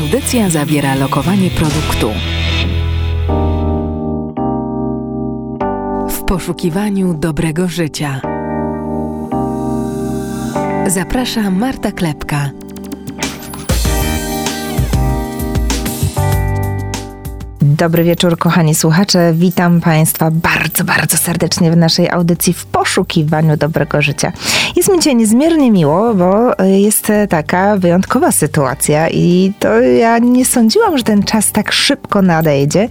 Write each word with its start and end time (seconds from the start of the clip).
Audycja 0.00 0.50
zawiera 0.50 0.94
lokowanie 0.94 1.50
produktu. 1.50 2.10
W 6.08 6.24
poszukiwaniu 6.24 7.14
dobrego 7.14 7.68
życia. 7.68 8.20
Zaprasza 10.86 11.50
Marta 11.50 11.92
Klepka. 11.92 12.50
Dobry 17.80 18.04
wieczór, 18.04 18.38
kochani 18.38 18.74
słuchacze. 18.74 19.32
Witam 19.34 19.80
Państwa 19.80 20.30
bardzo, 20.30 20.84
bardzo 20.84 21.16
serdecznie 21.16 21.70
w 21.70 21.76
naszej 21.76 22.10
audycji 22.10 22.52
w 22.52 22.66
poszukiwaniu 22.66 23.56
dobrego 23.56 24.02
życia. 24.02 24.32
Jest 24.76 24.92
mi 24.92 24.98
dzisiaj 24.98 25.16
niezmiernie 25.16 25.70
miło, 25.70 26.14
bo 26.14 26.64
jest 26.64 27.12
taka 27.28 27.76
wyjątkowa 27.76 28.32
sytuacja 28.32 29.08
i 29.08 29.52
to 29.58 29.80
ja 29.80 30.18
nie 30.18 30.44
sądziłam, 30.44 30.98
że 30.98 31.04
ten 31.04 31.22
czas 31.22 31.52
tak 31.52 31.72
szybko 31.72 32.22
nadejdzie, 32.22 32.88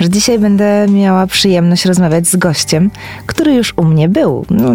że 0.00 0.10
dzisiaj 0.10 0.38
będę 0.38 0.86
miała 0.88 1.26
przyjemność 1.26 1.84
rozmawiać 1.84 2.28
z 2.28 2.36
gościem, 2.36 2.90
który 3.26 3.54
już 3.54 3.74
u 3.76 3.84
mnie 3.84 4.08
był. 4.08 4.46
No, 4.50 4.72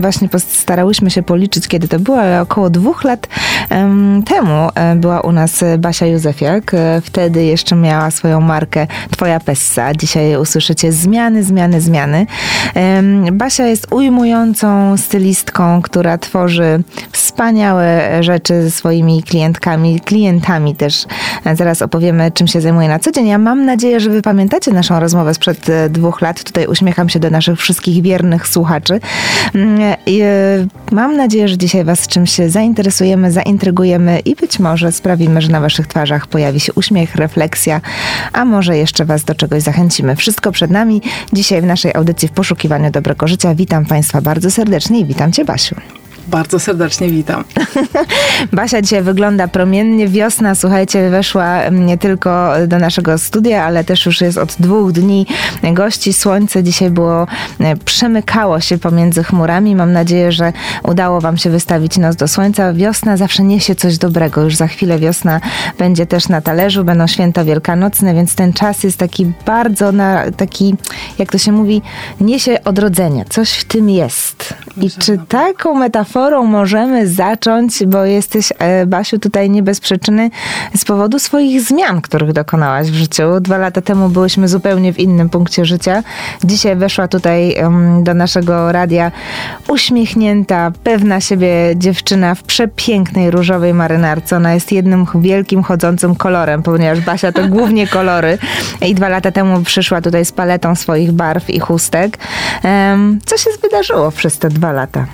właśnie 0.00 0.28
starałyśmy 0.38 1.10
się 1.10 1.22
policzyć, 1.22 1.68
kiedy 1.68 1.88
to 1.88 1.98
było, 1.98 2.20
ale 2.20 2.40
około 2.40 2.70
dwóch 2.70 3.04
lat 3.04 3.28
um, 3.70 4.22
temu 4.22 4.68
e, 4.74 4.96
była 4.96 5.20
u 5.20 5.32
nas 5.32 5.64
Basia 5.78 6.06
Józefiak. 6.06 6.74
E, 6.74 7.00
wtedy 7.04 7.44
jeszcze 7.44 7.76
miała 7.76 8.10
swoją 8.10 8.40
markę 8.40 8.86
Twoja 9.10 9.40
Pessa. 9.40 9.94
Dzisiaj 9.94 10.36
usłyszycie 10.36 10.92
zmiany, 10.92 11.44
zmiany, 11.44 11.80
zmiany. 11.80 12.26
Basia 13.32 13.66
jest 13.66 13.86
ujmującą 13.92 14.96
stylistką, 14.96 15.82
która 15.82 16.18
tworzy 16.18 16.82
wspaniałe 17.12 18.22
rzeczy 18.22 18.62
ze 18.62 18.70
swoimi 18.70 19.22
klientkami, 19.22 20.00
klientami 20.00 20.74
też. 20.74 21.06
Zaraz 21.54 21.82
opowiemy, 21.82 22.30
czym 22.30 22.46
się 22.46 22.60
zajmuje 22.60 22.88
na 22.88 22.98
co 22.98 23.12
dzień. 23.12 23.26
Ja 23.26 23.38
mam 23.38 23.64
nadzieję, 23.64 24.00
że 24.00 24.10
wy 24.10 24.22
pamiętacie 24.22 24.57
naszą 24.66 25.00
rozmowę 25.00 25.34
sprzed 25.34 25.68
e, 25.68 25.90
dwóch 25.90 26.20
lat. 26.20 26.44
Tutaj 26.44 26.66
uśmiecham 26.66 27.08
się 27.08 27.18
do 27.18 27.30
naszych 27.30 27.58
wszystkich 27.58 28.02
wiernych 28.02 28.48
słuchaczy. 28.48 29.00
Mm, 29.54 29.80
e, 29.80 29.96
mam 30.92 31.16
nadzieję, 31.16 31.48
że 31.48 31.58
dzisiaj 31.58 31.84
was 31.84 32.06
czymś 32.06 32.36
zainteresujemy, 32.46 33.32
zaintrygujemy 33.32 34.18
i 34.18 34.34
być 34.34 34.58
może 34.58 34.92
sprawimy, 34.92 35.42
że 35.42 35.48
na 35.48 35.60
waszych 35.60 35.86
twarzach 35.86 36.26
pojawi 36.26 36.60
się 36.60 36.72
uśmiech, 36.72 37.14
refleksja, 37.14 37.80
a 38.32 38.44
może 38.44 38.76
jeszcze 38.76 39.04
Was 39.04 39.24
do 39.24 39.34
czegoś 39.34 39.62
zachęcimy. 39.62 40.16
Wszystko 40.16 40.52
przed 40.52 40.70
nami. 40.70 41.02
Dzisiaj 41.32 41.62
w 41.62 41.64
naszej 41.64 41.94
audycji 41.94 42.28
w 42.28 42.32
poszukiwaniu 42.32 42.90
dobrego 42.90 43.28
życia 43.28 43.54
witam 43.54 43.86
Państwa 43.86 44.20
bardzo 44.20 44.50
serdecznie 44.50 45.00
i 45.00 45.04
witam 45.04 45.32
Cię, 45.32 45.44
Basiu. 45.44 45.76
Bardzo 46.28 46.58
serdecznie 46.58 47.08
witam. 47.08 47.44
Basia 48.52 48.82
dzisiaj 48.82 49.02
wygląda 49.02 49.48
promiennie. 49.48 50.08
Wiosna, 50.08 50.54
słuchajcie, 50.54 51.10
weszła 51.10 51.68
nie 51.68 51.98
tylko 51.98 52.52
do 52.66 52.78
naszego 52.78 53.18
studia, 53.18 53.64
ale 53.64 53.84
też 53.84 54.06
już 54.06 54.20
jest 54.20 54.38
od 54.38 54.56
dwóch 54.60 54.92
dni 54.92 55.26
gości. 55.72 56.12
Słońce 56.12 56.62
dzisiaj 56.62 56.90
było, 56.90 57.26
e, 57.60 57.76
przemykało 57.76 58.60
się 58.60 58.78
pomiędzy 58.78 59.24
chmurami. 59.24 59.76
Mam 59.76 59.92
nadzieję, 59.92 60.32
że 60.32 60.52
udało 60.82 61.20
Wam 61.20 61.36
się 61.36 61.50
wystawić 61.50 61.98
nos 61.98 62.16
do 62.16 62.28
słońca. 62.28 62.72
Wiosna 62.72 63.16
zawsze 63.16 63.44
niesie 63.44 63.74
coś 63.74 63.98
dobrego. 63.98 64.42
Już 64.42 64.56
za 64.56 64.66
chwilę 64.66 64.98
wiosna 64.98 65.40
będzie 65.78 66.06
też 66.06 66.28
na 66.28 66.40
talerzu, 66.40 66.84
będą 66.84 67.06
święta 67.06 67.44
wielkanocne, 67.44 68.14
więc 68.14 68.34
ten 68.34 68.52
czas 68.52 68.82
jest 68.84 68.98
taki 68.98 69.32
bardzo 69.46 69.92
na, 69.92 70.30
taki, 70.30 70.74
jak 71.18 71.32
to 71.32 71.38
się 71.38 71.52
mówi, 71.52 71.82
niesie 72.20 72.64
odrodzenie. 72.64 73.24
Coś 73.28 73.52
w 73.52 73.64
tym 73.64 73.90
jest. 73.90 74.54
I 74.80 74.90
czy 74.90 75.18
taką 75.28 75.74
metaforę 75.74 76.17
metaforą 76.18 76.44
możemy 76.44 77.06
zacząć, 77.06 77.84
bo 77.86 78.04
jesteś, 78.04 78.52
e, 78.58 78.86
Basiu, 78.86 79.18
tutaj 79.18 79.50
nie 79.50 79.62
bez 79.62 79.80
przyczyny, 79.80 80.30
z 80.76 80.84
powodu 80.84 81.18
swoich 81.18 81.60
zmian, 81.60 82.00
których 82.00 82.32
dokonałaś 82.32 82.90
w 82.90 82.94
życiu. 82.94 83.40
Dwa 83.40 83.58
lata 83.58 83.80
temu 83.80 84.08
byłyśmy 84.08 84.48
zupełnie 84.48 84.92
w 84.92 84.98
innym 84.98 85.28
punkcie 85.28 85.64
życia. 85.64 86.02
Dzisiaj 86.44 86.76
weszła 86.76 87.08
tutaj 87.08 87.56
um, 87.62 88.04
do 88.04 88.14
naszego 88.14 88.72
radia 88.72 89.12
uśmiechnięta, 89.68 90.72
pewna 90.84 91.20
siebie 91.20 91.52
dziewczyna 91.76 92.34
w 92.34 92.42
przepięknej 92.42 93.30
różowej 93.30 93.74
marynarce. 93.74 94.36
Ona 94.36 94.54
jest 94.54 94.72
jednym 94.72 95.06
wielkim 95.14 95.62
chodzącym 95.62 96.14
kolorem, 96.14 96.62
ponieważ 96.62 97.00
Basia 97.00 97.32
to 97.32 97.48
głównie 97.48 97.86
kolory. 97.86 98.38
I 98.86 98.94
dwa 98.94 99.08
lata 99.08 99.30
temu 99.32 99.62
przyszła 99.62 100.00
tutaj 100.00 100.24
z 100.24 100.32
paletą 100.32 100.74
swoich 100.74 101.12
barw 101.12 101.50
i 101.50 101.60
chustek. 101.60 102.18
Um, 102.64 103.18
co 103.24 103.36
się 103.36 103.50
wydarzyło 103.62 104.10
przez 104.10 104.38
te 104.38 104.48
dwa 104.48 104.72
lata? 104.72 105.06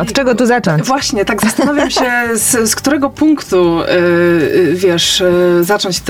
Od 0.00 0.12
czego 0.12 0.34
tu 0.34 0.46
zacząć? 0.46 0.82
Właśnie, 0.82 1.24
tak 1.24 1.42
zastanawiam 1.42 1.90
się, 1.90 2.10
z, 2.34 2.70
z 2.70 2.76
którego 2.76 3.10
punktu, 3.10 3.78
yy, 3.78 4.74
wiesz, 4.74 5.20
yy, 5.56 5.64
zacząć 5.64 6.00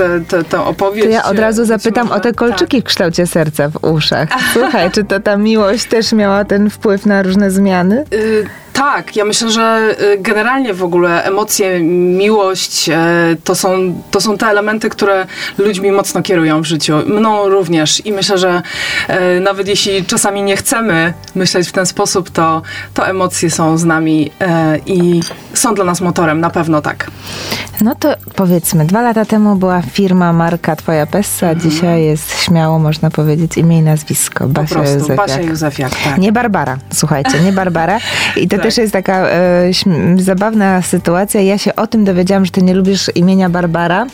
tę 0.49 0.65
opowieść. 0.65 1.07
To 1.07 1.13
ja 1.13 1.23
od 1.23 1.39
razu 1.39 1.65
zapytam 1.65 2.11
o 2.11 2.19
te 2.19 2.33
kolczyki 2.33 2.77
tak. 2.77 2.85
w 2.85 2.87
kształcie 2.87 3.27
serca 3.27 3.69
w 3.69 3.83
uszach. 3.83 4.29
Słuchaj, 4.53 4.91
czy 4.91 5.03
to 5.03 5.19
ta 5.19 5.37
miłość 5.37 5.85
też 5.85 6.11
miała 6.11 6.45
ten 6.45 6.69
wpływ 6.69 7.05
na 7.05 7.23
różne 7.23 7.51
zmiany? 7.51 8.05
Yy, 8.11 8.45
tak, 8.73 9.15
ja 9.15 9.25
myślę, 9.25 9.49
że 9.49 9.95
y, 10.01 10.17
generalnie 10.17 10.73
w 10.73 10.83
ogóle 10.83 11.23
emocje, 11.23 11.79
miłość 12.17 12.89
e, 12.89 12.95
to 13.43 13.55
są, 13.55 14.01
to 14.11 14.21
są 14.21 14.37
te 14.37 14.47
elementy, 14.47 14.89
które 14.89 15.25
ludźmi 15.57 15.91
mocno 15.91 16.21
kierują 16.21 16.61
w 16.61 16.65
życiu. 16.65 16.93
Mną 17.05 17.49
również. 17.49 18.05
I 18.05 18.11
myślę, 18.11 18.37
że 18.37 18.61
e, 19.07 19.39
nawet 19.39 19.67
jeśli 19.67 20.05
czasami 20.05 20.43
nie 20.43 20.57
chcemy 20.57 21.13
myśleć 21.35 21.69
w 21.69 21.71
ten 21.71 21.85
sposób, 21.85 22.29
to, 22.29 22.42
to 22.93 23.07
emocje 23.07 23.51
są 23.51 23.77
z 23.77 23.85
nami 23.85 24.31
e, 24.41 24.77
i 24.85 25.21
są 25.53 25.75
dla 25.75 25.85
nas 25.85 26.01
motorem, 26.01 26.39
na 26.39 26.49
pewno 26.49 26.81
tak. 26.81 27.11
No 27.81 27.95
to 27.95 28.15
powiedzmy, 28.35 28.85
dwa 28.85 29.01
lata 29.01 29.25
temu 29.25 29.55
była 29.55 29.81
firma, 29.81 30.33
marka 30.33 30.75
Twoja 30.75 31.05
Pessa, 31.05 31.49
mhm. 31.49 31.71
dzisiaj 31.71 32.03
jest 32.03 32.41
śmiało, 32.41 32.79
można 32.79 33.09
powiedzieć, 33.09 33.57
imię 33.57 33.77
i 33.77 33.81
nazwisko. 33.81 34.47
Basia 34.47 34.75
po 34.75 34.81
Józefiak. 34.81 35.17
Basia 35.17 35.41
Józefiak, 35.41 35.91
tak. 36.03 36.17
Nie 36.17 36.31
Barbara, 36.31 36.77
słuchajcie, 36.93 37.39
nie 37.39 37.51
Barbara. 37.51 37.97
I 38.41 38.47
to 38.47 38.55
tak. 38.55 38.65
też 38.65 38.77
jest 38.77 38.93
taka 38.93 39.27
e, 39.27 39.71
zabawna 40.17 40.81
sytuacja. 40.81 41.41
Ja 41.41 41.57
się 41.57 41.75
o 41.75 41.87
tym 41.87 42.03
dowiedziałam, 42.05 42.45
że 42.45 42.51
ty 42.51 42.61
nie 42.61 42.73
lubisz 42.73 43.11
imienia 43.15 43.49
Barbara. 43.49 44.05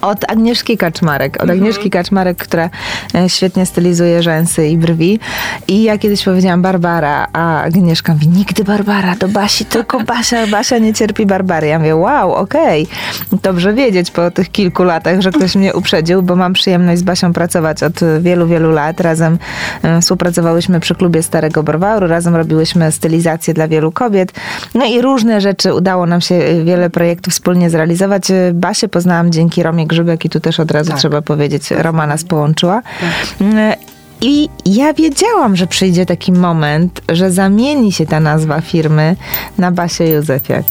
Od 0.00 0.30
Agnieszki 0.30 0.76
Kaczmarek. 0.76 1.36
Od 1.36 1.42
mhm. 1.42 1.58
Agnieszki 1.58 1.90
Kaczmarek, 1.90 2.36
która 2.36 2.70
e, 3.14 3.28
świetnie 3.28 3.66
stylizuje 3.66 4.22
rzęsy 4.22 4.68
i 4.68 4.76
brwi. 4.76 5.20
I 5.68 5.82
ja 5.82 5.98
kiedyś 5.98 6.24
powiedziałam 6.24 6.62
Barbara, 6.62 7.26
a 7.32 7.62
Agnieszka 7.62 8.12
mówi, 8.12 8.28
nigdy 8.28 8.64
Barbara, 8.64 9.16
do 9.16 9.28
Basi, 9.28 9.64
tylko 9.64 10.00
Basia, 10.00 10.46
Basia 10.46 10.78
nie 10.78 10.94
cierpi 10.94 11.26
Barbary. 11.26 11.66
Ja 11.66 11.78
mówię, 11.78 11.96
wow, 11.96 12.34
okej, 12.34 12.86
okay. 13.26 13.38
dobrze 13.42 13.74
wiedzieć 13.74 14.10
po 14.10 14.30
tych 14.30 14.50
kilku 14.50 14.84
latach, 14.84 15.20
że 15.20 15.30
ktoś 15.30 15.56
mnie 15.56 15.74
uprzedził, 15.74 16.22
bo 16.22 16.36
mam 16.36 16.52
przyjemność 16.52 17.00
z 17.00 17.02
Basią 17.02 17.32
pracować 17.32 17.82
od 17.82 18.00
wielu, 18.20 18.46
wielu 18.46 18.70
lat. 18.70 19.00
Razem 19.00 19.38
e, 19.82 20.00
współpracowałyśmy 20.00 20.80
przy 20.80 20.94
klubie 20.94 21.22
Starego 21.22 21.62
Borwaru, 21.62 22.06
razem 22.06 22.36
robiłyśmy 22.36 22.92
stylizację 22.92 23.54
dla 23.54 23.68
wielu 23.68 23.92
kobiet. 23.92 24.32
No 24.74 24.86
i 24.86 25.02
różne 25.02 25.40
rzeczy 25.40 25.74
udało 25.74 26.06
nam 26.06 26.20
się, 26.20 26.34
e, 26.34 26.64
wiele 26.64 26.90
projektów 26.90 27.32
wspólnie 27.32 27.70
zrealizować. 27.70 28.28
Basię 28.54 28.88
poznałam 28.88 29.32
dzięki 29.32 29.62
Romie 29.62 29.77
Grzybek 29.86 30.24
i 30.24 30.30
tu 30.30 30.40
też 30.40 30.60
od 30.60 30.70
razu 30.70 30.90
tak. 30.90 30.98
trzeba 30.98 31.22
powiedzieć, 31.22 31.70
Roma 31.70 32.06
nas 32.06 32.24
połączyła. 32.24 32.82
Tak. 33.00 33.40
Mm, 33.40 33.74
I 34.20 34.48
ja 34.66 34.94
wiedziałam, 34.94 35.56
że 35.56 35.66
przyjdzie 35.66 36.06
taki 36.06 36.32
moment, 36.32 37.00
że 37.08 37.30
zamieni 37.30 37.92
się 37.92 38.06
ta 38.06 38.20
nazwa 38.20 38.60
firmy 38.60 39.16
na 39.58 39.72
Basię 39.72 40.10
Józefiak. 40.10 40.64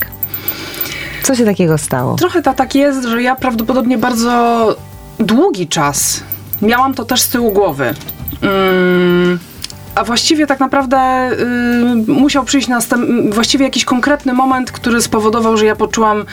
Co 1.23 1.35
się 1.35 1.45
takiego 1.45 1.77
stało? 1.77 2.15
Trochę 2.15 2.41
to 2.41 2.53
tak 2.53 2.75
jest, 2.75 3.03
że 3.07 3.21
ja 3.23 3.35
prawdopodobnie 3.35 3.97
bardzo 3.97 4.75
długi 5.19 5.67
czas 5.67 6.23
miałam 6.61 6.93
to 6.93 7.05
też 7.05 7.21
z 7.21 7.29
tyłu 7.29 7.51
głowy. 7.51 7.93
Mm, 8.41 9.39
a 9.95 10.03
właściwie 10.03 10.47
tak 10.47 10.59
naprawdę 10.59 11.29
y, 12.07 12.11
musiał 12.11 12.43
przyjść 12.43 12.67
następ- 12.67 13.33
właściwie 13.33 13.65
jakiś 13.65 13.85
konkretny 13.85 14.33
moment, 14.33 14.71
który 14.71 15.01
spowodował, 15.01 15.57
że 15.57 15.65
ja 15.65 15.75
poczułam 15.75 16.25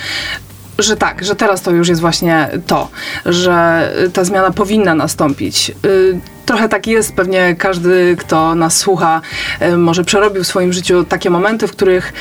że 0.78 0.96
tak, 0.96 1.24
że 1.24 1.36
teraz 1.36 1.62
to 1.62 1.70
już 1.70 1.88
jest 1.88 2.00
właśnie 2.00 2.48
to, 2.66 2.88
że 3.26 3.88
ta 4.12 4.24
zmiana 4.24 4.50
powinna 4.50 4.94
nastąpić. 4.94 5.72
Y, 5.84 6.20
trochę 6.46 6.68
tak 6.68 6.86
jest, 6.86 7.14
pewnie 7.14 7.56
każdy, 7.58 8.16
kto 8.18 8.54
nas 8.54 8.76
słucha, 8.76 9.20
y, 9.62 9.76
może 9.76 10.04
przerobił 10.04 10.44
w 10.44 10.46
swoim 10.46 10.72
życiu 10.72 11.04
takie 11.04 11.30
momenty, 11.30 11.66
w 11.66 11.72
których 11.72 12.12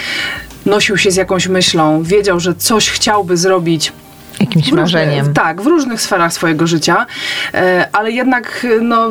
nosił 0.66 0.98
się 0.98 1.12
z 1.12 1.16
jakąś 1.16 1.48
myślą, 1.48 2.04
wiedział, 2.04 2.40
że 2.40 2.56
coś 2.56 2.90
chciałby 2.90 3.38
zrobić 3.38 3.94
jakimś 4.40 4.72
marzeniem. 4.72 5.34
Tak, 5.34 5.62
w 5.62 5.66
różnych 5.66 6.02
sferach 6.02 6.34
swojego 6.34 6.68
życia, 6.68 7.06
y, 7.54 7.58
ale 7.92 8.12
jednak 8.12 8.68
no, 8.82 9.10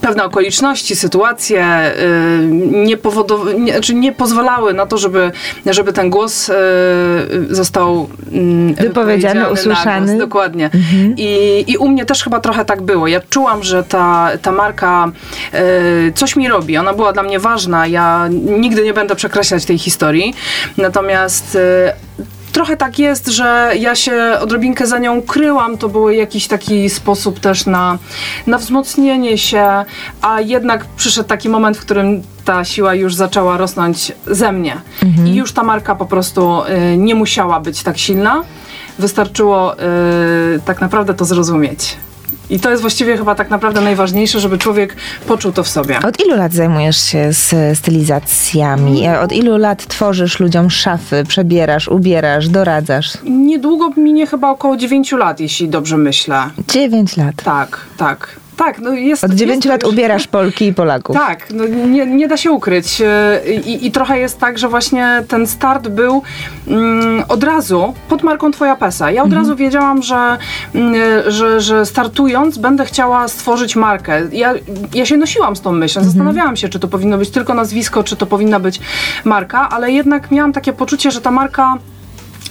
pewne 0.00 0.24
okoliczności, 0.24 0.96
sytuacje 0.96 1.92
y, 1.98 2.46
nie, 2.70 2.96
powodow- 2.96 3.58
nie, 3.58 3.72
znaczy 3.72 3.94
nie 3.94 4.12
pozwalały 4.12 4.74
na 4.74 4.86
to, 4.86 4.98
żeby, 4.98 5.32
żeby 5.66 5.92
ten 5.92 6.10
głos 6.10 6.48
y, 6.48 6.54
został 7.50 8.08
mm, 8.32 8.74
wypowiedziany, 8.74 9.50
usłyszany. 9.50 10.06
Głos, 10.06 10.18
dokładnie. 10.18 10.64
Mhm. 10.64 11.14
I, 11.16 11.64
I 11.66 11.76
u 11.76 11.88
mnie 11.88 12.04
też 12.04 12.24
chyba 12.24 12.40
trochę 12.40 12.64
tak 12.64 12.82
było. 12.82 13.06
Ja 13.06 13.20
czułam, 13.30 13.62
że 13.62 13.84
ta, 13.84 14.30
ta 14.42 14.52
marka 14.52 15.10
y, 15.54 16.12
coś 16.14 16.36
mi 16.36 16.48
robi. 16.48 16.76
Ona 16.76 16.92
była 16.92 17.12
dla 17.12 17.22
mnie 17.22 17.38
ważna. 17.38 17.86
Ja 17.86 18.28
nigdy 18.58 18.82
nie 18.82 18.94
będę 18.94 19.16
przekreślać 19.16 19.64
tej 19.64 19.78
historii. 19.78 20.34
Natomiast 20.76 21.58
trochę 22.56 22.76
tak 22.76 22.98
jest, 22.98 23.26
że 23.26 23.72
ja 23.78 23.94
się 23.94 24.38
odrobinkę 24.40 24.86
za 24.86 24.98
nią 24.98 25.22
kryłam, 25.22 25.78
to 25.78 25.88
był 25.88 26.10
jakiś 26.10 26.48
taki 26.48 26.90
sposób 26.90 27.40
też 27.40 27.66
na, 27.66 27.98
na 28.46 28.58
wzmocnienie 28.58 29.38
się, 29.38 29.84
a 30.22 30.40
jednak 30.40 30.84
przyszedł 30.84 31.28
taki 31.28 31.48
moment, 31.48 31.76
w 31.76 31.80
którym 31.80 32.22
ta 32.44 32.64
siła 32.64 32.94
już 32.94 33.14
zaczęła 33.14 33.56
rosnąć 33.56 34.12
ze 34.26 34.52
mnie. 34.52 34.80
I 35.26 35.34
już 35.34 35.52
ta 35.52 35.62
marka 35.62 35.94
po 35.94 36.06
prostu 36.06 36.62
y, 36.92 36.96
nie 36.96 37.14
musiała 37.14 37.60
być 37.60 37.82
tak 37.82 37.98
silna. 37.98 38.42
Wystarczyło 38.98 39.74
y, 39.74 39.78
tak 40.64 40.80
naprawdę 40.80 41.14
to 41.14 41.24
zrozumieć. 41.24 41.96
I 42.50 42.60
to 42.60 42.70
jest 42.70 42.80
właściwie 42.80 43.16
chyba 43.16 43.34
tak 43.34 43.50
naprawdę 43.50 43.80
najważniejsze, 43.80 44.40
żeby 44.40 44.58
człowiek 44.58 44.96
poczuł 45.26 45.52
to 45.52 45.64
w 45.64 45.68
sobie. 45.68 45.98
Od 46.08 46.20
ilu 46.26 46.36
lat 46.36 46.52
zajmujesz 46.52 46.96
się 46.96 47.32
z 47.32 47.78
stylizacjami? 47.78 49.08
Od 49.08 49.32
ilu 49.32 49.56
lat 49.56 49.86
tworzysz 49.86 50.40
ludziom 50.40 50.70
szafy, 50.70 51.24
przebierasz, 51.28 51.88
ubierasz, 51.88 52.48
doradzasz? 52.48 53.18
Niedługo 53.24 53.90
minie 53.96 54.26
chyba 54.26 54.50
około 54.50 54.76
9 54.76 55.12
lat, 55.12 55.40
jeśli 55.40 55.68
dobrze 55.68 55.96
myślę. 55.96 56.50
9 56.68 57.16
lat. 57.16 57.34
Tak, 57.44 57.80
tak. 57.96 58.36
Tak, 58.56 58.78
no 58.78 58.92
jest, 58.92 59.24
Od 59.24 59.32
9 59.32 59.64
jest 59.64 59.68
lat 59.68 59.92
ubierasz 59.92 60.26
Polki 60.26 60.66
i 60.66 60.74
Polaków. 60.74 61.16
Tak, 61.16 61.46
no 61.50 61.66
nie, 61.66 62.06
nie 62.06 62.28
da 62.28 62.36
się 62.36 62.50
ukryć. 62.50 63.00
E, 63.00 63.40
I, 63.66 63.86
I 63.86 63.90
trochę 63.90 64.18
jest 64.18 64.38
tak, 64.38 64.58
że 64.58 64.68
właśnie 64.68 65.24
ten 65.28 65.46
start 65.46 65.88
był 65.88 66.22
mm, 66.68 67.24
od 67.28 67.44
razu 67.44 67.94
pod 68.08 68.22
marką 68.22 68.50
Twoja 68.50 68.76
Pesa. 68.76 69.10
Ja 69.10 69.22
od 69.22 69.32
razu 69.32 69.56
wiedziałam, 69.56 70.02
że, 70.02 70.38
mm, 70.74 70.94
że, 71.26 71.60
że 71.60 71.86
startując 71.86 72.58
będę 72.58 72.84
chciała 72.84 73.28
stworzyć 73.28 73.76
markę. 73.76 74.22
Ja, 74.32 74.54
ja 74.94 75.06
się 75.06 75.16
nosiłam 75.16 75.56
z 75.56 75.60
tą 75.60 75.72
myślą, 75.72 76.04
zastanawiałam 76.04 76.56
się, 76.56 76.68
czy 76.68 76.78
to 76.78 76.88
powinno 76.88 77.18
być 77.18 77.30
tylko 77.30 77.54
nazwisko, 77.54 78.04
czy 78.04 78.16
to 78.16 78.26
powinna 78.26 78.60
być 78.60 78.80
marka, 79.24 79.68
ale 79.68 79.92
jednak 79.92 80.30
miałam 80.30 80.52
takie 80.52 80.72
poczucie, 80.72 81.10
że 81.10 81.20
ta 81.20 81.30
marka 81.30 81.78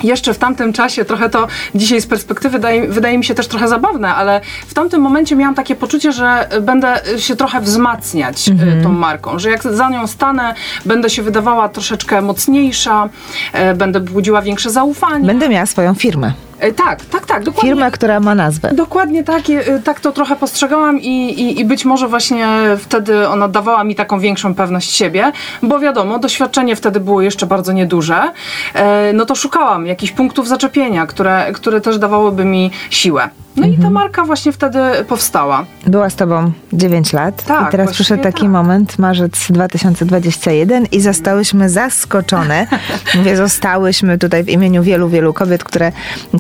jeszcze 0.03 0.33
w 0.33 0.38
tamtym 0.38 0.74
czasie, 0.74 1.06
trochę 1.06 1.30
to 1.30 1.47
dzisiaj 1.75 2.01
z 2.01 2.07
perspektywy 2.07 2.59
daje, 2.59 2.88
wydaje 2.88 3.18
mi 3.18 3.25
się 3.25 3.36
też 3.36 3.47
trochę 3.47 3.68
zabawne, 3.68 4.15
ale 4.15 4.42
w 4.68 4.74
tamtym 4.74 5.01
momencie 5.01 5.36
miałam 5.36 5.56
takie 5.56 5.75
poczucie, 5.75 6.12
że 6.12 6.50
będę 6.62 7.01
się 7.18 7.36
trochę 7.36 7.62
wzmacniać 7.62 8.50
y, 8.50 8.83
tą 8.83 8.92
marką, 8.92 9.39
że 9.39 9.50
jak 9.50 9.63
za 9.63 9.89
nią 9.89 10.07
stanę, 10.07 10.56
będę 10.86 11.09
się 11.09 11.24
wydawała 11.24 11.69
troszeczkę 11.69 12.21
mocniejsza, 12.21 13.09
e, 13.53 13.74
będę 13.74 14.00
budziła 14.00 14.42
większe 14.42 14.69
zaufanie. 14.69 15.25
Będę 15.25 15.50
miała 15.50 15.65
swoją 15.65 15.94
firmę. 15.94 16.33
E, 16.60 16.72
Tak, 16.74 17.06
tak, 17.06 17.25
tak, 17.25 17.44
dokładnie. 17.44 17.69
Firmę, 17.69 17.92
która 17.92 18.19
ma 18.19 18.36
nazwę. 18.36 18.72
Dokładnie 18.74 19.24
tak, 19.24 19.50
je- 19.50 19.81
tak 19.84 20.00
to 20.00 20.12
trochę 20.12 20.36
postrzegałam 20.36 21.00
i, 21.02 21.07
i, 21.30 21.60
i 21.60 21.66
być 21.66 21.86
może 21.86 22.07
właśnie 22.07 22.48
wtedy 22.80 23.28
ona 23.28 23.48
dawała 23.48 23.84
mi 23.84 23.96
taką 23.96 24.19
większą 24.19 24.56
pewność 24.56 24.92
siebie, 24.96 25.31
bo 25.63 25.80
wiadomo, 25.80 26.19
doświadczenie 26.19 26.75
wtedy 26.75 27.00
było 27.00 27.22
jeszcze 27.22 27.46
bardzo 27.46 27.72
nieduże, 27.74 28.31
e, 28.74 29.13
no 29.13 29.25
to 29.25 29.36
szukałam 29.36 29.86
jakichś 29.88 30.12
punktów 30.12 30.48
zaczepienia, 30.48 31.07
które, 31.07 31.52
które 31.54 31.81
też 31.81 31.98
dawałyby 31.98 32.46
mi 32.46 32.72
siłę. 32.90 33.30
No 33.57 33.68
i 33.68 33.78
ta 33.78 33.90
marka 33.90 34.25
właśnie 34.25 34.52
wtedy 34.52 34.80
powstała. 35.07 35.66
Była 35.88 36.10
z 36.10 36.16
tobą 36.16 36.52
9 36.74 37.13
lat 37.13 37.46
Tak, 37.46 37.68
i 37.68 37.72
teraz 37.72 37.92
przyszedł 37.92 38.24
taki 38.24 38.42
tak. 38.42 38.50
moment, 38.50 39.00
marzec 39.00 39.48
2021 39.50 40.86
i 40.86 41.02
zostałyśmy 41.02 41.69
zaskoczone. 41.69 42.68
Mówię, 43.16 43.38
zostałyśmy 43.38 44.18
tutaj 44.18 44.44
w 44.44 44.50
imieniu 44.50 44.84
wielu, 44.84 45.10
wielu 45.10 45.34
kobiet, 45.34 45.63
które 45.63 45.92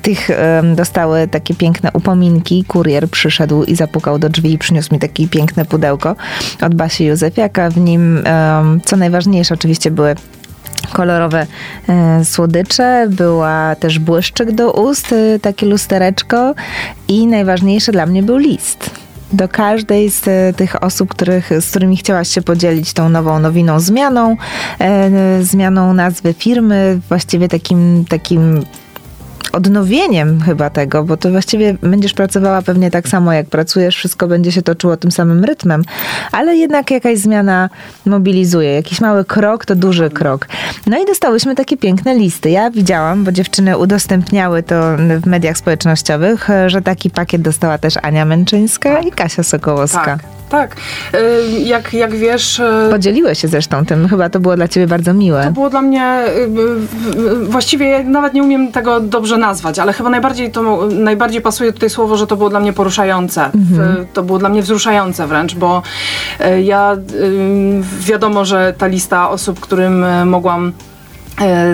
tych 0.01 0.29
em, 0.29 0.75
dostały 0.75 1.27
takie 1.27 1.55
piękne 1.55 1.91
upominki. 1.93 2.63
Kurier 2.67 3.09
przyszedł 3.09 3.63
i 3.63 3.75
zapukał 3.75 4.19
do 4.19 4.29
drzwi 4.29 4.53
i 4.53 4.57
przyniósł 4.57 4.93
mi 4.93 4.99
takie 4.99 5.27
piękne 5.27 5.65
pudełko 5.65 6.15
od 6.61 6.75
Basi 6.75 7.05
Józefiaka. 7.05 7.69
W 7.69 7.77
nim, 7.77 8.17
em, 8.25 8.81
co 8.85 8.97
najważniejsze, 8.97 9.53
oczywiście 9.53 9.91
były 9.91 10.15
kolorowe 10.91 11.47
e, 11.89 12.25
słodycze, 12.25 13.07
była 13.09 13.75
też 13.75 13.99
błyszczyk 13.99 14.51
do 14.51 14.71
ust, 14.71 15.13
e, 15.13 15.39
takie 15.39 15.65
lustereczko 15.65 16.55
i 17.07 17.27
najważniejsze 17.27 17.91
dla 17.91 18.05
mnie 18.05 18.23
był 18.23 18.37
list. 18.37 18.89
Do 19.33 19.47
każdej 19.49 20.09
z 20.09 20.27
e, 20.27 20.53
tych 20.53 20.83
osób, 20.83 21.09
których, 21.09 21.49
z 21.59 21.69
którymi 21.69 21.97
chciałaś 21.97 22.27
się 22.27 22.41
podzielić 22.41 22.93
tą 22.93 23.09
nową, 23.09 23.39
nowiną 23.39 23.79
zmianą, 23.79 24.37
e, 24.79 25.09
zmianą 25.43 25.93
nazwy 25.93 26.33
firmy, 26.33 26.99
właściwie 27.09 27.47
takim, 27.47 28.05
takim 28.09 28.65
odnowieniem 29.55 30.41
chyba 30.41 30.69
tego, 30.69 31.03
bo 31.03 31.17
to 31.17 31.29
właściwie 31.31 31.73
będziesz 31.73 32.13
pracowała 32.13 32.61
pewnie 32.61 32.91
tak 32.91 33.07
samo 33.07 33.33
jak 33.33 33.47
pracujesz, 33.47 33.95
wszystko 33.95 34.27
będzie 34.27 34.51
się 34.51 34.61
toczyło 34.61 34.97
tym 34.97 35.11
samym 35.11 35.43
rytmem, 35.43 35.83
ale 36.31 36.55
jednak 36.55 36.91
jakaś 36.91 37.17
zmiana 37.17 37.69
mobilizuje. 38.05 38.73
Jakiś 38.73 39.01
mały 39.01 39.25
krok 39.25 39.65
to 39.65 39.75
duży 39.75 40.09
krok. 40.09 40.47
No 40.87 41.01
i 41.03 41.05
dostałyśmy 41.05 41.55
takie 41.55 41.77
piękne 41.77 42.15
listy. 42.15 42.49
Ja 42.49 42.71
widziałam, 42.71 43.23
bo 43.23 43.31
dziewczyny 43.31 43.77
udostępniały 43.77 44.63
to 44.63 44.75
w 45.21 45.25
mediach 45.25 45.57
społecznościowych, 45.57 46.47
że 46.67 46.81
taki 46.81 47.09
pakiet 47.09 47.41
dostała 47.41 47.77
też 47.77 47.93
Ania 48.01 48.25
Męczyńska 48.25 48.99
i 48.99 49.11
Kasia 49.11 49.43
Sokołowska. 49.43 50.05
Tak, 50.05 50.34
tak. 50.49 50.75
Y, 51.13 51.17
Jak, 51.59 51.93
jak 51.93 52.15
wiesz... 52.15 52.59
y, 52.59 52.87
Podzieliły 52.91 53.35
się 53.35 53.47
zresztą 53.47 53.85
tym, 53.85 54.07
chyba 54.07 54.29
to 54.29 54.39
było 54.39 54.55
dla 54.55 54.67
ciebie 54.67 54.87
bardzo 54.87 55.13
miłe. 55.13 55.43
To 55.45 55.51
było 55.51 55.69
dla 55.69 55.81
mnie, 55.81 56.23
y, 56.27 57.45
właściwie 57.45 58.03
nawet 58.03 58.33
nie 58.33 58.43
umiem 58.43 58.71
tego 58.71 58.99
dobrze 58.99 59.37
nazwać, 59.37 59.79
ale 59.79 59.93
chyba 59.93 60.09
najbardziej 60.09 60.51
to, 60.51 60.87
najbardziej 60.91 61.41
pasuje 61.41 61.73
tutaj 61.73 61.89
słowo, 61.89 62.17
że 62.17 62.27
to 62.27 62.37
było 62.37 62.49
dla 62.49 62.59
mnie 62.59 62.73
poruszające. 62.73 63.49
W- 63.53 64.05
To 64.13 64.23
było 64.23 64.39
dla 64.39 64.49
mnie 64.49 64.61
wzruszające 64.61 65.27
wręcz, 65.27 65.55
bo 65.55 65.81
ja, 66.63 66.97
wiadomo, 67.99 68.45
że 68.45 68.73
ta 68.77 68.87
lista 68.87 69.29
osób, 69.29 69.59
którym 69.59 70.05
mogłam 70.29 70.71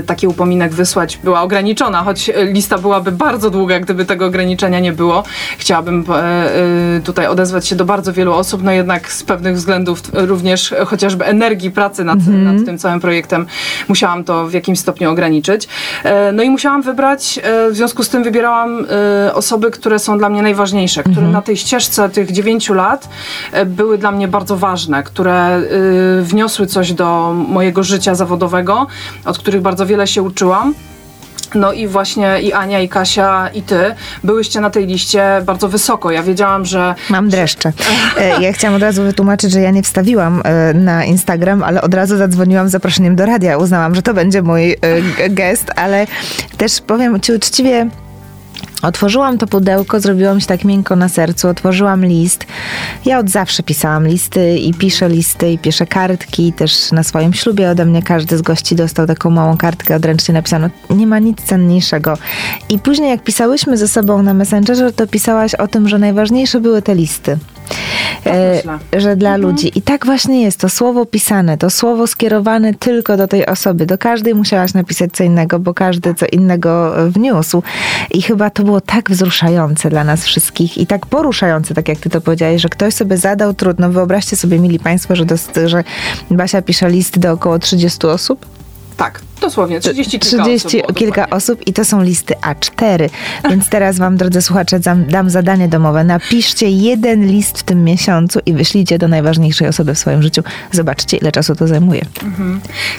taki 0.05 0.27
upominek 0.27 0.73
wysłać 0.73 1.19
była 1.23 1.41
ograniczona, 1.41 2.03
choć 2.03 2.29
e, 2.29 2.45
lista 2.45 2.77
byłaby 2.77 3.11
bardzo 3.11 3.49
długa, 3.49 3.79
gdyby 3.79 4.05
tego 4.05 4.25
ograniczenia 4.25 4.79
nie 4.79 4.91
było. 4.91 5.23
Chciałabym 5.57 6.05
e, 6.09 6.15
e, 6.15 7.01
tutaj 7.03 7.27
odezwać 7.27 7.67
się 7.67 7.75
do 7.75 7.85
bardzo 7.85 8.13
wielu 8.13 8.33
osób, 8.33 8.63
no 8.63 8.71
jednak 8.71 9.11
z 9.11 9.23
pewnych 9.23 9.55
względów 9.55 10.01
również 10.13 10.71
e, 10.71 10.85
chociażby 10.85 11.25
energii 11.25 11.71
pracy 11.71 12.03
nad, 12.03 12.19
nad 12.27 12.65
tym 12.65 12.77
całym 12.77 12.99
projektem 12.99 13.45
musiałam 13.87 14.23
to 14.23 14.47
w 14.47 14.53
jakimś 14.53 14.79
stopniu 14.79 15.11
ograniczyć. 15.11 15.67
E, 16.03 16.31
no 16.31 16.43
i 16.43 16.49
musiałam 16.49 16.81
wybrać, 16.81 17.39
e, 17.43 17.71
w 17.71 17.75
związku 17.75 18.03
z 18.03 18.09
tym 18.09 18.23
wybierałam 18.23 18.85
e, 19.27 19.33
osoby, 19.33 19.71
które 19.71 19.99
są 19.99 20.17
dla 20.17 20.29
mnie 20.29 20.41
najważniejsze, 20.41 21.03
które 21.03 21.27
na 21.27 21.41
tej 21.41 21.57
ścieżce 21.57 22.09
tych 22.09 22.31
dziewięciu 22.31 22.73
lat 22.73 23.09
e, 23.51 23.65
były 23.65 23.97
dla 23.97 24.11
mnie 24.11 24.27
bardzo 24.27 24.57
ważne, 24.57 25.03
które 25.03 25.33
e, 25.33 25.61
wniosły 26.21 26.67
coś 26.67 26.93
do 26.93 27.33
mojego 27.47 27.83
życia 27.83 28.15
zawodowego, 28.15 28.87
od 29.25 29.37
których 29.37 29.50
bardzo 29.59 29.86
wiele 29.86 30.07
się 30.07 30.21
uczyłam. 30.21 30.74
No 31.56 31.74
i 31.74 31.88
właśnie 31.88 32.42
i 32.42 32.53
Ania, 32.53 32.80
i 32.80 32.89
Kasia, 32.89 33.50
i 33.53 33.62
ty 33.62 33.79
byłyście 34.24 34.62
na 34.62 34.70
tej 34.70 34.88
liście 34.88 35.41
bardzo 35.46 35.67
wysoko. 35.70 36.12
Ja 36.12 36.24
wiedziałam, 36.24 36.65
że 36.65 36.96
Mam 37.10 37.29
dreszcze. 37.29 37.72
E, 38.17 38.41
Ja 38.41 38.53
chciałam 38.53 38.75
od 38.75 38.81
razu 38.81 39.03
wytłumaczyć, 39.03 39.51
że 39.51 39.62
ja 39.62 39.72
nie 39.72 39.84
wstawiłam 39.84 40.41
e, 40.43 40.74
na 40.74 41.05
Instagram, 41.05 41.63
ale 41.63 41.81
od 41.81 41.93
razu 41.93 42.17
zadzwoniłam 42.17 42.67
z 42.70 42.72
zaproszeniem 42.72 43.15
do 43.15 43.25
radia. 43.25 43.58
Uznałam, 43.58 43.96
że 43.96 44.01
to 44.01 44.13
będzie 44.13 44.41
mój 44.41 44.72
e, 44.72 44.77
gest, 45.29 45.72
ale 45.75 46.08
też 46.58 46.81
powiem 46.88 47.20
ci 47.22 47.34
uczciwie, 47.34 47.89
Otworzyłam 48.81 49.38
to 49.38 49.47
pudełko, 49.47 50.00
zrobiłam 50.00 50.41
się 50.41 50.47
tak 50.47 50.63
miękko 50.63 50.95
na 50.95 51.09
sercu, 51.09 51.47
otworzyłam 51.47 52.05
list. 52.05 52.45
Ja 53.05 53.19
od 53.19 53.29
zawsze 53.29 53.63
pisałam 53.63 54.07
listy 54.07 54.57
i 54.57 54.73
piszę 54.73 55.09
listy 55.09 55.51
i 55.51 55.57
piszę 55.57 55.85
kartki. 55.85 56.53
Też 56.53 56.91
na 56.91 57.03
swoim 57.03 57.33
ślubie 57.33 57.69
ode 57.69 57.85
mnie 57.85 58.03
każdy 58.03 58.38
z 58.38 58.41
gości 58.41 58.75
dostał 58.75 59.07
taką 59.07 59.29
małą 59.29 59.57
kartkę 59.57 59.95
odręcznie 59.95 60.33
napisaną. 60.33 60.69
Nie 60.89 61.07
ma 61.07 61.19
nic 61.19 61.41
cenniejszego. 61.41 62.17
I 62.69 62.79
później 62.79 63.09
jak 63.09 63.23
pisałyśmy 63.23 63.77
ze 63.77 63.88
sobą 63.88 64.23
na 64.23 64.33
Messengerze, 64.33 64.91
to 64.91 65.07
pisałaś 65.07 65.55
o 65.55 65.67
tym, 65.67 65.89
że 65.89 65.97
najważniejsze 65.97 66.59
były 66.59 66.81
te 66.81 66.95
listy. 66.95 67.38
E, 68.25 68.55
myślę. 68.55 68.79
że 68.97 69.15
dla 69.15 69.37
ludzi. 69.37 69.71
I 69.75 69.81
tak 69.81 70.05
właśnie 70.05 70.41
jest. 70.41 70.59
To 70.59 70.69
słowo 70.69 71.05
pisane, 71.05 71.57
to 71.57 71.69
słowo 71.69 72.07
skierowane 72.07 72.73
tylko 72.73 73.17
do 73.17 73.27
tej 73.27 73.45
osoby. 73.45 73.85
Do 73.85 73.97
każdej 73.97 74.35
musiałaś 74.35 74.73
napisać 74.73 75.11
co 75.13 75.23
innego, 75.23 75.59
bo 75.59 75.73
każdy 75.73 76.13
co 76.13 76.25
innego 76.25 76.99
e, 76.99 77.09
wniósł. 77.09 77.63
I 78.11 78.21
chyba 78.21 78.49
to 78.49 78.63
było 78.63 78.81
tak 78.81 79.11
wzruszające 79.11 79.89
dla 79.89 80.03
nas 80.03 80.25
wszystkich 80.25 80.77
i 80.77 80.87
tak 80.87 81.05
poruszające, 81.05 81.73
tak 81.73 81.87
jak 81.87 81.99
ty 81.99 82.09
to 82.09 82.21
powiedziałeś, 82.21 82.61
że 82.61 82.69
ktoś 82.69 82.93
sobie 82.93 83.17
zadał 83.17 83.53
trudno. 83.53 83.89
Wyobraźcie 83.89 84.35
sobie, 84.35 84.59
mili 84.59 84.79
państwo, 84.79 85.15
że, 85.15 85.25
że 85.65 85.83
Basia 86.31 86.61
pisze 86.61 86.89
list 86.89 87.19
do 87.19 87.31
około 87.31 87.59
30 87.59 88.07
osób. 88.07 88.61
Tak, 89.01 89.22
dosłownie 89.41 89.79
30 89.79 90.20
kilka 90.20 90.43
30 90.43 90.67
osób 90.67 90.81
było, 90.81 90.93
kilka 90.93 91.22
dokładnie. 91.22 91.38
osób 91.38 91.67
i 91.67 91.74
to 91.74 91.86
są 91.86 92.03
listy 92.03 92.34
A4. 92.34 93.10
Więc 93.50 93.70
teraz 93.70 93.98
wam, 93.98 94.17
drodzy 94.17 94.41
słuchacze, 94.41 94.79
dam, 94.79 95.05
dam 95.05 95.29
zadanie 95.29 95.67
domowe. 95.67 96.03
Napiszcie 96.03 96.70
jeden 96.70 97.27
list 97.27 97.60
w 97.60 97.63
tym 97.63 97.84
miesiącu 97.84 98.39
i 98.46 98.53
wyślijcie 98.53 98.98
do 98.98 99.08
najważniejszej 99.08 99.67
osoby 99.67 99.93
w 99.96 100.00
swoim 100.00 100.22
życiu. 100.22 100.43
Zobaczcie, 100.72 101.17
ile 101.17 101.31
czasu 101.31 101.55
to 101.55 101.67
zajmuje. 101.67 102.01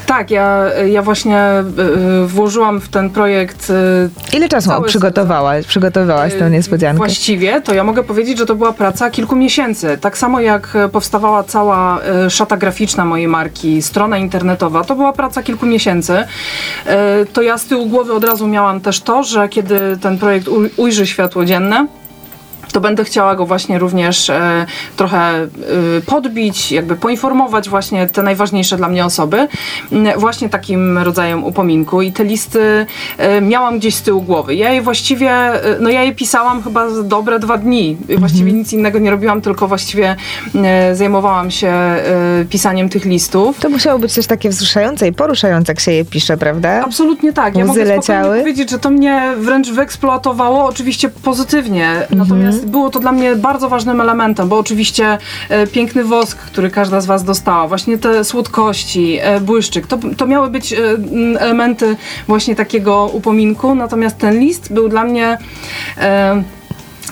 Tak, 0.07 0.31
ja, 0.31 0.65
ja 0.91 1.03
właśnie 1.03 1.39
y, 1.79 2.23
y, 2.23 2.27
włożyłam 2.27 2.81
w 2.81 2.89
ten 2.89 3.11
projekt 3.11 3.71
y, 3.71 4.37
Ile 4.37 4.49
czasu 4.49 4.71
przygotowałaś, 4.87 5.67
przygotowałaś 5.67 6.35
tę 6.35 6.51
niespodziankę? 6.51 6.99
Właściwie 6.99 7.61
to 7.61 7.75
ja 7.75 7.85
mogę 7.85 8.03
powiedzieć, 8.03 8.39
że 8.39 8.47
to 8.47 8.55
była 8.55 8.73
praca 8.73 9.11
kilku 9.11 9.37
miesięcy. 9.37 9.99
Tak 10.01 10.19
samo 10.19 10.41
jak 10.41 10.77
powstawała 10.93 11.45
cała 11.45 12.01
szata 12.29 12.57
graficzna 12.57 13.05
mojej 13.05 13.29
marki, 13.29 13.83
strona 13.83 14.19
internetowa, 14.19 14.85
to 14.85 14.95
była 14.95 15.13
praca 15.13 15.43
kilku 15.43 15.67
miesięcy. 15.67 15.92
Tysięcy, 16.01 16.25
e, 16.87 17.27
to 17.33 17.43
ja 17.43 17.59
z 17.59 17.65
tyłu 17.65 17.87
głowy 17.87 18.13
od 18.13 18.25
razu 18.25 18.47
miałam 18.49 18.81
też 18.81 19.01
to, 19.01 19.23
że 19.23 19.49
kiedy 19.49 19.99
ten 20.03 20.19
projekt 20.19 20.47
uj- 20.49 20.71
ujrzy 20.77 21.07
światło 21.07 21.45
dzienne, 21.45 21.87
to 22.73 22.81
będę 22.81 23.05
chciała 23.05 23.37
go 23.37 23.47
właśnie 23.47 23.79
również 23.79 24.31
e, 24.31 24.67
trochę 24.97 25.19
e, 25.19 25.49
podbić, 26.07 26.73
jakby 26.73 26.97
poinformować 26.97 27.69
właśnie 27.69 28.07
te 28.07 28.23
najważniejsze 28.23 28.77
dla 28.77 28.89
mnie 28.89 29.05
osoby 29.05 29.49
m, 29.93 30.07
właśnie 30.17 30.49
takim 30.49 30.99
rodzajem 30.99 31.45
upominku 31.45 32.03
i 32.03 32.13
te 32.13 32.25
listy 32.25 32.87
e, 33.19 33.41
miałam 33.41 33.79
gdzieś 33.79 33.95
z 33.95 34.03
tyłu 34.03 34.23
głowy. 34.23 34.55
Ja 34.55 34.71
je 34.73 34.83
właściwie, 34.83 35.31
e, 35.31 35.61
no 35.81 35.91
ja 35.91 36.03
je 36.03 36.15
pisałam 36.15 36.63
chyba 36.63 36.87
dobre 37.05 37.39
dwa 37.39 37.59
dni. 37.59 37.97
Właściwie 38.19 38.53
nic 38.53 38.73
innego 38.73 38.99
nie 38.99 39.11
robiłam, 39.11 39.41
tylko 39.41 39.69
właściwie 39.69 40.17
e, 40.55 40.95
zajmowałam 40.97 41.51
się 41.51 41.69
e, 41.69 42.45
pisaniem 42.51 42.89
tych 42.89 43.05
listów. 43.05 43.59
To 43.61 43.69
musiało 43.71 43.99
być 43.99 44.15
też 44.15 44.27
takie 44.27 44.49
wzruszające 44.49 45.09
i 45.09 45.13
poruszające, 45.13 45.73
jak 45.73 45.81
się 45.81 45.93
je 45.93 46.05
pisze, 46.05 46.37
prawda? 46.37 46.83
Absolutnie 46.85 47.33
tak. 47.33 47.57
Ja 47.57 47.65
Łzy 47.65 47.69
mogę 47.69 47.85
leciały? 47.85 48.39
powiedzieć, 48.39 48.71
że 48.71 48.79
to 48.79 48.91
mnie 48.91 49.23
wręcz 49.39 49.71
wyeksploatowało, 49.71 50.65
oczywiście 50.65 51.09
pozytywnie. 51.09 51.89
Mhm. 51.89 52.19
Natomiast 52.19 52.62
było 52.67 52.91
to 52.91 53.01
dla 53.01 53.13
mnie 53.13 53.37
bardzo 53.37 53.69
ważnym 53.69 54.01
elementem, 54.01 54.49
bo 54.49 54.59
oczywiście 54.59 55.19
e, 55.49 55.67
piękny 55.67 56.05
wosk, 56.05 56.39
który 56.39 56.71
każda 56.71 57.01
z 57.01 57.07
Was 57.07 57.25
dostała, 57.25 57.69
właśnie 57.69 57.99
te 57.99 58.25
słodkości, 58.25 59.19
e, 59.21 59.41
błyszczyk, 59.41 59.87
to, 59.87 59.99
to 60.17 60.27
miały 60.27 60.51
być 60.51 60.73
e, 60.73 60.79
elementy 61.39 61.97
właśnie 62.27 62.57
takiego 62.57 63.11
upominku, 63.13 63.75
natomiast 63.75 64.19
ten 64.19 64.39
list 64.39 64.73
był 64.73 64.89
dla 64.89 65.05
mnie... 65.05 65.39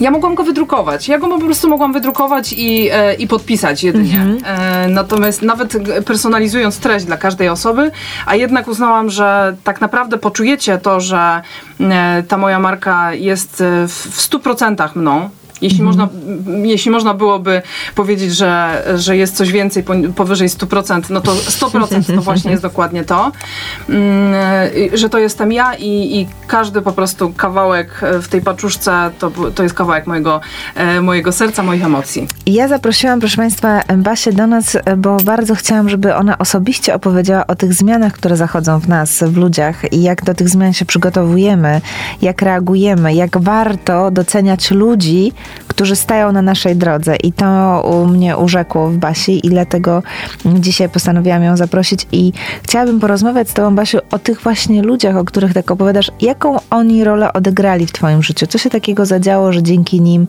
Ja 0.00 0.10
mogłam 0.10 0.34
go 0.34 0.44
wydrukować. 0.44 1.08
Ja 1.08 1.18
go 1.18 1.28
po 1.28 1.38
prostu 1.38 1.68
mogłam 1.68 1.92
wydrukować 1.92 2.52
i, 2.52 2.88
e, 2.92 3.14
i 3.14 3.26
podpisać 3.26 3.84
jedynie. 3.84 4.26
E, 4.44 4.88
natomiast 4.88 5.42
nawet 5.42 5.76
personalizując 6.06 6.78
treść 6.78 7.06
dla 7.06 7.16
każdej 7.16 7.48
osoby, 7.48 7.90
a 8.26 8.36
jednak 8.36 8.68
uznałam, 8.68 9.10
że 9.10 9.56
tak 9.64 9.80
naprawdę 9.80 10.18
poczujecie 10.18 10.78
to, 10.78 11.00
że 11.00 11.42
e, 11.80 12.22
ta 12.28 12.36
moja 12.36 12.58
marka 12.58 13.14
jest 13.14 13.62
w, 13.88 13.92
w 13.92 14.30
100% 14.30 14.96
mną. 14.96 15.30
Jeśli, 15.62 15.82
można, 15.82 16.08
m, 16.46 16.66
jeśli 16.66 16.90
można 16.90 17.14
byłoby 17.14 17.62
powiedzieć, 17.94 18.36
że, 18.36 18.82
że 18.96 19.16
jest 19.16 19.36
coś 19.36 19.52
więcej 19.52 19.84
powyżej 20.16 20.48
100%, 20.48 21.10
no 21.10 21.20
to 21.20 21.32
100% 21.32 22.14
to 22.14 22.22
właśnie 22.22 22.50
jest 22.50 22.62
dokładnie 22.62 23.04
to, 23.04 23.32
Mm, 23.88 24.34
y, 24.94 24.98
że 24.98 25.08
to 25.08 25.18
jestem 25.18 25.52
ja 25.52 25.74
i, 25.74 26.20
i 26.20 26.28
każdy 26.46 26.82
po 26.82 26.92
prostu 26.92 27.32
kawałek 27.36 28.00
e, 28.02 28.22
w 28.22 28.28
tej 28.28 28.40
paczuszce 28.42 29.10
to, 29.18 29.30
to 29.54 29.62
jest 29.62 29.74
kawałek 29.74 30.06
mojego, 30.06 30.40
e, 30.74 31.00
mojego 31.00 31.32
serca, 31.32 31.62
moich 31.62 31.84
emocji. 31.84 32.28
Ja 32.46 32.68
zaprosiłam, 32.68 33.20
proszę 33.20 33.36
Państwa, 33.36 33.80
Basię 33.96 34.32
do 34.32 34.46
nas, 34.46 34.76
bo 34.96 35.16
bardzo 35.16 35.54
chciałam, 35.54 35.88
żeby 35.88 36.14
ona 36.14 36.38
osobiście 36.38 36.94
opowiedziała 36.94 37.46
o 37.46 37.54
tych 37.54 37.74
zmianach, 37.74 38.12
które 38.12 38.36
zachodzą 38.36 38.78
w 38.78 38.88
nas, 38.88 39.24
w 39.26 39.36
ludziach 39.36 39.92
i 39.92 40.02
jak 40.02 40.24
do 40.24 40.34
tych 40.34 40.48
zmian 40.48 40.72
się 40.72 40.84
przygotowujemy, 40.84 41.80
jak 42.22 42.42
reagujemy, 42.42 43.14
jak 43.14 43.38
warto 43.38 44.10
doceniać 44.10 44.70
ludzi, 44.70 45.32
którzy 45.68 45.96
stają 45.96 46.32
na 46.32 46.42
naszej 46.42 46.76
drodze. 46.76 47.16
I 47.16 47.32
to 47.32 47.80
u 47.82 48.06
mnie 48.06 48.36
urzekło 48.36 48.90
w 48.90 48.96
Basi 48.96 49.46
i 49.46 49.50
dlatego 49.50 50.02
dzisiaj 50.44 50.88
postanowiłam 50.88 51.42
ją 51.42 51.56
zaprosić 51.56 52.06
i 52.12 52.32
chciałabym 52.62 53.00
porozmawiać 53.00 53.50
z 53.50 53.54
Tobą, 53.54 53.74
Basiu, 53.74 53.98
o 54.10 54.18
tych 54.18 54.40
właśnie 54.40 54.82
ludziach, 54.82 55.16
o 55.16 55.24
których 55.24 55.54
tak 55.54 55.70
opowiadasz. 55.70 56.10
Jaką 56.20 56.56
oni 56.70 57.04
rolę 57.04 57.32
odegrali 57.32 57.86
w 57.86 57.92
Twoim 57.92 58.22
życiu? 58.22 58.46
Co 58.46 58.58
się 58.58 58.70
takiego 58.70 59.06
zadziało, 59.06 59.52
że 59.52 59.62
dzięki 59.62 60.00
nim 60.00 60.26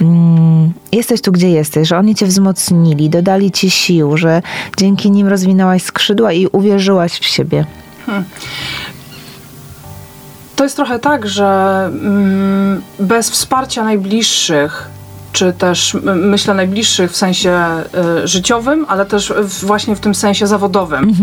mm, 0.00 0.72
jesteś 0.92 1.20
tu, 1.20 1.32
gdzie 1.32 1.50
jesteś, 1.50 1.88
że 1.88 1.98
oni 1.98 2.14
Cię 2.14 2.26
wzmocnili, 2.26 3.10
dodali 3.10 3.50
Ci 3.50 3.70
sił, 3.70 4.16
że 4.16 4.42
dzięki 4.76 5.10
nim 5.10 5.28
rozwinęłaś 5.28 5.82
skrzydła 5.82 6.32
i 6.32 6.46
uwierzyłaś 6.46 7.12
w 7.12 7.24
siebie? 7.24 7.64
To 10.58 10.64
jest 10.64 10.76
trochę 10.76 10.98
tak, 10.98 11.28
że 11.28 11.84
mm, 11.86 12.82
bez 13.00 13.30
wsparcia 13.30 13.84
najbliższych, 13.84 14.88
czy 15.32 15.52
też 15.52 15.96
myślę 16.14 16.54
najbliższych 16.54 17.12
w 17.12 17.16
sensie 17.16 17.60
y, 18.24 18.28
życiowym, 18.28 18.86
ale 18.88 19.06
też 19.06 19.32
w, 19.36 19.64
właśnie 19.64 19.96
w 19.96 20.00
tym 20.00 20.14
sensie 20.14 20.46
zawodowym, 20.46 21.14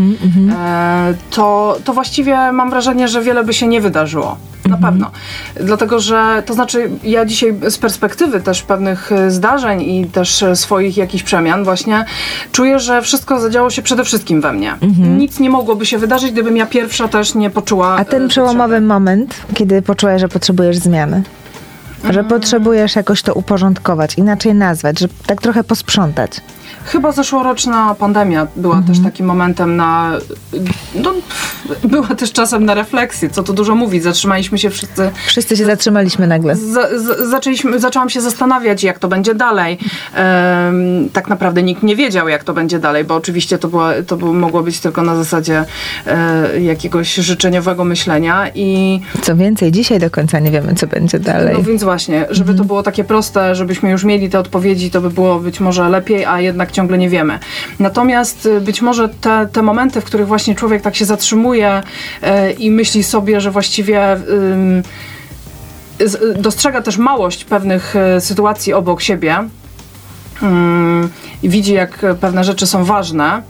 e, 0.52 1.14
to, 1.32 1.78
to 1.84 1.94
właściwie 1.94 2.52
mam 2.52 2.70
wrażenie, 2.70 3.08
że 3.08 3.22
wiele 3.22 3.44
by 3.44 3.54
się 3.54 3.68
nie 3.68 3.82
wydarzyło. 3.82 4.38
Na 4.70 4.78
pewno. 4.78 5.12
Dlatego, 5.56 6.00
że 6.00 6.44
to 6.46 6.54
znaczy 6.54 6.90
ja 7.04 7.26
dzisiaj 7.26 7.56
z 7.70 7.78
perspektywy 7.78 8.42
też 8.42 8.62
pewnych 8.62 9.12
e, 9.12 9.32
zdarzeń 9.32 9.82
i 9.82 10.06
też 10.06 10.44
e, 10.44 10.56
swoich 10.56 10.98
jakichś 10.98 11.24
przemian 11.24 11.64
właśnie 11.64 12.06
czuję, 12.52 12.80
że 12.80 13.02
wszystko 13.02 13.40
zadziało 13.40 13.70
się 13.70 13.82
przede 13.82 14.04
wszystkim 14.04 14.42
we 14.42 14.54
mnie. 14.54 14.76
Nic 15.18 15.40
nie 15.40 15.50
mogłoby 15.50 15.86
się 15.86 15.98
wydarzyć, 15.98 16.32
gdybym 16.32 16.58
ja 16.58 16.66
pierwsza 16.66 17.08
też 17.08 17.36
nie 17.36 17.50
poczuła 17.50 17.96
A 17.96 18.06
ten 18.06 18.26
e, 18.26 18.28
przełomowy 18.28 18.82
moment, 18.82 19.36
kiedy 19.54 19.82
poczułaś, 19.82 20.22
że 20.22 20.28
potrzebujesz 20.28 20.78
zmiany? 20.78 21.24
Że 22.10 22.24
potrzebujesz 22.24 22.96
jakoś 22.96 23.22
to 23.22 23.34
uporządkować, 23.34 24.18
inaczej 24.18 24.56
nazwać, 24.56 25.00
że 25.00 25.08
tak 25.28 25.42
trochę 25.42 25.64
posprzątać. 25.64 26.32
Chyba 26.86 27.12
zeszłoroczna 27.12 27.96
pandemia 28.00 28.48
była 28.56 28.76
Mhm. 28.76 28.94
też 28.96 29.04
takim 29.04 29.26
momentem 29.26 29.76
na. 29.76 30.12
No, 30.96 31.14
była 31.84 32.08
też 32.08 32.32
czasem 32.32 32.66
na 32.66 32.74
refleksję, 32.74 33.30
co 33.30 33.44
tu 33.44 33.54
dużo 33.54 33.76
mówić. 33.76 34.04
Zatrzymaliśmy 34.04 34.58
się 34.58 34.70
wszyscy. 34.70 35.10
Wszyscy 35.28 35.58
się 35.58 35.66
zatrzymaliśmy 35.66 36.28
nagle. 36.28 36.56
Za, 36.56 37.00
za, 37.00 37.28
zaczęliśmy, 37.28 37.80
zaczęłam 37.80 38.10
się 38.10 38.22
zastanawiać, 38.22 38.84
jak 38.84 39.00
to 39.00 39.08
będzie 39.08 39.36
dalej. 39.36 39.78
Tak 41.14 41.28
naprawdę 41.28 41.64
nikt 41.64 41.84
nie 41.84 41.96
wiedział, 41.96 42.28
jak 42.30 42.44
to 42.44 42.54
będzie 42.54 42.80
dalej, 42.80 43.04
bo 43.04 43.16
oczywiście 43.16 43.58
to, 43.58 43.68
była, 43.68 43.94
to 44.08 44.18
było, 44.18 44.34
mogło 44.34 44.64
być 44.64 44.80
tylko 44.80 45.02
na 45.02 45.16
zasadzie 45.16 45.66
e, 46.08 46.62
jakiegoś 46.62 47.16
życzeniowego 47.16 47.84
myślenia 47.86 48.50
i. 48.56 49.02
Co 49.22 49.36
więcej, 49.36 49.72
dzisiaj 49.72 50.00
do 50.00 50.10
końca 50.10 50.40
nie 50.40 50.52
wiemy, 50.52 50.74
co 50.76 50.88
będzie 50.88 51.20
dalej. 51.20 51.56
No 51.58 51.64
więc 51.64 51.84
właśnie, 51.84 52.26
żeby 52.30 52.54
to 52.54 52.64
było 52.64 52.84
takie 52.84 53.04
proste, 53.04 53.56
żebyśmy 53.56 53.92
już 53.92 54.04
mieli 54.04 54.30
te 54.30 54.40
odpowiedzi, 54.40 54.92
to 54.92 55.02
by 55.02 55.10
było 55.10 55.40
być 55.40 55.60
może 55.60 55.90
lepiej, 55.90 56.26
a 56.26 56.42
jednak 56.42 56.72
ciągle 56.76 56.98
nie 56.98 57.10
wiemy. 57.10 57.40
Natomiast 57.80 58.46
y, 58.46 58.62
być 58.62 58.82
może 58.82 59.10
te, 59.10 59.48
te 59.52 59.62
momenty, 59.62 60.02
w 60.02 60.04
których 60.04 60.28
właśnie 60.28 60.56
człowiek 60.56 60.82
tak 60.82 60.96
się 60.96 61.06
zatrzymuje 61.06 61.84
e, 62.22 62.52
i 62.52 62.72
myśli 62.72 63.04
sobie, 63.04 63.42
że 63.42 63.52
właściwie 63.52 64.18
z- 66.06 66.42
dostrzega 66.42 66.82
też 66.82 66.98
małość 66.98 67.46
pewnych 67.46 67.96
sytuacji 68.20 68.74
obok 68.74 69.02
siebie 69.02 69.38
widzi, 71.44 71.74
jak 71.74 72.06
pewne 72.22 72.44
rzeczy 72.44 72.68
są 72.68 72.84
ważne, 72.84 73.42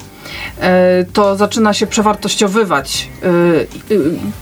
to 1.13 1.35
zaczyna 1.35 1.73
się 1.73 1.87
przewartościowywać 1.87 3.09
e, 3.23 3.27
e, 3.27 3.97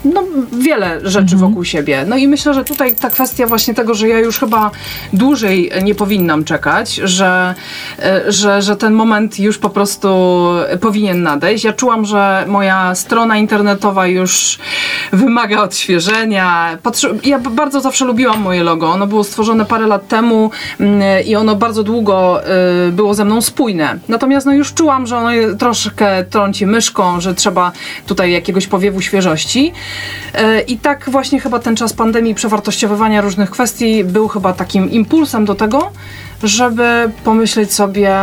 no, 0.05 0.23
wiele 0.59 0.99
rzeczy 1.03 1.35
wokół 1.35 1.63
siebie. 1.65 2.05
No 2.07 2.17
i 2.17 2.27
myślę, 2.27 2.53
że 2.53 2.63
tutaj 2.63 2.95
ta 2.95 3.09
kwestia 3.09 3.47
właśnie 3.47 3.73
tego, 3.73 3.93
że 3.93 4.07
ja 4.07 4.19
już 4.19 4.39
chyba 4.39 4.71
dłużej 5.13 5.71
nie 5.83 5.95
powinnam 5.95 6.43
czekać, 6.43 6.95
że, 6.95 7.55
e, 7.99 8.31
że, 8.31 8.61
że 8.61 8.75
ten 8.75 8.93
moment 8.93 9.39
już 9.39 9.57
po 9.57 9.69
prostu 9.69 10.09
powinien 10.81 11.23
nadejść. 11.23 11.63
Ja 11.63 11.73
czułam, 11.73 12.05
że 12.05 12.45
moja 12.47 12.95
strona 12.95 13.37
internetowa 13.37 14.07
już 14.07 14.59
wymaga 15.11 15.61
odświeżenia. 15.61 16.77
Ja 17.23 17.39
bardzo 17.39 17.81
zawsze 17.81 18.05
lubiłam 18.05 18.41
moje 18.41 18.63
logo. 18.63 18.87
Ono 18.89 19.07
było 19.07 19.23
stworzone 19.23 19.65
parę 19.65 19.87
lat 19.87 20.07
temu 20.07 20.51
mm, 20.79 21.25
i 21.25 21.35
ono 21.35 21.55
bardzo 21.55 21.83
długo 21.83 22.41
było 22.91 23.13
ze 23.13 23.25
mną 23.25 23.41
spójne. 23.41 23.97
Natomiast 24.07 24.45
no 24.45 24.53
już 24.53 24.73
czułam, 24.73 25.07
że 25.07 25.17
ono 25.17 25.31
je 25.31 25.55
troszkę 25.73 26.23
trąci 26.23 26.65
myszką, 26.65 27.21
że 27.21 27.35
trzeba 27.35 27.71
tutaj 28.07 28.31
jakiegoś 28.31 28.67
powiewu 28.67 29.01
świeżości. 29.01 29.73
Y, 30.35 30.61
I 30.61 30.77
tak 30.77 31.09
właśnie 31.09 31.39
chyba 31.39 31.59
ten 31.59 31.75
czas 31.75 31.93
pandemii, 31.93 32.35
przewartościowywania 32.35 33.21
różnych 33.21 33.51
kwestii 33.51 34.03
był 34.03 34.27
chyba 34.27 34.53
takim 34.53 34.91
impulsem 34.91 35.45
do 35.45 35.55
tego, 35.55 35.91
żeby 36.43 37.11
pomyśleć 37.23 37.73
sobie, 37.73 38.15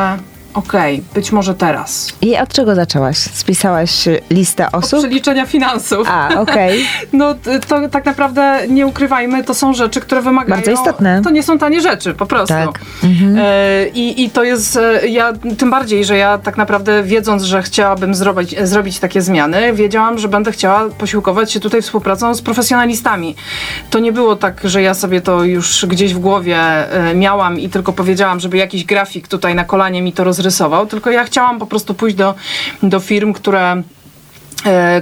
okej, 0.54 1.02
być 1.14 1.33
może 1.33 1.54
teraz. 1.54 2.12
I 2.23 2.37
od 2.38 2.49
czego 2.49 2.75
zaczęłaś? 2.75 3.16
Spisałaś 3.19 4.09
listę 4.30 4.66
Od 4.73 4.85
osób? 4.85 4.99
przeliczenia 4.99 5.47
finansów. 5.47 6.09
A, 6.11 6.40
okej. 6.40 6.85
No 7.12 7.35
t- 7.35 7.61
to 7.61 7.88
tak 7.88 8.04
naprawdę 8.04 8.61
nie 8.69 8.87
ukrywajmy, 8.87 9.45
to 9.45 9.54
są 9.54 9.75
rzeczy, 9.75 10.00
które 10.00 10.23
wymagają. 10.23 10.57
Bardzo 10.57 10.71
istotne. 10.71 11.21
To 11.25 11.30
nie 11.30 11.42
są 11.42 11.59
tanie 11.59 11.80
rzeczy, 11.80 12.14
po 12.14 12.26
prostu. 12.26 12.54
Tak. 12.54 12.80
E, 13.38 13.88
i, 13.88 14.25
I 14.25 14.30
to 14.30 14.45
jest, 14.45 14.76
e, 14.76 15.09
ja 15.09 15.33
tym 15.59 15.71
bardziej, 15.71 16.04
że 16.04 16.16
ja 16.16 16.38
tak 16.38 16.57
naprawdę 16.57 17.02
wiedząc, 17.02 17.42
że 17.42 17.62
chciałabym 17.62 18.14
zrobić, 18.14 18.54
e, 18.54 18.66
zrobić 18.66 18.99
takie 18.99 19.23
zmiany, 19.23 19.73
wiedziałam, 19.73 20.19
że 20.19 20.28
będę 20.28 20.52
chciała 20.52 20.88
posiłkować 20.99 21.52
się 21.52 21.61
tutaj 21.61 21.83
współpracą 21.83 22.35
z 22.35 22.42
profesjonalistami. 22.42 23.35
To 23.90 23.99
nie 23.99 24.12
było 24.12 24.37
tak, 24.37 24.61
że 24.64 24.83
ja 24.83 24.95
sobie 24.95 25.21
to 25.21 25.45
już 25.45 25.87
gdzieś 25.87 26.14
w 26.14 26.19
głowie 26.19 26.57
e, 26.59 27.14
miałam 27.14 27.61
i 27.61 27.69
tylko 27.69 27.92
powiedziałam, 27.92 28.40
żeby 28.40 28.57
jakiś 28.57 28.85
grafik 28.85 29.28
tutaj 29.28 29.54
na 29.54 29.64
kolanie 29.64 30.02
mi 30.02 30.12
to 30.12 30.25
rozrysował, 30.40 30.87
tylko 30.87 31.11
ja 31.11 31.25
chciałam 31.25 31.59
po 31.59 31.66
prostu 31.66 31.94
pójść 31.94 32.16
do, 32.16 32.35
do 32.82 33.00
firm, 33.00 33.32
które 33.32 33.82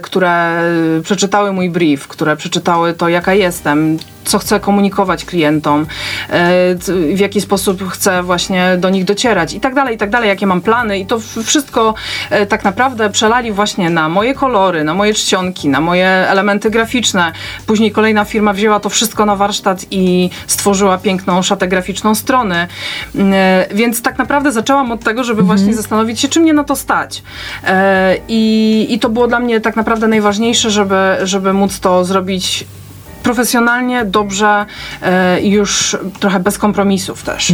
które 0.02 0.62
przeczytały 1.02 1.52
mój 1.52 1.70
brief, 1.70 2.08
które 2.08 2.36
przeczytały 2.36 2.94
to, 2.94 3.08
jaka 3.08 3.34
jestem, 3.34 3.98
co 4.28 4.38
chcę 4.38 4.60
komunikować 4.60 5.24
klientom, 5.24 5.86
e, 6.30 6.74
w 7.14 7.18
jaki 7.20 7.40
sposób 7.40 7.90
chcę 7.90 8.22
właśnie 8.22 8.76
do 8.78 8.90
nich 8.90 9.04
docierać 9.04 9.54
i 9.54 9.60
tak 9.60 9.74
dalej, 9.74 9.94
i 9.94 9.98
tak 9.98 10.10
dalej, 10.10 10.28
jakie 10.28 10.46
mam 10.46 10.60
plany 10.60 10.98
i 10.98 11.06
to 11.06 11.18
wszystko 11.44 11.94
e, 12.30 12.46
tak 12.46 12.64
naprawdę 12.64 13.10
przelali 13.10 13.52
właśnie 13.52 13.90
na 13.90 14.08
moje 14.08 14.34
kolory, 14.34 14.84
na 14.84 14.94
moje 14.94 15.14
czcionki, 15.14 15.68
na 15.68 15.80
moje 15.80 16.06
elementy 16.06 16.70
graficzne. 16.70 17.32
Później 17.66 17.92
kolejna 17.92 18.24
firma 18.24 18.52
wzięła 18.52 18.80
to 18.80 18.88
wszystko 18.88 19.26
na 19.26 19.36
warsztat 19.36 19.86
i 19.90 20.30
stworzyła 20.46 20.98
piękną 20.98 21.42
szatę 21.42 21.68
graficzną 21.68 22.14
strony. 22.14 22.66
Mm, 23.14 23.32
e, 23.34 23.66
więc 23.74 24.02
tak 24.02 24.18
naprawdę 24.18 24.52
zaczęłam 24.52 24.92
od 24.92 25.04
tego, 25.04 25.24
żeby 25.24 25.42
właśnie 25.42 25.74
zastanowić 25.74 26.20
się, 26.20 26.28
czym 26.28 26.42
mnie 26.42 26.52
na 26.52 26.64
to 26.64 26.76
stać. 26.76 27.22
I, 28.28 28.86
I 28.90 28.98
to 28.98 29.08
było 29.08 29.28
dla 29.28 29.37
mnie 29.38 29.60
tak 29.60 29.76
naprawdę 29.76 30.08
najważniejsze, 30.08 30.70
żeby, 30.70 31.16
żeby 31.22 31.52
móc 31.52 31.80
to 31.80 32.04
zrobić 32.04 32.66
profesjonalnie, 33.22 34.04
dobrze 34.04 34.66
e, 35.02 35.40
i 35.40 35.50
już 35.50 35.96
trochę 36.20 36.40
bez 36.40 36.58
kompromisów 36.58 37.22
też. 37.22 37.52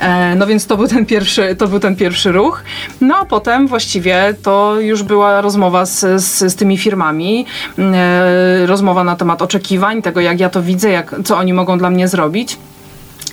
E, 0.00 0.34
no 0.34 0.46
więc 0.46 0.66
to 0.66 0.76
był, 0.76 0.88
ten 0.88 1.06
pierwszy, 1.06 1.56
to 1.56 1.68
był 1.68 1.80
ten 1.80 1.96
pierwszy 1.96 2.32
ruch. 2.32 2.62
No 3.00 3.16
a 3.16 3.24
potem 3.24 3.66
właściwie 3.66 4.34
to 4.42 4.80
już 4.80 5.02
była 5.02 5.40
rozmowa 5.40 5.86
z, 5.86 6.22
z, 6.22 6.52
z 6.52 6.56
tymi 6.56 6.78
firmami, 6.78 7.46
e, 7.78 8.66
rozmowa 8.66 9.04
na 9.04 9.16
temat 9.16 9.42
oczekiwań, 9.42 10.02
tego 10.02 10.20
jak 10.20 10.40
ja 10.40 10.50
to 10.50 10.62
widzę, 10.62 10.90
jak, 10.90 11.14
co 11.24 11.36
oni 11.36 11.52
mogą 11.52 11.78
dla 11.78 11.90
mnie 11.90 12.08
zrobić. 12.08 12.58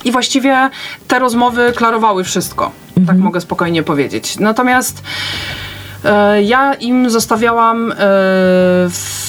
I 0.05 0.11
właściwie 0.11 0.69
te 1.07 1.19
rozmowy 1.19 1.73
klarowały 1.75 2.23
wszystko, 2.23 2.71
tak 3.07 3.17
mogę 3.17 3.41
spokojnie 3.41 3.83
powiedzieć. 3.83 4.39
Natomiast 4.39 5.03
ja 6.43 6.73
im 6.73 7.09
zostawiałam 7.09 7.91
e, 7.91 7.95
w 8.89 9.25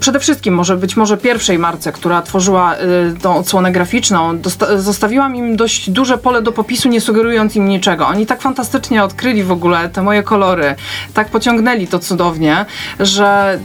przede 0.00 0.20
wszystkim 0.20 0.54
może 0.54 0.76
być 0.76 0.96
może 0.96 1.16
pierwszej 1.16 1.58
marce, 1.58 1.92
która 1.92 2.22
tworzyła 2.22 2.76
y, 2.76 3.20
tą 3.22 3.36
odsłonę 3.36 3.72
graficzną, 3.72 4.38
zostawiłam 4.76 5.36
im 5.36 5.56
dość 5.56 5.90
duże 5.90 6.18
pole 6.18 6.42
do 6.42 6.52
popisu, 6.52 6.88
nie 6.88 7.00
sugerując 7.00 7.56
im 7.56 7.68
niczego. 7.68 8.06
Oni 8.06 8.26
tak 8.26 8.42
fantastycznie 8.42 9.04
odkryli 9.04 9.42
w 9.42 9.52
ogóle 9.52 9.88
te 9.88 10.02
moje 10.02 10.22
kolory, 10.22 10.74
tak 11.14 11.28
pociągnęli 11.28 11.86
to 11.86 11.98
cudownie, 11.98 12.66
że 13.00 13.58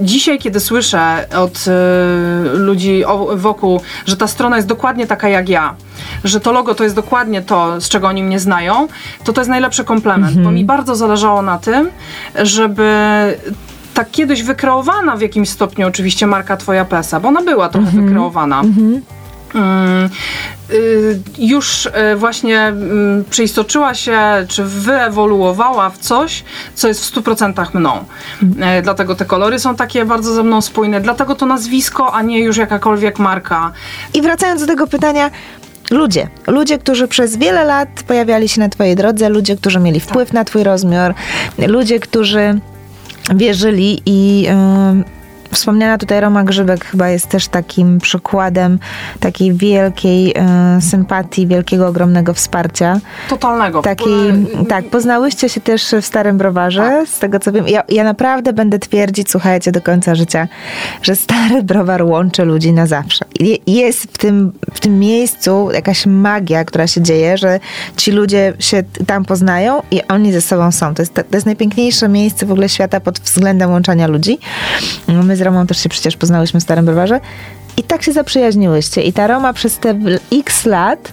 dzisiaj, 0.00 0.38
kiedy 0.38 0.60
słyszę 0.60 1.26
od 1.36 1.64
ludzi 2.54 3.04
wokół, 3.34 3.80
że 4.06 4.16
ta 4.16 4.26
strona 4.26 4.56
jest 4.56 4.68
dokładnie 4.68 5.06
taka 5.06 5.28
jak 5.28 5.48
ja, 5.48 5.74
że 6.24 6.40
to 6.40 6.52
logo 6.52 6.74
to 6.74 6.84
jest 6.84 6.96
dokładnie 6.96 7.42
to, 7.42 7.80
z 7.80 7.88
czego 7.88 8.08
oni 8.08 8.22
mnie 8.22 8.40
znają, 8.40 8.88
to 9.24 9.32
to 9.32 9.40
jest 9.40 9.50
najlepszy 9.50 9.84
komplement, 9.84 10.28
mhm. 10.28 10.44
bo 10.44 10.50
mi 10.50 10.64
bardzo 10.64 10.96
zależało 10.96 11.42
na 11.42 11.58
tym, 11.58 11.90
żeby 12.34 12.92
tak 13.94 14.10
kiedyś 14.10 14.42
wykreowana 14.42 15.16
w 15.16 15.20
jakimś 15.20 15.48
stopniu 15.48 15.86
oczywiście 15.86 16.26
marka 16.26 16.56
Twoja 16.56 16.84
Pesa, 16.84 17.20
bo 17.20 17.28
ona 17.28 17.42
była 17.42 17.68
trochę 17.68 17.88
-hmm. 17.88 18.04
wykreowana. 18.04 18.60
Mm 18.60 18.74
-hmm. 18.74 19.00
już 21.38 21.86
y, 21.86 21.90
właśnie 22.16 22.60
mm, 22.60 23.24
przeistoczyła 23.30 23.94
się, 23.94 24.20
czy 24.48 24.64
wyewoluowała 24.64 25.90
w 25.90 25.98
coś, 25.98 26.44
co 26.74 26.88
jest 26.88 27.06
w 27.06 27.14
100% 27.14 27.74
mną. 27.74 28.04
Mm. 28.42 28.82
Dlatego 28.82 29.14
te 29.14 29.24
kolory 29.24 29.58
są 29.58 29.76
takie 29.76 30.04
bardzo 30.04 30.34
ze 30.34 30.42
mną 30.42 30.60
spójne, 30.60 31.00
dlatego 31.00 31.34
to 31.34 31.46
nazwisko, 31.46 32.14
a 32.14 32.22
nie 32.22 32.40
już 32.40 32.56
jakakolwiek 32.56 33.18
marka. 33.18 33.72
I 34.14 34.22
wracając 34.22 34.60
do 34.60 34.66
tego 34.66 34.86
pytania, 34.86 35.30
ludzie. 35.90 36.28
Ludzie, 36.46 36.78
którzy 36.78 37.08
przez 37.08 37.36
wiele 37.36 37.64
lat 37.64 37.88
pojawiali 38.06 38.48
się 38.48 38.60
na 38.60 38.68
Twojej 38.68 38.96
drodze, 38.96 39.28
ludzie, 39.28 39.56
którzy 39.56 39.80
mieli 39.80 40.00
wpływ 40.00 40.28
tak. 40.28 40.34
na 40.34 40.44
Twój 40.44 40.62
rozmiar, 40.62 41.14
ludzie, 41.58 42.00
którzy 42.00 42.60
wierzyli 43.34 44.02
i 44.06 44.46
Wspomniana 45.52 45.98
tutaj 45.98 46.20
Roma 46.20 46.44
Grzybek 46.44 46.84
chyba 46.84 47.08
jest 47.08 47.28
też 47.28 47.48
takim 47.48 47.98
przykładem 47.98 48.78
takiej 49.20 49.52
wielkiej 49.52 50.34
e, 50.36 50.78
sympatii, 50.80 51.46
wielkiego, 51.46 51.88
ogromnego 51.88 52.34
wsparcia. 52.34 53.00
Totalnego. 53.28 53.82
Takiej, 53.82 54.46
tak, 54.68 54.84
poznałyście 54.84 55.48
się 55.48 55.60
też 55.60 55.94
w 56.02 56.06
Starym 56.06 56.38
Browarze, 56.38 56.80
tak. 56.80 57.08
z 57.08 57.18
tego 57.18 57.38
co 57.40 57.52
wiem. 57.52 57.68
Ja, 57.68 57.82
ja 57.88 58.04
naprawdę 58.04 58.52
będę 58.52 58.78
twierdzić, 58.78 59.30
słuchajcie, 59.30 59.72
do 59.72 59.80
końca 59.80 60.14
życia, 60.14 60.48
że 61.02 61.16
Stary 61.16 61.62
Browar 61.62 62.02
łączy 62.02 62.44
ludzi 62.44 62.72
na 62.72 62.86
zawsze. 62.86 63.24
Jest 63.66 64.02
w 64.02 64.18
tym, 64.18 64.52
w 64.74 64.80
tym 64.80 64.98
miejscu 64.98 65.68
jakaś 65.72 66.06
magia, 66.06 66.64
która 66.64 66.86
się 66.86 67.02
dzieje, 67.02 67.38
że 67.38 67.60
ci 67.96 68.10
ludzie 68.10 68.52
się 68.58 68.82
tam 69.06 69.24
poznają 69.24 69.82
i 69.90 70.00
oni 70.08 70.32
ze 70.32 70.40
sobą 70.40 70.72
są. 70.72 70.94
To 70.94 71.02
jest, 71.02 71.14
to 71.14 71.22
jest 71.32 71.46
najpiękniejsze 71.46 72.08
miejsce 72.08 72.46
w 72.46 72.52
ogóle 72.52 72.68
świata 72.68 73.00
pod 73.00 73.18
względem 73.18 73.70
łączenia 73.70 74.06
ludzi. 74.06 74.38
My 75.08 75.36
z 75.42 75.44
Romą 75.44 75.66
też 75.66 75.78
się 75.78 75.88
przecież 75.88 76.16
poznałyśmy 76.16 76.60
w 76.60 76.62
Starym 76.62 76.84
Browarze. 76.84 77.20
I 77.76 77.82
tak 77.82 78.02
się 78.02 78.12
zaprzyjaźniłyście. 78.12 79.02
I 79.02 79.12
ta 79.12 79.26
Roma 79.26 79.52
przez 79.52 79.78
te 79.78 79.94
x 80.32 80.64
lat 80.64 81.12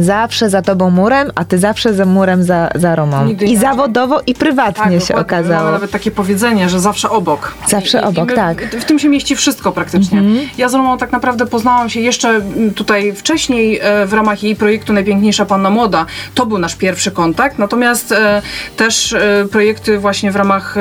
zawsze 0.00 0.50
za 0.50 0.62
tobą 0.62 0.90
murem, 0.90 1.30
a 1.34 1.44
ty 1.44 1.58
zawsze 1.58 1.94
za 1.94 2.04
murem 2.04 2.42
za, 2.42 2.68
za 2.74 2.96
Romą. 2.96 3.24
Nigdy 3.24 3.44
I 3.44 3.56
zawodowo, 3.56 4.20
i 4.26 4.34
prywatnie 4.34 4.98
tak, 4.98 5.08
się 5.08 5.14
okazało. 5.14 5.60
Mamy 5.60 5.72
nawet 5.72 5.90
takie 5.90 6.10
powiedzenie, 6.10 6.68
że 6.68 6.80
zawsze 6.80 7.10
obok. 7.10 7.54
Zawsze 7.68 7.98
I, 7.98 8.02
obok, 8.02 8.24
i 8.24 8.30
my, 8.30 8.34
tak. 8.34 8.64
W 8.64 8.84
tym 8.84 8.98
się 8.98 9.08
mieści 9.08 9.36
wszystko 9.36 9.72
praktycznie. 9.72 10.18
Mhm. 10.18 10.48
Ja 10.58 10.68
z 10.68 10.74
Romą 10.74 10.98
tak 10.98 11.12
naprawdę 11.12 11.46
poznałam 11.46 11.90
się 11.90 12.00
jeszcze 12.00 12.28
mm, 12.28 12.74
tutaj 12.74 13.12
wcześniej 13.14 13.80
e, 13.82 14.06
w 14.06 14.12
ramach 14.12 14.42
jej 14.42 14.56
projektu 14.56 14.92
Najpiękniejsza 14.92 15.44
Panna 15.46 15.70
Młoda. 15.70 16.06
To 16.34 16.46
był 16.46 16.58
nasz 16.58 16.76
pierwszy 16.76 17.10
kontakt, 17.10 17.58
natomiast 17.58 18.12
e, 18.12 18.42
też 18.76 19.12
e, 19.12 19.46
projekty 19.50 19.98
właśnie 19.98 20.32
w 20.32 20.36
ramach 20.36 20.76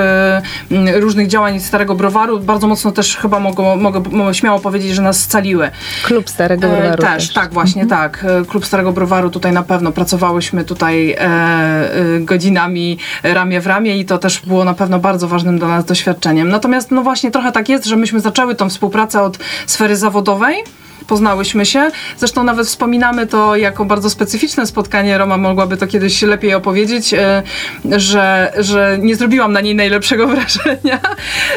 różnych 0.94 1.28
działań 1.28 1.60
Starego 1.60 1.96
Browaru 1.96 2.40
bardzo 2.40 2.68
mocno 2.68 2.92
też 2.92 3.18
chyba 3.18 3.40
mogę, 3.40 3.76
mogę 3.76 4.34
śmiało 4.34 4.60
powiedzieć, 4.60 4.96
że 4.96 5.02
nas 5.02 5.20
scaliły. 5.20 5.72
Klub 6.04 6.30
Starego 6.30 6.68
Browaru 6.68 7.02
też. 7.02 7.28
też. 7.28 7.34
tak, 7.34 7.54
właśnie 7.54 7.82
mhm. 7.82 8.02
tak. 8.02 8.26
Klub 8.48 8.66
Starego 8.66 8.92
Browaru 8.92 9.01
browaru 9.02 9.30
tutaj 9.30 9.52
na 9.52 9.64
pewno 9.64 9.92
pracowałyśmy 9.92 10.64
tutaj 10.64 11.12
e, 11.12 11.18
e, 11.20 12.20
godzinami 12.20 12.98
ramię 13.24 13.62
w 13.62 13.68
ramię 13.68 13.98
i 13.98 14.06
to 14.06 14.18
też 14.18 14.40
było 14.40 14.64
na 14.64 14.74
pewno 14.74 15.00
bardzo 15.00 15.28
ważnym 15.28 15.60
dla 15.60 15.68
nas 15.68 15.86
doświadczeniem. 15.86 16.50
Natomiast 16.50 16.92
no 16.92 17.04
właśnie 17.04 17.32
trochę 17.32 17.52
tak 17.52 17.70
jest, 17.70 17.86
że 17.86 17.96
myśmy 17.96 18.20
zaczęły 18.20 18.56
tą 18.56 18.70
współpracę 18.70 19.22
od 19.22 19.38
sfery 19.66 19.96
zawodowej, 19.96 20.56
poznałyśmy 21.12 21.66
się. 21.66 21.92
Zresztą 22.18 22.44
nawet 22.44 22.68
wspominamy 22.68 23.28
to 23.28 23.56
jako 23.56 23.86
bardzo 23.86 24.10
specyficzne 24.10 24.66
spotkanie. 24.68 25.18
Roma 25.18 25.38
mogłaby 25.38 25.78
to 25.78 25.88
kiedyś 25.88 26.22
lepiej 26.22 26.54
opowiedzieć, 26.54 27.14
e, 27.14 27.44
że, 27.86 28.54
że 28.58 28.98
nie 29.02 29.16
zrobiłam 29.16 29.54
na 29.54 29.62
niej 29.62 29.76
najlepszego 29.76 30.28
wrażenia. 30.34 31.00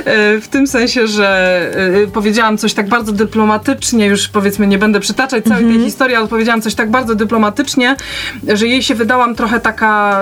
E, 0.05 0.41
w 0.41 0.49
tym 0.49 0.67
sensie, 0.67 1.07
że 1.07 1.61
e, 2.05 2.07
powiedziałam 2.07 2.59
coś 2.59 2.75
tak 2.75 2.89
bardzo 2.89 3.13
dyplomatycznie, 3.13 4.07
już 4.07 4.29
powiedzmy 4.29 4.67
nie 4.67 4.79
będę 4.79 5.01
przytaczać 5.01 5.45
całej 5.45 5.65
tej 5.65 5.73
mhm. 5.73 5.85
historii, 5.85 6.17
ale 6.17 6.29
powiedziałam 6.29 6.63
coś 6.63 6.75
tak 6.75 6.91
bardzo 6.91 7.15
dyplomatycznie, 7.15 7.97
że 8.49 8.67
jej 8.67 8.83
się 8.83 8.95
wydałam 8.95 9.35
trochę 9.35 9.61
taka 9.61 10.21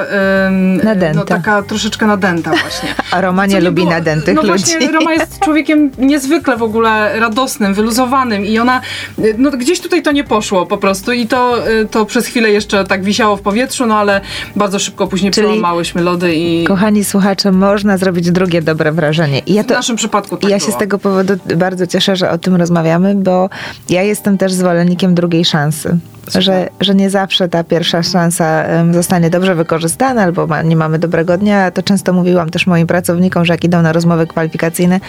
nadęta. 0.85 1.18
No, 1.18 1.25
taka 1.25 1.62
troszeczkę 1.62 2.07
nadęta 2.07 2.51
właśnie. 2.51 2.95
A 3.11 3.21
Roma 3.21 3.47
nie, 3.47 3.55
nie 3.55 3.61
lubi 3.61 3.83
było, 3.83 3.90
nadętych 3.90 4.35
no 4.35 4.42
ludzi. 4.42 4.64
Właśnie, 4.64 4.92
Roma 4.92 5.12
jest 5.12 5.40
człowiekiem 5.40 5.90
niezwykle 5.99 6.57
w 6.57 6.62
ogóle 6.62 7.21
radosnym, 7.21 7.75
wyluzowanym 7.75 8.47
i 8.47 8.59
ona 8.59 8.81
no 9.39 9.51
gdzieś 9.51 9.81
tutaj 9.81 10.03
to 10.03 10.13
nie 10.13 10.25
poszło 10.25 10.67
po 10.67 10.79
prostu 10.79 11.13
i 11.13 11.27
to, 11.27 11.69
y, 11.71 11.87
to 11.87 12.07
przez 12.07 12.27
chwilę 12.27 12.51
jeszcze 12.51 12.85
tak 12.85 13.05
wisiało 13.05 13.37
w 13.37 13.41
powietrzu, 13.41 13.87
no 13.87 13.97
ale 13.97 14.21
bardzo 14.57 14.79
szybko 14.79 15.07
później 15.07 15.33
Czyli, 15.33 15.47
przełamałyśmy 15.47 16.03
lody 16.03 16.35
i... 16.35 16.65
Kochani 16.65 17.05
słuchacze, 17.05 17.53
można 17.53 17.99
zrobić 17.99 18.31
drugie 18.31 18.63
dobre 18.63 18.93
wrażenie. 18.93 19.39
I 19.39 19.55
ja 19.55 19.65
to, 19.65 19.75
w 19.75 19.77
naszym 19.77 19.97
przypadku 19.97 20.37
tak 20.37 20.51
Ja 20.51 20.57
było. 20.57 20.71
się 20.71 20.77
z 20.77 20.79
tego 20.79 20.99
powodu 20.99 21.35
bardzo 21.57 21.87
cieszę, 21.87 22.17
że 22.17 22.31
o 22.31 22.39
tym 22.39 22.57
rozmawiamy, 22.57 23.15
bo 23.15 23.51
ja 23.89 24.03
jestem 24.03 24.39
też 24.39 24.53
zwolennikiem 24.53 25.15
drugiej 25.15 25.45
szansy 25.45 25.99
że, 26.29 26.69
że 26.81 26.95
nie 26.95 27.11
zawsze 27.11 27.49
ta 27.49 27.65
pierwsza 27.65 28.03
szansa 28.03 28.65
zostanie 28.93 29.31
dobrze 29.31 29.55
wykorzystana 29.55 30.23
albo 30.23 30.47
ma, 30.47 30.63
nie 30.63 30.77
mamy 30.77 30.99
dobrego 30.99 31.39
dnia. 31.39 31.71
To 31.71 31.83
często 31.83 32.13
mówiłam 32.13 32.51
też 32.51 32.67
moim 32.67 32.87
pracownikom, 32.87 33.45
że 33.45 33.55
jak 33.55 33.65
idą 33.65 33.83
na 33.83 33.93
rozmowy 33.93 34.27
kwalifikacyjne, 34.27 35.01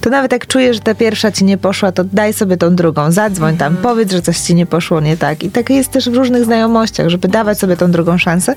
to 0.00 0.10
nawet 0.10 0.32
jak 0.32 0.46
czujesz, 0.46 0.76
że 0.76 0.82
ta 0.82 0.94
pierwsza 0.94 1.32
ci 1.32 1.44
nie 1.44 1.58
poszła, 1.58 1.92
to 1.92 2.04
daj 2.04 2.32
sobie 2.32 2.56
tą 2.56 2.74
drugą, 2.74 3.10
zadzwoń 3.10 3.56
tam, 3.56 3.72
mhm. 3.72 3.82
powiedz, 3.82 4.12
że 4.12 4.22
coś 4.22 4.38
ci 4.38 4.54
nie 4.54 4.66
poszło 4.66 5.00
nie 5.00 5.16
tak. 5.16 5.42
I 5.42 5.50
tak 5.50 5.70
jest 5.70 5.90
też 5.90 6.10
w 6.10 6.14
różnych 6.14 6.44
znajomościach, 6.44 7.08
żeby 7.08 7.28
dawać 7.28 7.58
sobie 7.58 7.76
tą 7.76 7.90
drugą 7.90 8.18
szansę. 8.18 8.54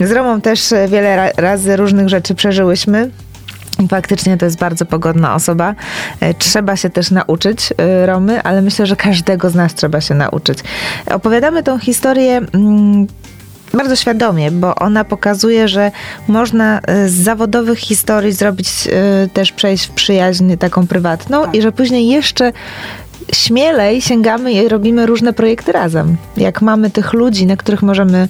Z 0.00 0.10
Romą 0.10 0.40
też 0.40 0.74
wiele 0.88 1.32
razy 1.36 1.76
różnych 1.76 2.08
rzeczy 2.08 2.34
przeżyłyśmy. 2.34 3.10
Faktycznie 3.88 4.36
to 4.36 4.44
jest 4.44 4.58
bardzo 4.58 4.86
pogodna 4.86 5.34
osoba. 5.34 5.74
E, 6.20 6.34
trzeba 6.34 6.76
się 6.76 6.90
też 6.90 7.10
nauczyć 7.10 7.72
e, 7.78 8.06
Romy, 8.06 8.42
ale 8.42 8.62
myślę, 8.62 8.86
że 8.86 8.96
każdego 8.96 9.50
z 9.50 9.54
nas 9.54 9.74
trzeba 9.74 10.00
się 10.00 10.14
nauczyć. 10.14 10.58
Opowiadamy 11.10 11.62
tą 11.62 11.78
historię 11.78 12.40
mm, 12.54 13.06
bardzo 13.74 13.96
świadomie, 13.96 14.50
bo 14.50 14.74
ona 14.74 15.04
pokazuje, 15.04 15.68
że 15.68 15.90
można 16.28 16.80
e, 16.80 17.08
z 17.08 17.14
zawodowych 17.14 17.78
historii 17.78 18.32
zrobić 18.32 18.68
też 19.32 19.52
przejść 19.52 19.86
w 19.86 19.90
przyjaźń 19.90 20.56
taką 20.56 20.86
prywatną 20.86 21.42
tak. 21.44 21.54
i 21.54 21.62
że 21.62 21.72
później 21.72 22.08
jeszcze 22.08 22.52
śmielej 23.32 24.02
sięgamy 24.02 24.52
i 24.52 24.68
robimy 24.68 25.06
różne 25.06 25.32
projekty 25.32 25.72
razem. 25.72 26.16
Jak 26.36 26.62
mamy 26.62 26.90
tych 26.90 27.12
ludzi, 27.12 27.46
na 27.46 27.56
których 27.56 27.82
możemy 27.82 28.28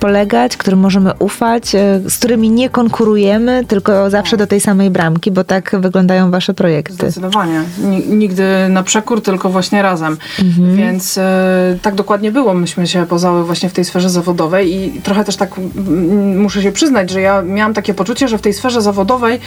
polegać, 0.00 0.56
którym 0.56 0.78
możemy 0.78 1.12
ufać, 1.18 1.74
e, 1.74 2.00
z 2.10 2.18
którymi 2.18 2.50
nie 2.50 2.70
konkurujemy, 2.70 3.64
tylko 3.68 4.10
zawsze 4.10 4.36
do 4.36 4.46
tej 4.46 4.60
samej 4.60 4.90
bramki, 4.90 5.30
bo 5.30 5.44
tak 5.44 5.76
wyglądają 5.80 6.30
wasze 6.30 6.54
projekty. 6.54 6.94
Zdecydowanie. 6.94 7.62
Nigdy 8.08 8.44
na 8.68 8.82
przekór, 8.82 9.22
tylko 9.22 9.50
właśnie 9.50 9.82
razem. 9.82 10.16
Mhm. 10.42 10.76
Więc 10.76 11.18
e, 11.18 11.78
tak 11.82 11.94
dokładnie 11.94 12.32
było. 12.32 12.54
Myśmy 12.54 12.86
się 12.86 13.06
poznały 13.06 13.44
właśnie 13.44 13.68
w 13.68 13.72
tej 13.72 13.84
sferze 13.84 14.10
zawodowej 14.10 14.74
i 14.74 15.00
trochę 15.02 15.24
też 15.24 15.36
tak 15.36 15.50
m, 15.58 16.38
muszę 16.38 16.62
się 16.62 16.72
przyznać, 16.72 17.10
że 17.10 17.20
ja 17.20 17.42
miałam 17.42 17.74
takie 17.74 17.94
poczucie, 17.94 18.28
że 18.28 18.38
w 18.38 18.42
tej 18.42 18.52
sferze 18.52 18.82
zawodowej 18.82 19.40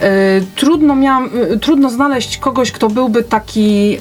e, 0.00 0.08
trudno 0.56 0.96
miałam, 0.96 1.30
e, 1.52 1.58
trudno 1.58 1.90
znaleźć 1.90 2.38
kogoś, 2.38 2.72
kto 2.72 2.88
byłby 2.88 3.22
taki 3.22 3.98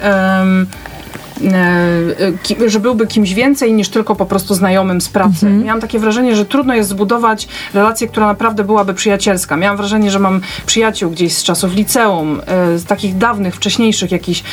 że 2.67 2.79
byłby 2.79 3.07
kimś 3.07 3.33
więcej 3.33 3.73
niż 3.73 3.89
tylko 3.89 4.15
po 4.15 4.25
prostu 4.25 4.55
znajomym 4.55 5.01
z 5.01 5.09
pracy. 5.09 5.45
Mhm. 5.45 5.63
Miałam 5.63 5.81
takie 5.81 5.99
wrażenie, 5.99 6.35
że 6.35 6.45
trudno 6.45 6.75
jest 6.75 6.89
zbudować 6.89 7.47
relację, 7.73 8.07
która 8.07 8.27
naprawdę 8.27 8.63
byłaby 8.63 8.93
przyjacielska. 8.93 9.57
Miałam 9.57 9.77
wrażenie, 9.77 10.11
że 10.11 10.19
mam 10.19 10.41
przyjaciół 10.65 11.11
gdzieś 11.11 11.33
z 11.33 11.43
czasów 11.43 11.73
liceum, 11.73 12.41
z 12.75 12.85
takich 12.85 13.17
dawnych, 13.17 13.55
wcześniejszych 13.55 14.11
jakichś 14.11 14.43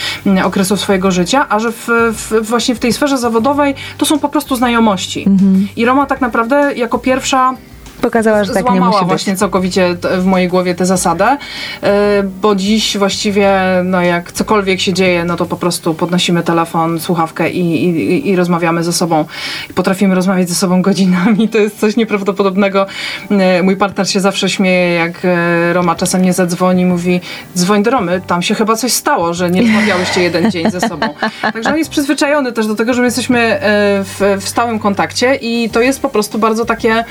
okresów 0.45 0.81
swojego 0.81 1.11
życia, 1.11 1.47
a 1.49 1.59
że 1.59 1.73
w, 1.73 1.89
w, 2.13 2.33
właśnie 2.43 2.75
w 2.75 2.79
tej 2.79 2.93
sferze 2.93 3.19
zawodowej 3.19 3.75
to 3.99 4.07
są 4.07 4.19
po 4.19 4.29
prostu 4.29 4.57
znajomości. 4.57 5.25
Mhm. 5.27 5.69
I 5.77 5.85
Roma 5.85 6.07
tak 6.07 6.21
naprawdę 6.21 6.75
jako 6.77 6.99
pierwsza 6.99 7.55
pokazała, 7.99 8.45
że 8.45 8.55
tak 8.55 8.63
Złamała 8.63 8.87
nie 8.87 8.87
musi 8.87 8.99
być. 8.99 9.09
właśnie 9.09 9.37
całkowicie 9.37 9.97
w 10.19 10.25
mojej 10.25 10.49
głowie 10.49 10.75
tę 10.75 10.87
zasadę, 10.87 11.37
e, 11.83 12.23
bo 12.43 12.55
dziś 12.55 12.99
właściwie, 12.99 13.59
no 13.85 14.03
jak 14.03 14.33
cokolwiek 14.33 14.81
się 14.81 14.93
dzieje, 14.93 15.25
no 15.25 15.37
to 15.37 15.47
po 15.47 15.57
prostu 15.57 15.95
podnosimy 15.95 16.43
telefon, 16.43 17.01
słuchawkę 17.01 17.51
i, 17.51 17.85
i, 17.85 18.29
i 18.29 18.37
rozmawiamy 18.37 18.85
ze 18.85 18.93
sobą. 18.93 19.25
Potrafimy 19.75 20.15
rozmawiać 20.15 20.49
ze 20.49 20.55
sobą 20.55 20.83
godzinami, 20.83 21.49
to 21.49 21.59
jest 21.59 21.81
coś 21.81 21.97
nieprawdopodobnego. 21.97 22.87
E, 23.31 23.63
mój 23.63 23.77
partner 23.77 24.11
się 24.11 24.21
zawsze 24.21 24.49
śmieje, 24.49 24.95
jak 24.95 25.25
e, 25.25 25.73
Roma 25.73 25.95
czasem 25.95 26.23
nie 26.23 26.33
zadzwoni, 26.33 26.85
mówi 26.85 27.21
dzwoń 27.57 27.83
do 27.83 27.91
Romy, 27.91 28.21
tam 28.27 28.43
się 28.43 28.55
chyba 28.55 28.77
coś 28.77 28.93
stało, 28.93 29.35
że 29.35 29.51
nie 29.51 29.63
rozmawiałyście 29.63 30.23
jeden 30.23 30.51
dzień 30.51 30.71
ze 30.71 30.81
sobą. 30.81 31.09
Także 31.53 31.71
on 31.71 31.79
jest 31.79 31.91
przyzwyczajony 31.91 32.53
też 32.53 32.67
do 32.67 32.75
tego, 32.75 32.95
że 32.95 33.01
my 33.01 33.07
jesteśmy 33.07 33.61
w, 34.05 34.39
w 34.41 34.49
stałym 34.49 34.79
kontakcie 34.79 35.35
i 35.35 35.71
to 35.71 35.81
jest 35.81 36.03
po 36.03 36.09
prostu 36.09 36.39
bardzo 36.39 36.65
takie 36.65 37.05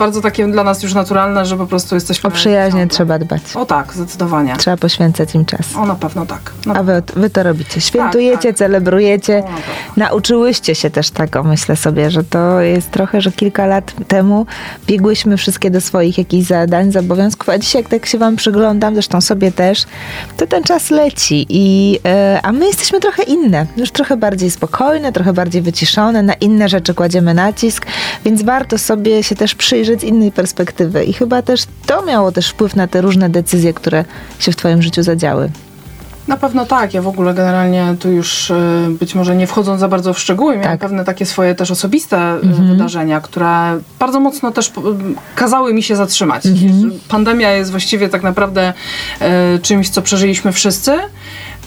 bardzo 0.00 0.20
takie 0.20 0.46
dla 0.46 0.64
nas 0.64 0.82
już 0.82 0.94
naturalne, 0.94 1.46
że 1.46 1.56
po 1.56 1.66
prostu 1.66 1.94
jesteśmy... 1.94 2.28
O 2.28 2.30
przyjaźnie 2.30 2.86
trzeba 2.86 3.18
dbać. 3.18 3.42
O 3.54 3.66
tak, 3.66 3.94
zdecydowanie. 3.94 4.56
Trzeba 4.56 4.76
poświęcać 4.76 5.34
im 5.34 5.44
czas. 5.44 5.76
O, 5.76 5.86
na 5.86 5.94
pewno 5.94 6.26
tak. 6.26 6.52
Na 6.66 6.74
A 6.74 6.82
wy, 6.82 7.02
wy 7.16 7.30
to 7.30 7.42
robicie. 7.42 7.80
Świętujecie, 7.80 8.36
tak, 8.36 8.42
tak. 8.42 8.56
celebrujecie. 8.56 9.42
O, 9.46 9.50
Nauczyłyście 9.96 10.74
się 10.74 10.90
też 10.90 11.10
tego, 11.10 11.42
myślę 11.42 11.76
sobie, 11.76 12.10
że 12.10 12.24
to 12.24 12.60
jest 12.60 12.90
trochę, 12.90 13.20
że 13.20 13.32
kilka 13.32 13.66
lat 13.66 13.92
temu 14.08 14.46
biegłyśmy 14.86 15.36
wszystkie 15.36 15.70
do 15.70 15.80
swoich 15.80 16.18
jakichś 16.18 16.46
zadań, 16.46 16.92
zobowiązków, 16.92 17.48
a 17.48 17.58
dzisiaj 17.58 17.82
jak 17.82 17.90
tak 17.90 18.06
się 18.06 18.18
wam 18.18 18.36
przyglądam, 18.36 18.94
zresztą 18.94 19.20
sobie 19.20 19.52
też, 19.52 19.84
to 20.36 20.46
ten 20.46 20.62
czas 20.62 20.90
leci. 20.90 21.46
I, 21.48 21.92
yy, 21.92 22.42
a 22.42 22.52
my 22.52 22.66
jesteśmy 22.66 23.00
trochę 23.00 23.22
inne. 23.22 23.66
Już 23.76 23.90
trochę 23.90 24.16
bardziej 24.16 24.50
spokojne, 24.50 25.12
trochę 25.12 25.32
bardziej 25.32 25.62
wyciszone, 25.62 26.22
na 26.22 26.34
inne 26.34 26.68
rzeczy 26.68 26.94
kładziemy 26.94 27.34
nacisk, 27.34 27.86
więc 28.24 28.42
warto 28.42 28.78
sobie 28.78 29.22
się 29.22 29.36
też 29.36 29.54
przyjrzeć 29.54 29.89
z 29.98 30.04
innej 30.04 30.32
perspektywy. 30.32 31.04
I 31.04 31.12
chyba 31.12 31.42
też 31.42 31.64
to 31.86 32.02
miało 32.02 32.32
też 32.32 32.48
wpływ 32.48 32.76
na 32.76 32.86
te 32.86 33.00
różne 33.00 33.28
decyzje, 33.28 33.74
które 33.74 34.04
się 34.38 34.52
w 34.52 34.56
Twoim 34.56 34.82
życiu 34.82 35.02
zadziały. 35.02 35.50
Na 36.28 36.36
pewno 36.36 36.66
tak. 36.66 36.94
Ja 36.94 37.02
w 37.02 37.08
ogóle 37.08 37.34
generalnie 37.34 37.94
tu 38.00 38.10
już 38.10 38.50
e, 38.50 38.86
być 39.00 39.14
może 39.14 39.36
nie 39.36 39.46
wchodząc 39.46 39.80
za 39.80 39.88
bardzo 39.88 40.14
w 40.14 40.18
szczegóły, 40.18 40.56
miałam 40.56 40.70
tak. 40.72 40.80
pewne 40.80 41.04
takie 41.04 41.26
swoje 41.26 41.54
też 41.54 41.70
osobiste 41.70 42.16
e, 42.16 42.40
mhm. 42.40 42.68
wydarzenia, 42.68 43.20
które 43.20 43.80
bardzo 43.98 44.20
mocno 44.20 44.50
też 44.50 44.72
kazały 45.34 45.74
mi 45.74 45.82
się 45.82 45.96
zatrzymać. 45.96 46.46
Mhm. 46.46 46.92
Pandemia 47.08 47.50
jest 47.50 47.70
właściwie 47.70 48.08
tak 48.08 48.22
naprawdę 48.22 48.72
e, 49.20 49.58
czymś, 49.58 49.90
co 49.90 50.02
przeżyliśmy 50.02 50.52
wszyscy. 50.52 50.98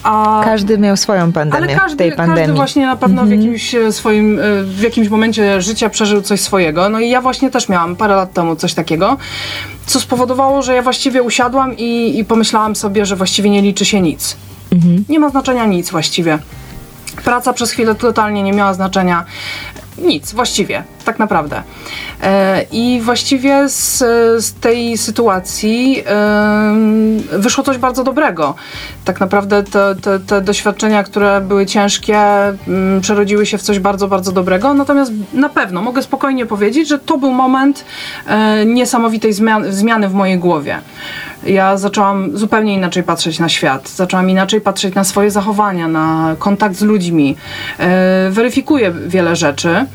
A, 0.04 0.40
każdy 0.44 0.78
miał 0.78 0.96
swoją 0.96 1.32
pandemię 1.32 1.64
ale 1.64 1.74
każdy, 1.80 1.94
w 1.94 1.98
tej 1.98 2.12
pandemii. 2.12 2.40
Każdy 2.40 2.54
właśnie 2.54 2.86
na 2.86 2.96
pewno 2.96 3.22
w 3.22 3.24
mhm. 3.24 3.40
jakimś 3.40 3.74
e, 3.74 3.92
swoim, 3.92 4.38
e, 4.38 4.62
w 4.62 4.80
jakimś 4.80 5.08
momencie 5.08 5.62
życia 5.62 5.90
przeżył 5.90 6.22
coś 6.22 6.40
swojego. 6.40 6.88
No 6.88 7.00
i 7.00 7.10
ja 7.10 7.20
właśnie 7.20 7.50
też 7.50 7.68
miałam 7.68 7.96
parę 7.96 8.16
lat 8.16 8.32
temu 8.32 8.56
coś 8.56 8.74
takiego, 8.74 9.16
co 9.86 10.00
spowodowało, 10.00 10.62
że 10.62 10.74
ja 10.74 10.82
właściwie 10.82 11.22
usiadłam 11.22 11.76
i, 11.76 12.18
i 12.18 12.24
pomyślałam 12.24 12.76
sobie, 12.76 13.06
że 13.06 13.16
właściwie 13.16 13.50
nie 13.50 13.62
liczy 13.62 13.84
się 13.84 14.00
nic. 14.00 14.36
Mhm. 14.72 15.04
Nie 15.08 15.18
ma 15.18 15.30
znaczenia 15.30 15.66
nic 15.66 15.90
właściwie. 15.90 16.38
Praca 17.24 17.52
przez 17.52 17.70
chwilę 17.70 17.94
totalnie 17.94 18.42
nie 18.42 18.52
miała 18.52 18.74
znaczenia 18.74 19.24
nic, 19.98 20.32
właściwie, 20.32 20.84
tak 21.04 21.18
naprawdę. 21.18 21.62
E, 22.22 22.62
I 22.72 23.00
właściwie 23.00 23.68
z, 23.68 23.98
z 24.44 24.52
tej 24.52 24.98
sytuacji 24.98 26.04
wyszło 27.32 27.64
coś 27.64 27.78
bardzo 27.78 28.04
dobrego. 28.04 28.54
Tak 29.04 29.20
naprawdę 29.20 29.62
te, 29.62 29.94
te, 30.02 30.20
te 30.20 30.40
doświadczenia, 30.40 31.02
które 31.02 31.40
były 31.40 31.66
ciężkie, 31.66 32.18
mm, 32.18 33.00
przerodziły 33.00 33.46
się 33.46 33.58
w 33.58 33.62
coś 33.62 33.78
bardzo, 33.78 34.08
bardzo 34.08 34.32
dobrego. 34.32 34.74
Natomiast 34.74 35.12
na 35.32 35.48
pewno 35.48 35.82
mogę 35.82 36.02
spokojnie 36.02 36.46
powiedzieć, 36.46 36.88
że 36.88 36.98
to 36.98 37.18
był 37.18 37.32
moment 37.32 37.84
e, 38.26 38.66
niesamowitej 38.66 39.32
zmiany 39.70 40.08
w 40.08 40.14
mojej 40.14 40.38
głowie 40.38 40.78
ja 41.46 41.76
zaczęłam 41.76 42.38
zupełnie 42.38 42.74
inaczej 42.74 43.02
patrzeć 43.02 43.38
na 43.38 43.48
świat. 43.48 43.88
Zaczęłam 43.88 44.30
inaczej 44.30 44.60
patrzeć 44.60 44.94
na 44.94 45.04
swoje 45.04 45.30
zachowania, 45.30 45.88
na 45.88 46.36
kontakt 46.38 46.76
z 46.76 46.82
ludźmi. 46.82 47.36
E, 47.78 48.30
weryfikuję 48.30 48.92
wiele 49.06 49.36
rzeczy 49.36 49.86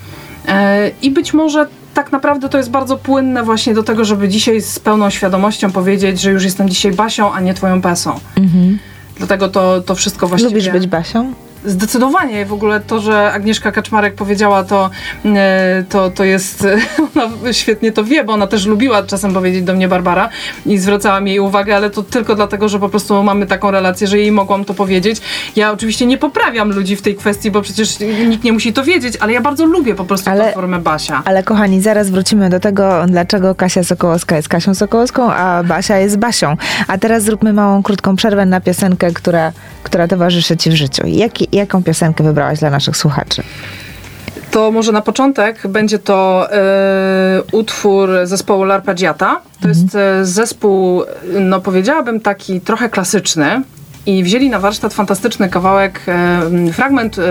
i 1.01 1.11
być 1.11 1.33
może 1.33 1.67
tak 1.93 2.11
naprawdę 2.11 2.49
to 2.49 2.57
jest 2.57 2.71
bardzo 2.71 2.97
płynne 2.97 3.43
właśnie 3.43 3.73
do 3.73 3.83
tego, 3.83 4.05
żeby 4.05 4.29
dzisiaj 4.29 4.61
z 4.61 4.79
pełną 4.79 5.09
świadomością 5.09 5.71
powiedzieć, 5.71 6.21
że 6.21 6.31
już 6.31 6.43
jestem 6.43 6.69
dzisiaj 6.69 6.91
Basią, 6.91 7.33
a 7.33 7.39
nie 7.39 7.53
twoją 7.53 7.81
Pesą. 7.81 8.19
Mhm. 8.37 8.79
Dlatego 9.17 9.49
to, 9.49 9.81
to 9.81 9.95
wszystko 9.95 10.27
właściwie... 10.27 10.53
Lubisz 10.53 10.69
być 10.69 10.87
Basią? 10.87 11.33
Zdecydowanie. 11.65 12.45
W 12.45 12.53
ogóle 12.53 12.79
to, 12.79 12.99
że 12.99 13.31
Agnieszka 13.31 13.71
Kaczmarek 13.71 14.15
powiedziała 14.15 14.63
to, 14.63 14.89
e, 15.25 15.83
to, 15.89 16.09
to 16.11 16.23
jest, 16.23 16.67
ona 17.15 17.53
świetnie 17.53 17.91
to 17.91 18.03
wie, 18.03 18.23
bo 18.23 18.33
ona 18.33 18.47
też 18.47 18.65
lubiła 18.65 19.03
czasem 19.03 19.33
powiedzieć 19.33 19.63
do 19.63 19.73
mnie 19.73 19.87
Barbara 19.87 20.29
i 20.65 20.77
zwracałam 20.77 21.27
jej 21.27 21.39
uwagę, 21.39 21.75
ale 21.75 21.89
to 21.89 22.03
tylko 22.03 22.35
dlatego, 22.35 22.69
że 22.69 22.79
po 22.79 22.89
prostu 22.89 23.23
mamy 23.23 23.45
taką 23.45 23.71
relację, 23.71 24.07
że 24.07 24.17
jej 24.17 24.31
mogłam 24.31 24.65
to 24.65 24.73
powiedzieć. 24.73 25.21
Ja 25.55 25.71
oczywiście 25.71 26.05
nie 26.05 26.17
poprawiam 26.17 26.71
ludzi 26.71 26.95
w 26.95 27.01
tej 27.01 27.15
kwestii, 27.15 27.51
bo 27.51 27.61
przecież 27.61 27.99
nikt 28.29 28.43
nie 28.43 28.53
musi 28.53 28.73
to 28.73 28.83
wiedzieć, 28.83 29.17
ale 29.19 29.33
ja 29.33 29.41
bardzo 29.41 29.65
lubię 29.65 29.95
po 29.95 30.05
prostu 30.05 30.29
ale, 30.29 30.53
formę 30.53 30.79
Basia. 30.79 31.21
Ale 31.25 31.43
kochani, 31.43 31.81
zaraz 31.81 32.09
wrócimy 32.09 32.49
do 32.49 32.59
tego, 32.59 33.05
dlaczego 33.07 33.55
Kasia 33.55 33.83
Sokołowska 33.83 34.35
jest 34.35 34.47
Kasią 34.47 34.75
Sokołowską, 34.75 35.33
a 35.33 35.63
Basia 35.63 35.97
jest 35.97 36.17
Basią. 36.17 36.57
A 36.87 36.97
teraz 36.97 37.23
zróbmy 37.23 37.53
małą, 37.53 37.83
krótką 37.83 38.15
przerwę 38.15 38.45
na 38.45 38.61
piosenkę, 38.61 39.11
która, 39.11 39.51
która 39.83 40.07
towarzyszy 40.07 40.57
ci 40.57 40.69
w 40.69 40.73
życiu. 40.73 41.07
Jaki, 41.07 41.48
jaką 41.51 41.83
piosenkę 41.83 42.23
wybrałaś 42.23 42.59
dla 42.59 42.69
naszych 42.69 42.97
słuchaczy? 42.97 43.43
To 44.51 44.71
może 44.71 44.91
na 44.91 45.01
początek 45.01 45.67
będzie 45.67 45.99
to 45.99 46.47
e, 46.51 47.41
utwór 47.51 48.09
zespołu 48.23 48.63
L'Arpeggiata. 48.63 49.35
To 49.61 49.67
mhm. 49.67 49.69
jest 49.69 49.95
e, 49.95 50.25
zespół, 50.25 51.03
no 51.39 51.61
powiedziałabym 51.61 52.19
taki 52.19 52.61
trochę 52.61 52.89
klasyczny, 52.89 53.61
i 54.05 54.23
wzięli 54.23 54.49
na 54.49 54.59
warsztat 54.59 54.93
fantastyczny 54.93 55.49
kawałek, 55.49 56.01
e, 56.07 56.71
fragment 56.73 57.19
e, 57.19 57.23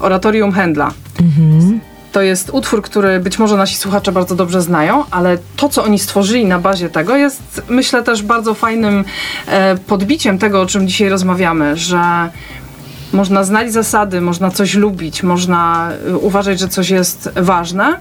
oratorium 0.00 0.52
Händla. 0.52 0.90
Mhm. 1.20 1.80
To 2.12 2.22
jest 2.22 2.50
utwór, 2.50 2.82
który 2.82 3.20
być 3.20 3.38
może 3.38 3.56
nasi 3.56 3.76
słuchacze 3.76 4.12
bardzo 4.12 4.34
dobrze 4.34 4.62
znają, 4.62 5.04
ale 5.10 5.38
to, 5.56 5.68
co 5.68 5.84
oni 5.84 5.98
stworzyli 5.98 6.44
na 6.44 6.58
bazie 6.58 6.88
tego, 6.88 7.16
jest 7.16 7.62
myślę 7.68 8.02
też 8.02 8.22
bardzo 8.22 8.54
fajnym 8.54 9.04
e, 9.46 9.76
podbiciem 9.76 10.38
tego, 10.38 10.60
o 10.60 10.66
czym 10.66 10.88
dzisiaj 10.88 11.08
rozmawiamy, 11.08 11.76
że 11.76 12.30
można 13.12 13.44
znać 13.44 13.72
zasady, 13.72 14.20
można 14.20 14.50
coś 14.50 14.74
lubić, 14.74 15.22
można 15.22 15.90
y, 16.08 16.18
uważać, 16.18 16.60
że 16.60 16.68
coś 16.68 16.90
jest 16.90 17.30
ważne, 17.36 17.96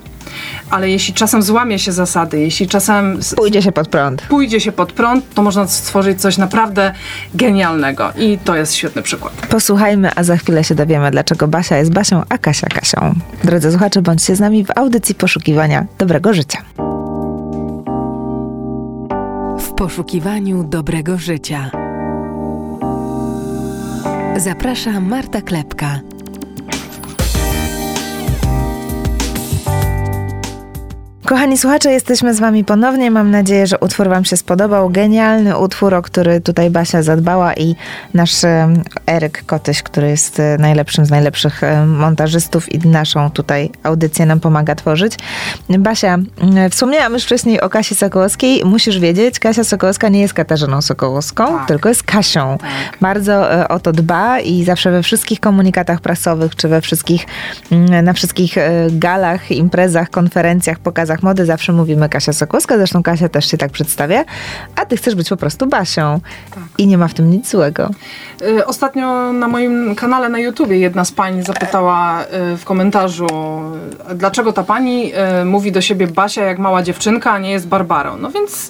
ale 0.70 0.90
jeśli 0.90 1.14
czasem 1.14 1.44
złamie 1.44 1.80
się 1.80 1.92
zasady, 1.92 2.40
jeśli 2.40 2.68
czasem 2.68 3.20
pójdzie 3.36 3.62
się 3.62 3.72
pod 3.72 3.88
prąd, 3.88 4.22
pójdzie 4.22 4.60
się 4.60 4.72
pod 4.72 4.94
prąd, 4.94 5.34
to 5.34 5.42
można 5.42 5.68
stworzyć 5.68 6.22
coś 6.22 6.38
naprawdę 6.38 6.94
genialnego 7.34 8.12
i 8.18 8.38
to 8.38 8.56
jest 8.56 8.76
świetny 8.76 9.02
przykład. 9.02 9.34
Posłuchajmy, 9.34 10.12
a 10.16 10.24
za 10.24 10.38
chwilę 10.38 10.64
się 10.64 10.76
dowiemy, 10.76 11.12
dlaczego 11.12 11.48
Basia 11.48 11.78
jest 11.78 11.92
Basią, 11.92 12.24
a 12.30 12.38
Kasia 12.38 12.68
Kasią. 12.68 13.14
Drodzy 13.44 13.72
słuchacze, 13.72 14.02
bądźcie 14.02 14.36
z 14.36 14.40
nami 14.40 14.66
w 14.66 14.72
audycji 14.76 15.16
poszukiwania 15.16 15.86
dobrego 15.98 16.34
życia. 16.34 16.62
W 19.60 19.74
poszukiwaniu 19.78 20.64
dobrego 20.64 21.18
życia. 21.18 21.72
Zaprasza 24.38 25.00
Marta 25.00 25.42
Klepka. 25.42 26.19
Kochani 31.30 31.58
słuchacze, 31.58 31.92
jesteśmy 31.92 32.34
z 32.34 32.40
wami 32.40 32.64
ponownie. 32.64 33.12
Mam 33.12 33.32
nadzieję, 33.32 33.68
że 33.68 33.80
utwór 33.80 34.10
wam 34.10 34.26
się 34.26 34.38
spodobał. 34.38 34.90
Genialny 34.90 35.58
utwór, 35.58 35.94
o 35.94 36.02
który 36.02 36.42
tutaj 36.42 36.70
Basia 36.70 37.04
zadbała 37.04 37.54
i 37.54 37.76
nasz 38.14 38.32
Eryk 39.08 39.44
Kotyś, 39.46 39.84
który 39.84 40.10
jest 40.10 40.40
e, 40.40 40.58
najlepszym 40.60 41.06
z 41.06 41.10
najlepszych 41.10 41.64
e, 41.64 41.86
montażystów 41.86 42.74
i 42.74 42.88
naszą 42.88 43.30
tutaj 43.32 43.70
audycję 43.84 44.26
nam 44.26 44.40
pomaga 44.40 44.76
tworzyć. 44.76 45.14
Basia, 45.70 46.18
wspomniałam 46.72 47.14
już 47.14 47.24
wcześniej 47.24 47.62
o 47.62 47.70
Kasi 47.70 47.96
Sokołowskiej. 47.96 48.66
Musisz 48.66 49.00
wiedzieć, 49.00 49.40
Kasia 49.40 49.64
Sokołowska 49.64 50.10
nie 50.10 50.22
jest 50.22 50.34
Katarzyną 50.34 50.82
Sokołowską, 50.82 51.48
Tak. 51.48 51.68
tylko 51.68 51.90
jest 51.90 52.04
Kasią. 52.04 52.58
Tak. 52.58 52.70
Bardzo 53.02 53.54
e, 53.54 53.68
o 53.68 53.80
to 53.80 53.92
dba 53.92 54.40
i 54.40 54.64
zawsze 54.64 54.92
we 54.92 55.04
wszystkich 55.04 55.40
komunikatach 55.40 56.02
prasowych, 56.02 56.56
czy 56.56 56.68
we 56.68 56.82
wszystkich, 56.82 57.26
na 58.04 58.14
wszystkich 58.14 58.56
galach, 58.90 59.52
imprezach, 59.52 60.10
konferencjach, 60.10 60.80
pokazach 60.80 61.19
mody 61.24 61.46
zawsze 61.46 61.74
mówimy 61.74 62.10
Kasia 62.10 62.34
Sokłowska, 62.34 62.78
zresztą 62.78 63.04
Kasia 63.04 63.30
też 63.30 63.52
się 63.52 63.58
tak 63.58 63.72
przedstawia, 63.72 64.26
a 64.76 64.86
ty 64.86 64.98
chcesz 64.98 65.16
być 65.16 65.30
po 65.30 65.38
prostu 65.38 65.68
Basią. 65.68 66.20
Tak. 66.52 66.64
I 66.78 66.88
nie 66.88 66.98
ma 66.98 67.08
w 67.08 67.14
tym 67.14 67.30
nic 67.30 67.50
złego. 67.50 67.90
Y, 68.42 68.66
Ostatnio 68.66 69.34
na 69.34 69.48
moim 69.48 69.96
kanale 69.96 70.30
na 70.30 70.40
YouTubie 70.40 70.80
jedna 70.80 71.06
z 71.06 71.12
pań 71.12 71.44
zapytała 71.44 72.24
y, 72.24 72.58
w 72.58 72.66
komentarzu, 72.66 73.28
y, 74.12 74.16
dlaczego 74.16 74.54
ta 74.54 74.64
pani 74.64 75.12
mówi 75.46 75.72
do 75.72 75.82
siebie 75.82 76.08
Basia 76.08 76.44
jak 76.44 76.60
mała 76.60 76.84
dziewczynka, 76.84 77.32
a 77.32 77.40
nie 77.40 77.52
jest 77.52 77.68
Barbarą. 77.68 78.18
No 78.18 78.32
więc 78.32 78.70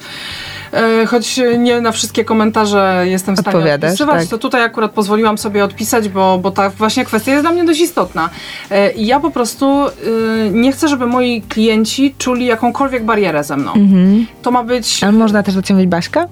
choć 1.08 1.39
nie 1.58 1.82
na 1.82 1.91
wszystkie 1.91 2.25
komentarze 2.25 3.03
jestem 3.05 3.36
w 3.36 3.39
stanie 3.39 3.73
odpisywać, 3.73 4.21
tak. 4.21 4.29
to 4.29 4.38
tutaj 4.38 4.63
akurat 4.63 4.91
pozwoliłam 4.91 5.38
sobie 5.38 5.63
odpisać, 5.63 6.10
bo, 6.10 6.38
bo 6.38 6.51
ta 6.51 6.69
właśnie 6.69 7.05
kwestia 7.05 7.32
jest 7.32 7.43
dla 7.43 7.51
mnie 7.51 7.63
dość 7.63 7.82
istotna. 7.82 8.29
Y, 8.71 8.91
I 8.91 9.05
ja 9.05 9.19
po 9.19 9.32
prostu 9.32 9.88
y, 9.88 10.51
nie 10.51 10.71
chcę, 10.71 10.88
żeby 10.88 11.08
moi 11.08 11.41
klienci 11.41 12.15
czuli 12.17 12.45
jakąkolwiek 12.45 13.05
barierę 13.05 13.43
ze 13.43 13.58
mną. 13.58 13.73
Mhm. 13.73 14.25
To 14.41 14.51
ma 14.51 14.63
być... 14.63 15.03
Ale 15.03 15.12
można 15.12 15.43
też 15.43 15.55
do 15.55 15.62
ciebie 15.62 15.75
mówić 15.75 15.89
Baśka? 15.89 16.27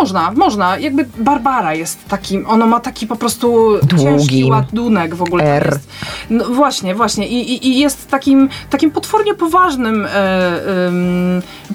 Można, 0.00 0.30
można. 0.30 0.78
Jakby 0.78 1.06
Barbara 1.18 1.74
jest 1.74 2.08
takim, 2.08 2.46
ono 2.46 2.66
ma 2.66 2.80
taki 2.80 3.06
po 3.06 3.16
prostu 3.16 3.78
ciężki 4.02 4.44
ładunek 4.44 5.14
w 5.14 5.22
ogóle. 5.22 5.44
R. 5.44 5.66
Jest. 5.66 5.88
No 6.30 6.44
właśnie, 6.44 6.94
właśnie. 6.94 7.28
I, 7.28 7.52
i, 7.52 7.68
I 7.68 7.78
jest 7.78 8.10
takim, 8.10 8.48
takim 8.70 8.90
potwornie 8.90 9.34
poważnym, 9.34 10.06
e, 10.14 10.60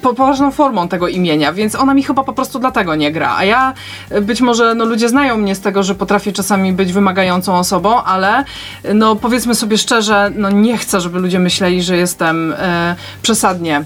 poważną 0.01 0.51
formą 0.51 0.87
tego 0.87 1.07
imienia, 1.07 1.53
więc 1.53 1.75
ona 1.75 1.93
mi 1.93 2.03
chyba 2.03 2.23
po 2.23 2.33
prostu 2.33 2.59
dlatego 2.59 2.95
nie 2.95 3.11
gra. 3.11 3.35
A 3.37 3.45
ja 3.45 3.73
e, 4.09 4.21
być 4.21 4.41
może, 4.41 4.75
no 4.75 4.85
ludzie 4.85 5.09
znają 5.09 5.37
mnie 5.37 5.55
z 5.55 5.61
tego, 5.61 5.83
że 5.83 5.95
potrafię 5.95 6.31
czasami 6.31 6.73
być 6.73 6.93
wymagającą 6.93 7.57
osobą, 7.57 8.03
ale 8.03 8.43
no 8.93 9.15
powiedzmy 9.15 9.55
sobie 9.55 9.77
szczerze, 9.77 10.31
no 10.35 10.49
nie 10.49 10.77
chcę, 10.77 11.01
żeby 11.01 11.19
ludzie 11.19 11.39
myśleli, 11.39 11.83
że 11.83 11.97
jestem 11.97 12.53
e, 12.57 12.95
przesadnie 13.21 13.83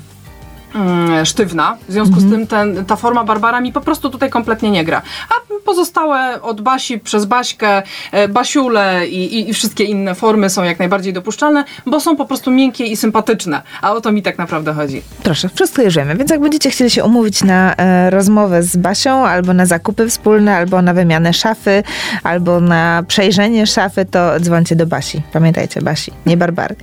sztywna. 1.23 1.77
W 1.88 1.91
związku 1.91 2.19
z 2.19 2.29
tym 2.29 2.47
ten, 2.47 2.86
ta 2.86 2.95
forma 2.95 3.23
Barbara 3.23 3.62
mi 3.62 3.73
po 3.73 3.82
prostu 3.82 4.10
tutaj 4.10 4.29
kompletnie 4.29 4.71
nie 4.71 4.84
gra. 4.84 5.01
A 5.29 5.49
pozostałe 5.65 6.41
od 6.41 6.62
Basi 6.62 6.99
przez 6.99 7.25
Baśkę, 7.25 7.84
e, 8.12 8.27
Basiule 8.27 9.08
i, 9.08 9.36
i, 9.36 9.49
i 9.49 9.53
wszystkie 9.53 9.84
inne 9.84 10.15
formy 10.15 10.49
są 10.49 10.63
jak 10.63 10.79
najbardziej 10.79 11.13
dopuszczalne, 11.13 11.63
bo 11.86 11.99
są 11.99 12.15
po 12.15 12.25
prostu 12.25 12.51
miękkie 12.51 12.86
i 12.86 12.97
sympatyczne. 12.97 13.62
A 13.82 13.91
o 13.91 14.01
to 14.01 14.12
mi 14.12 14.21
tak 14.21 14.38
naprawdę 14.38 14.73
chodzi. 14.73 15.01
Proszę, 15.23 15.49
wszystko 15.55 15.82
już 15.82 15.95
wiemy. 15.95 16.15
Więc 16.15 16.32
jak 16.32 16.41
będziecie 16.41 16.69
chcieli 16.69 16.89
się 16.89 17.03
umówić 17.03 17.43
na 17.43 17.75
e, 17.75 18.10
rozmowę 18.10 18.63
z 18.63 18.77
Basią, 18.77 19.25
albo 19.25 19.53
na 19.53 19.65
zakupy 19.65 20.10
wspólne, 20.10 20.55
albo 20.55 20.82
na 20.82 20.93
wymianę 20.93 21.34
szafy, 21.34 21.84
albo 22.23 22.60
na 22.60 23.03
przejrzenie 23.08 23.67
szafy, 23.67 24.05
to 24.05 24.39
dzwońcie 24.39 24.75
do 24.75 24.86
Basi. 24.86 25.21
Pamiętajcie, 25.34 25.82
Basi, 25.82 26.12
nie 26.25 26.38
Barbary. 26.38 26.75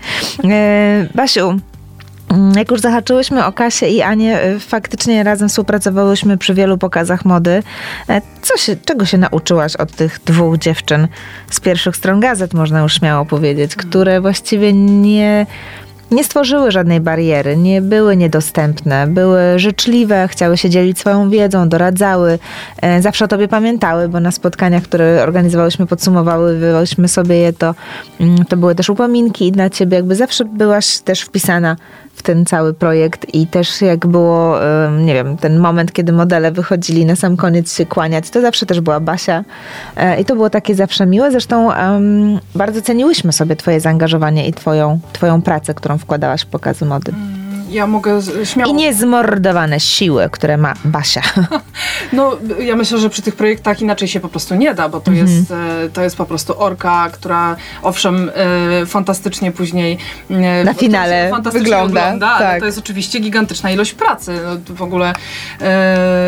E, 0.44 1.09
Basiu, 1.14 1.49
mm, 1.49 1.61
jak 2.57 2.71
już 2.71 2.81
zahaczyłyśmy 2.81 3.45
o 3.45 3.53
Kasię 3.53 3.89
i 3.89 4.03
Anię, 4.03 4.41
e, 4.41 4.59
faktycznie 4.59 5.25
razem 5.25 5.49
współpracowałyśmy 5.49 6.39
przy 6.39 6.55
wielu 6.55 6.79
pokazach 6.79 7.25
mody. 7.25 7.62
E, 8.09 8.23
Co 8.43 8.57
się, 8.57 8.77
czego 8.77 9.05
się 9.05 9.19
nauczyłaś 9.19 9.77
od 9.77 9.93
tych 9.93 10.21
dwóch 10.25 10.59
dziewczyn 10.59 11.09
z 11.51 11.61
pierwszych 11.61 11.97
stron 11.97 12.21
gazet, 12.21 12.55
można 12.55 12.81
już 12.81 12.95
śmiało 12.95 13.25
powiedzieć, 13.25 13.77
które 13.77 14.21
właściwie 14.21 14.73
nie 14.73 15.47
nie 16.11 16.25
stworzyły 16.25 16.71
żadnej 16.71 17.01
bariery, 17.01 17.57
nie 17.57 17.83
były 17.83 18.17
niedostępne, 18.17 19.07
były 19.07 19.59
życzliwe, 19.59 20.29
chciały 20.29 20.57
się 20.57 20.71
dzielić 20.71 20.99
swoją 20.99 21.31
wiedzą, 21.31 21.69
doradzały, 21.69 22.39
e, 22.83 23.03
zawsze 23.03 23.25
o 23.25 23.29
tobie 23.29 23.49
pamiętały, 23.49 24.09
bo 24.09 24.21
na 24.21 24.31
spotkaniach, 24.31 24.83
które 24.83 25.23
organizowałyśmy, 25.23 25.87
podsumowałyśmy 25.87 27.09
sobie 27.09 27.37
je, 27.37 27.53
to, 27.53 27.75
mm, 28.21 28.45
to 28.45 28.57
były 28.57 28.75
też 28.75 28.91
upominki 28.91 29.53
dla 29.53 29.71
ciebie, 29.71 29.97
jakby 29.97 30.15
zawsze 30.15 30.45
byłaś 30.45 30.99
też 30.99 31.21
wpisana 31.21 31.77
w 32.16 32.22
ten 32.22 32.46
cały 32.46 32.74
projekt 32.74 33.35
i 33.35 33.46
też 33.46 33.83
jak 33.83 34.07
było, 34.07 34.59
nie 35.05 35.14
wiem, 35.14 35.37
ten 35.37 35.59
moment, 35.59 35.92
kiedy 35.92 36.12
modele 36.12 36.52
wychodzili 36.52 37.05
na 37.05 37.16
sam 37.16 37.37
koniec 37.37 37.76
się 37.76 37.87
kłaniać, 37.87 38.31
to 38.31 38.40
zawsze 38.40 38.66
też 38.66 38.81
była 38.81 39.00
Basia 39.00 39.44
E, 39.96 40.20
i 40.20 40.24
to 40.24 40.35
było 40.35 40.50
takie 40.50 40.74
zawsze 40.74 41.07
miłe. 41.07 41.31
Zresztą 41.31 41.70
bardzo 42.55 42.83
ceniłyśmy 42.83 43.33
sobie 43.33 43.57
twoje 43.57 43.81
zaangażowanie 43.81 44.48
i 44.48 44.52
twoją, 44.52 45.00
twoją 45.12 45.42
pracę, 45.42 45.74
którą 45.74 45.98
wkładałaś 45.98 46.42
w 46.42 46.46
pokazy 46.46 46.85
mody. 46.85 47.12
Ja 47.70 47.87
mogę 47.87 48.20
śmiało... 48.44 48.72
I 48.72 48.74
niezmordowane 48.74 49.81
siły, 49.81 50.29
które 50.31 50.57
ma 50.57 50.74
Basia. 50.85 51.22
No, 52.12 52.37
ja 52.61 52.76
myślę, 52.76 52.98
że 52.98 53.11
przy 53.11 53.22
tych 53.22 53.37
projektach 53.37 53.81
inaczej 53.83 54.09
się 54.09 54.20
po 54.20 54.29
prostu 54.29 54.55
nie 54.55 54.74
da, 54.74 54.88
bo 54.88 55.00
to, 55.00 55.11
Mhm. 55.11 55.29
jest, 55.29 55.50
e, 55.50 55.88
to 55.92 56.02
jest 56.02 56.16
po 56.16 56.26
prostu 56.26 56.61
orka, 56.62 57.09
która 57.12 57.57
owszem 57.83 58.31
e, 58.83 58.87
fantastycznie 58.87 59.52
później 59.52 59.98
e, 60.31 60.64
Na 60.64 60.74
finale 60.74 61.29
fantastycznie 61.31 61.64
wygląda, 61.64 62.29
ale 62.29 62.46
tak. 62.50 62.61
to 62.61 62.66
jest 62.66 62.79
oczywiście 62.79 63.20
gigantyczna 63.20 63.70
ilość 63.70 63.92
pracy, 63.92 64.38
no, 64.68 64.74
w 64.76 64.83
ogóle, 64.83 65.12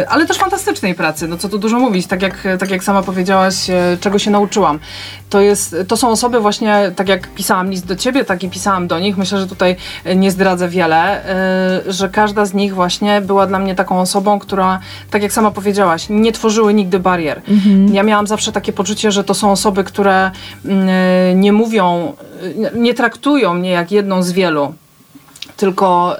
ale 0.08 0.26
też 0.26 0.36
fantastycznej 0.38 0.94
pracy, 0.94 1.28
no 1.28 1.36
co 1.36 1.48
tu 1.48 1.58
dużo 1.58 1.78
mówić, 1.78 2.06
tak 2.06 2.22
jak, 2.22 2.48
tak 2.58 2.70
jak 2.70 2.84
sama 2.84 3.02
powiedziałaś, 3.02 3.54
czego 4.00 4.18
się 4.18 4.30
nauczyłam. 4.30 4.78
To, 5.30 5.40
jest, 5.40 5.76
to 5.88 5.96
są 5.96 6.08
osoby 6.08 6.40
właśnie, 6.40 6.92
tak 6.96 7.08
jak 7.08 7.28
pisałam 7.28 7.70
list 7.70 7.86
do 7.86 7.96
ciebie, 7.96 8.24
tak 8.24 8.42
i 8.42 8.50
pisałam 8.50 8.86
do 8.86 8.98
nich, 8.98 9.16
myślę, 9.16 9.38
że 9.38 9.46
tutaj 9.46 9.76
e, 10.04 10.16
nie 10.16 10.30
zdradzę 10.30 10.68
wiele, 10.68 11.24
e, 11.24 11.92
że 11.92 12.08
każda 12.08 12.44
z 12.44 12.54
nich 12.54 12.74
właśnie 12.74 13.20
była 13.20 13.46
dla 13.46 13.58
mnie 13.58 13.74
taką 13.74 14.00
osobą, 14.00 14.38
która, 14.38 14.80
tak 15.10 15.22
jak 15.22 15.32
sama 15.32 15.50
powiedziałaś, 15.50 16.06
nie 16.10 16.32
tworzyły 16.32 16.74
nigdy 16.74 16.98
barier. 16.98 17.42
Ja 17.92 18.02
miałam 18.02 18.26
zawsze 18.26 18.52
takie 18.52 18.72
poczucie, 18.72 19.12
że 19.12 19.24
to 19.24 19.34
są 19.34 19.50
osoby, 19.50 19.84
które 19.84 20.30
mm, 20.64 20.88
e, 20.88 21.34
nie 21.34 21.52
mówią, 21.52 22.12
nie 22.74 22.94
traktują 22.94 23.54
mnie 23.54 23.70
jak 23.70 23.92
jedną 23.92 24.22
z 24.22 24.32
wielu 24.32 24.74
tylko 25.56 26.16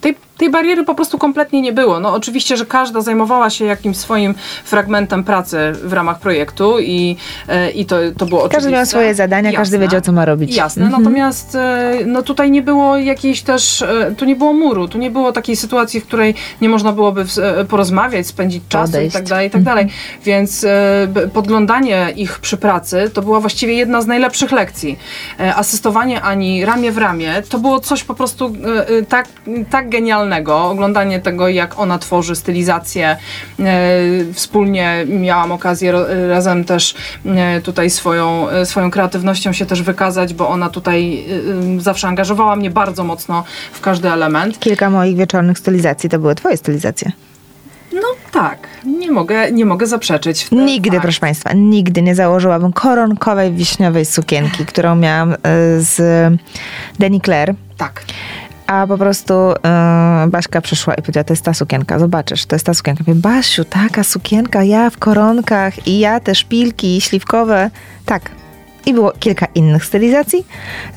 tej, 0.00 0.16
tej 0.40 0.50
bariery 0.50 0.84
po 0.84 0.94
prostu 0.94 1.18
kompletnie 1.18 1.60
nie 1.62 1.72
było. 1.72 2.00
No 2.00 2.14
oczywiście, 2.14 2.56
że 2.56 2.66
każda 2.66 3.00
zajmowała 3.00 3.50
się 3.50 3.64
jakimś 3.64 3.96
swoim 3.96 4.34
fragmentem 4.64 5.24
pracy 5.24 5.58
w 5.82 5.92
ramach 5.92 6.18
projektu 6.20 6.78
i, 6.80 7.16
e, 7.48 7.70
i 7.70 7.86
to, 7.86 7.96
to 8.18 8.26
było 8.26 8.40
oczywiste. 8.40 8.56
Każdy 8.56 8.70
miał 8.70 8.86
swoje 8.86 9.14
zadania, 9.14 9.52
każdy 9.52 9.78
wiedział, 9.78 10.00
co 10.00 10.12
ma 10.12 10.24
robić. 10.24 10.56
Jasne, 10.56 10.84
Mhm. 10.84 11.02
natomiast 11.02 11.54
e, 11.54 11.92
no 12.06 12.22
tutaj 12.22 12.50
nie 12.50 12.62
było 12.62 12.96
jakiejś 12.98 13.42
też, 13.42 13.82
e, 13.82 14.14
tu 14.16 14.24
nie 14.24 14.36
było 14.36 14.52
muru, 14.52 14.88
tu 14.88 14.98
nie 14.98 15.10
było 15.10 15.32
takiej 15.32 15.56
sytuacji, 15.56 16.00
w 16.00 16.06
której 16.06 16.34
nie 16.60 16.68
można 16.68 16.92
byłoby 16.92 17.24
porozmawiać, 17.68 18.26
spędzić 18.26 18.62
czasu 18.68 19.00
i 19.00 19.10
tak 19.10 19.24
dalej, 19.24 19.48
i 19.48 19.50
tak 19.50 19.62
dalej. 19.62 19.86
Więc 20.24 20.64
e, 20.64 21.06
b- 21.08 21.28
podglądanie 21.28 22.12
ich 22.16 22.38
przy 22.38 22.56
pracy 22.56 23.10
to 23.14 23.22
była 23.22 23.40
właściwie 23.40 23.74
jedna 23.74 24.02
z 24.02 24.06
najlepszych 24.06 24.52
lekcji. 24.52 24.98
Asystowanie 25.56 26.22
Ani 26.22 26.64
ramię 26.64 26.92
w 26.92 26.98
ramię 26.98 27.42
to 27.48 27.58
było 27.58 27.80
coś 27.80 28.04
po 28.04 28.14
prostu 28.14 28.52
tak, 29.08 29.28
tak 29.70 29.88
Oglądanie 30.48 31.20
tego, 31.20 31.48
jak 31.48 31.78
ona 31.78 31.98
tworzy 31.98 32.36
stylizację. 32.36 33.16
E, 33.60 33.90
Wspólnie 34.34 35.04
miałam 35.08 35.52
okazję 35.52 35.92
razem 36.28 36.64
też 36.64 36.94
e, 37.26 37.60
tutaj 37.60 37.90
swoją, 37.90 38.48
e, 38.48 38.66
swoją 38.66 38.90
kreatywnością 38.90 39.52
się 39.52 39.66
też 39.66 39.82
wykazać, 39.82 40.34
bo 40.34 40.48
ona 40.48 40.68
tutaj 40.68 41.24
zawsze 41.78 42.08
angażowała 42.08 42.56
mnie 42.56 42.70
bardzo 42.70 43.04
mocno 43.04 43.44
w 43.72 43.80
każdy 43.80 44.12
element. 44.12 44.58
Kilka 44.58 44.90
moich 44.90 45.16
wieczornych 45.16 45.58
stylizacji 45.58 46.10
to 46.10 46.18
były 46.18 46.34
twoje 46.34 46.56
stylizacje. 46.56 47.12
No 47.92 48.08
tak, 48.32 48.68
nie 48.84 49.10
mogę, 49.10 49.52
nie 49.52 49.64
mogę 49.64 49.86
zaprzeczyć. 49.86 50.50
Nigdy, 50.52 50.90
fakt. 50.90 51.02
proszę 51.02 51.20
Państwa, 51.20 51.50
nigdy 51.54 52.02
nie 52.02 52.14
założyłabym 52.14 52.72
koronkowej 52.72 53.52
wiśniowej 53.52 54.04
sukienki, 54.04 54.66
którą 54.66 54.94
miałam 54.94 55.34
z 55.78 55.96
Denny 56.98 57.20
Claire. 57.20 57.54
Tak. 57.76 58.02
A 58.70 58.86
po 58.86 58.98
prostu 58.98 59.34
e, 59.34 60.26
Baśka 60.28 60.60
przyszła 60.60 60.94
i 60.94 61.02
powiedziała, 61.02 61.24
to 61.24 61.32
jest 61.32 61.44
ta 61.44 61.54
sukienka, 61.54 61.98
zobaczysz, 61.98 62.46
to 62.46 62.54
jest 62.54 62.66
ta 62.66 62.74
sukienka. 62.74 63.04
Mówię, 63.06 63.20
Basiu, 63.20 63.64
taka 63.64 64.04
sukienka, 64.04 64.62
ja 64.64 64.90
w 64.90 64.98
koronkach 64.98 65.86
i 65.86 65.98
ja 65.98 66.20
te 66.20 66.34
szpilki 66.34 67.00
śliwkowe. 67.00 67.70
Tak, 68.06 68.30
i 68.86 68.94
było 68.94 69.12
kilka 69.20 69.46
innych 69.54 69.84
stylizacji. 69.84 70.46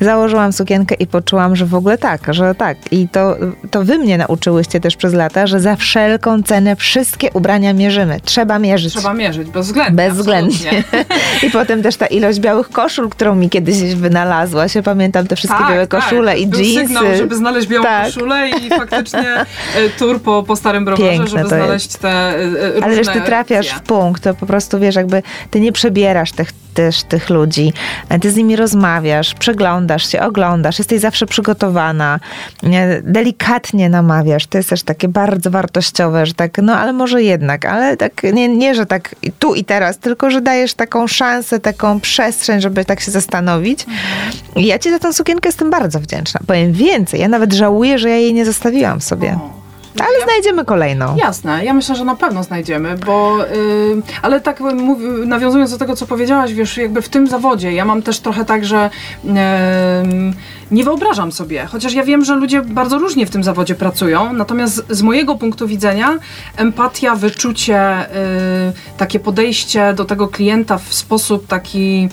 Założyłam 0.00 0.52
sukienkę 0.52 0.94
i 0.94 1.06
poczułam, 1.06 1.56
że 1.56 1.66
w 1.66 1.74
ogóle 1.74 1.98
tak, 1.98 2.34
że 2.34 2.54
tak. 2.54 2.76
I 2.92 3.08
to, 3.08 3.36
to 3.70 3.84
wy 3.84 3.98
mnie 3.98 4.18
nauczyłyście 4.18 4.80
też 4.80 4.96
przez 4.96 5.14
lata, 5.14 5.46
że 5.46 5.60
za 5.60 5.76
wszelką 5.76 6.42
cenę 6.42 6.76
wszystkie 6.76 7.30
ubrania 7.32 7.72
mierzymy. 7.72 8.20
Trzeba 8.24 8.58
mierzyć. 8.58 8.94
Trzeba 8.94 9.14
mierzyć, 9.14 9.48
bezwzględnie. 9.50 9.96
Bezwzględnie. 9.96 10.84
I 11.46 11.50
potem 11.50 11.82
też 11.82 11.96
ta 11.96 12.06
ilość 12.06 12.40
białych 12.40 12.70
koszul, 12.70 13.08
którą 13.08 13.34
mi 13.34 13.50
kiedyś 13.50 13.94
wynalazła 13.94 14.68
się. 14.68 14.82
Pamiętam 14.82 15.26
te 15.26 15.36
wszystkie 15.36 15.58
tak, 15.58 15.72
białe 15.72 15.86
koszule 15.86 16.32
tak. 16.32 16.40
i 16.40 16.46
Był 16.46 16.60
jeansy. 16.60 16.80
sygnał, 16.80 17.04
żeby 17.16 17.36
znaleźć 17.36 17.68
białą 17.68 17.84
Tak. 17.84 18.04
koszulę 18.06 18.48
i 18.48 18.68
faktycznie 18.80 19.34
e, 19.76 19.88
tur 19.98 20.22
po, 20.22 20.42
po 20.42 20.56
starym 20.56 20.84
browarze, 20.84 21.10
Piękne 21.10 21.28
żeby 21.28 21.48
znaleźć 21.48 21.96
te 21.96 22.08
e, 22.08 22.46
różne 22.46 22.86
Ale 22.86 22.96
wiesz, 22.96 23.08
ty 23.08 23.20
trafiasz 23.20 23.68
w 23.68 23.80
punkt, 23.80 24.22
to 24.22 24.34
po 24.34 24.46
prostu 24.46 24.78
wiesz, 24.78 24.94
jakby 24.94 25.22
ty 25.50 25.60
nie 25.60 25.72
przebierasz 25.72 26.32
tych, 26.32 26.52
też 26.74 27.02
tych 27.02 27.30
ludzi, 27.30 27.72
ty 28.20 28.30
z 28.30 28.36
nimi 28.36 28.56
rozmawiasz, 28.56 29.34
przeglądasz 29.34 30.08
się, 30.08 30.20
oglądasz, 30.20 30.78
jesteś 30.78 31.00
zawsze 31.00 31.26
przygotowana, 31.26 32.20
nie, 32.62 33.02
delikatnie 33.02 33.88
namawiasz, 33.88 34.46
to 34.46 34.58
jest 34.58 34.70
też 34.70 34.82
takie 34.82 35.08
bardzo 35.08 35.50
wartościowe, 35.50 36.26
że 36.26 36.34
tak, 36.34 36.58
no 36.62 36.76
ale 36.76 36.92
może 36.92 37.22
jednak, 37.22 37.64
ale 37.64 37.96
tak 37.96 38.22
nie, 38.32 38.48
nie, 38.48 38.74
że 38.74 38.86
tak 38.86 39.14
tu 39.38 39.54
i 39.54 39.64
teraz, 39.64 39.98
tylko 39.98 40.30
że 40.30 40.40
dajesz 40.40 40.74
taką 40.74 41.06
szansę, 41.06 41.60
taką 41.60 42.00
przestrzeń, 42.00 42.60
żeby 42.60 42.84
tak 42.84 43.00
się 43.00 43.10
zastanowić. 43.10 43.86
I 44.56 44.66
ja 44.66 44.78
ci 44.78 44.90
za 44.90 44.98
tą 44.98 45.12
sukienkę 45.12 45.48
jestem 45.48 45.70
bardzo 45.70 46.00
wdzięczna. 46.00 46.40
Powiem 46.46 46.72
więcej, 46.72 47.20
ja 47.20 47.28
nawet 47.28 47.52
żałuję, 47.52 47.98
że 47.98 48.10
ja 48.10 48.16
jej 48.16 48.34
nie 48.34 48.44
zostawiłam 48.44 49.00
sobie. 49.00 49.38
Ale 50.00 50.18
Ja- 50.18 50.24
znajdziemy 50.24 50.64
kolejną. 50.64 51.16
Jasne, 51.16 51.64
ja 51.64 51.74
myślę, 51.74 51.94
że 51.96 52.04
na 52.04 52.16
pewno 52.16 52.42
znajdziemy, 52.42 52.96
bo 53.06 53.44
y, 53.46 54.02
ale 54.22 54.40
tak 54.40 54.60
mów, 54.60 54.98
nawiązując 55.26 55.70
do 55.70 55.78
tego, 55.78 55.96
co 55.96 56.06
powiedziałaś, 56.06 56.52
wiesz, 56.52 56.76
jakby 56.76 57.02
w 57.02 57.08
tym 57.08 57.26
zawodzie, 57.26 57.72
ja 57.72 57.84
mam 57.84 58.02
też 58.02 58.20
trochę 58.20 58.44
tak, 58.44 58.64
że 58.64 58.90
y, 59.24 59.28
nie 60.70 60.84
wyobrażam 60.84 61.32
sobie, 61.32 61.66
chociaż 61.66 61.94
ja 61.94 62.02
wiem, 62.04 62.24
że 62.24 62.34
ludzie 62.34 62.62
bardzo 62.62 62.98
różnie 62.98 63.26
w 63.26 63.30
tym 63.30 63.44
zawodzie 63.44 63.74
pracują, 63.74 64.32
natomiast 64.32 64.84
z 64.90 65.02
mojego 65.02 65.34
punktu 65.34 65.66
widzenia 65.68 66.18
empatia, 66.56 67.14
wyczucie, 67.16 68.10
y, 68.10 68.72
takie 68.96 69.20
podejście 69.20 69.94
do 69.94 70.04
tego 70.04 70.28
klienta 70.28 70.78
w 70.78 70.94
sposób 70.94 71.46
taki 71.46 72.08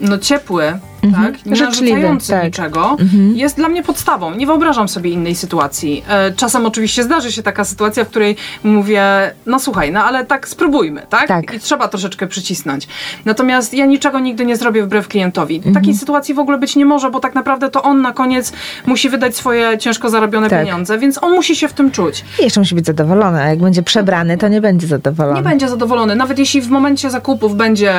no 0.00 0.18
ciepły, 0.18 0.78
tak, 1.12 1.46
nie 1.46 1.50
narzucający 1.50 2.32
tak. 2.32 2.44
niczego, 2.44 2.96
jest 3.34 3.56
dla 3.56 3.68
mnie 3.68 3.82
podstawą. 3.82 4.34
Nie 4.34 4.46
wyobrażam 4.46 4.88
sobie 4.88 5.10
innej 5.10 5.34
sytuacji. 5.34 6.04
E, 6.08 6.32
Czasem 6.32 6.66
oczywiście 6.66 7.02
zdarzy 7.02 7.32
się 7.32 7.42
taka 7.42 7.64
sytuacja, 7.64 8.04
w 8.04 8.08
której 8.08 8.36
mówię, 8.64 9.02
no 9.46 9.58
słuchaj, 9.60 9.92
no 9.92 10.04
ale 10.04 10.24
tak 10.24 10.48
spróbujmy, 10.48 11.02
tak? 11.08 11.28
Tak. 11.28 11.54
I 11.54 11.60
trzeba 11.60 11.88
troszeczkę 11.88 12.26
przycisnąć. 12.26 12.88
Natomiast 13.24 13.74
ja 13.74 13.86
niczego 13.86 14.18
nigdy 14.20 14.46
nie 14.46 14.56
zrobię 14.56 14.82
wbrew 14.82 15.08
klientowi. 15.08 15.56
Mhm. 15.56 15.74
Takiej 15.74 15.94
sytuacji 15.94 16.34
w 16.34 16.38
ogóle 16.38 16.58
być 16.58 16.76
nie 16.76 16.86
może, 16.86 17.10
bo 17.10 17.20
tak 17.20 17.34
naprawdę 17.34 17.70
to 17.70 17.82
on 17.82 18.02
na 18.02 18.12
koniec 18.12 18.52
musi 18.86 19.08
wydać 19.08 19.36
swoje 19.36 19.78
ciężko 19.78 20.10
zarobione 20.10 20.50
Tak. 20.50 20.60
pieniądze, 20.64 20.98
więc 20.98 21.22
on 21.22 21.32
musi 21.32 21.56
się 21.56 21.68
w 21.68 21.72
tym 21.72 21.90
czuć. 21.90 22.24
I 22.40 22.44
jeszcze 22.44 22.60
musi 22.60 22.74
być 22.74 22.86
zadowolony, 22.86 23.42
a 23.42 23.48
jak 23.48 23.58
będzie 23.58 23.82
przebrany, 23.82 24.38
to 24.38 24.48
nie 24.48 24.60
będzie 24.60 24.86
zadowolony. 24.86 25.36
Nie 25.36 25.42
będzie 25.42 25.68
zadowolony. 25.68 26.16
Nawet 26.16 26.38
jeśli 26.38 26.60
w 26.60 26.68
momencie 26.68 27.10
zakupów 27.10 27.56
będzie 27.56 27.94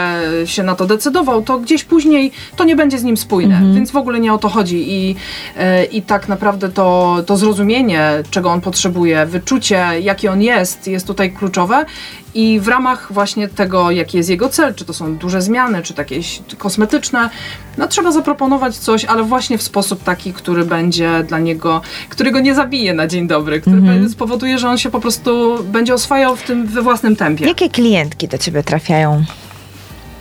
się 0.46 0.64
na 0.64 0.76
to 0.76 0.86
decydował, 0.86 1.42
to 1.42 1.60
gdzieś 1.60 1.84
później 1.84 2.32
to 2.56 2.64
nie 2.64 2.76
będzie 2.76 2.97
z 3.00 3.04
nim 3.04 3.18
spójne. 3.18 3.56
Mhm. 3.56 3.76
Więc 3.76 3.92
w 3.92 3.96
ogóle 3.96 4.20
nie 4.20 4.34
o 4.34 4.38
to 4.38 4.50
chodzi. 4.50 4.86
I, 4.94 5.16
e, 5.58 5.86
i 5.86 6.02
tak 6.02 6.28
naprawdę 6.28 6.70
to, 6.70 7.18
to 7.26 7.38
zrozumienie, 7.38 8.10
czego 8.30 8.52
on 8.52 8.62
potrzebuje, 8.62 9.26
wyczucie, 9.26 9.86
jaki 10.02 10.28
on 10.28 10.42
jest, 10.42 10.88
jest 10.88 11.08
tutaj 11.08 11.32
kluczowe. 11.32 11.86
I 12.34 12.60
w 12.60 12.68
ramach 12.68 13.08
właśnie 13.14 13.48
tego, 13.48 13.92
jaki 13.92 14.18
jest 14.18 14.30
jego 14.30 14.50
cel, 14.50 14.76
czy 14.76 14.86
to 14.86 14.94
są 14.94 15.16
duże 15.16 15.42
zmiany, 15.42 15.82
czy 15.84 15.94
takie 15.94 16.20
kosmetyczne, 16.58 17.30
no 17.78 17.88
trzeba 17.88 18.12
zaproponować 18.12 18.78
coś, 18.78 19.06
ale 19.06 19.24
właśnie 19.24 19.58
w 19.58 19.62
sposób 19.64 20.04
taki, 20.04 20.34
który 20.34 20.66
będzie 20.66 21.24
dla 21.28 21.40
niego, 21.40 21.82
który 22.10 22.32
go 22.32 22.40
nie 22.40 22.56
zabije 22.56 22.94
na 22.94 23.08
dzień 23.08 23.28
dobry, 23.28 23.62
który 23.62 23.78
Mhm. 23.78 24.10
spowoduje, 24.10 24.60
że 24.60 24.70
on 24.70 24.78
się 24.78 24.90
po 24.92 25.00
prostu 25.00 25.58
będzie 25.64 25.94
oswajał 25.94 26.36
w 26.36 26.44
tym 26.44 26.66
we 26.68 26.82
własnym 26.82 27.16
tempie. 27.16 27.46
Jakie 27.46 27.70
klientki 27.70 28.28
do 28.28 28.38
ciebie 28.38 28.64
trafiają? 28.64 29.24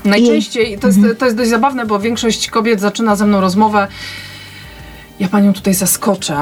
Najczęściej, 0.06 0.78
to 0.78 0.86
jest, 0.86 0.98
to 1.18 1.24
jest 1.24 1.36
dość 1.36 1.50
zabawne, 1.50 1.86
bo 1.86 1.98
większość 2.00 2.50
kobiet 2.50 2.80
zaczyna 2.80 3.16
ze 3.16 3.26
mną 3.26 3.40
rozmowę. 3.40 3.86
Ja 5.20 5.28
panią 5.28 5.52
tutaj 5.52 5.74
zaskoczę, 5.74 6.36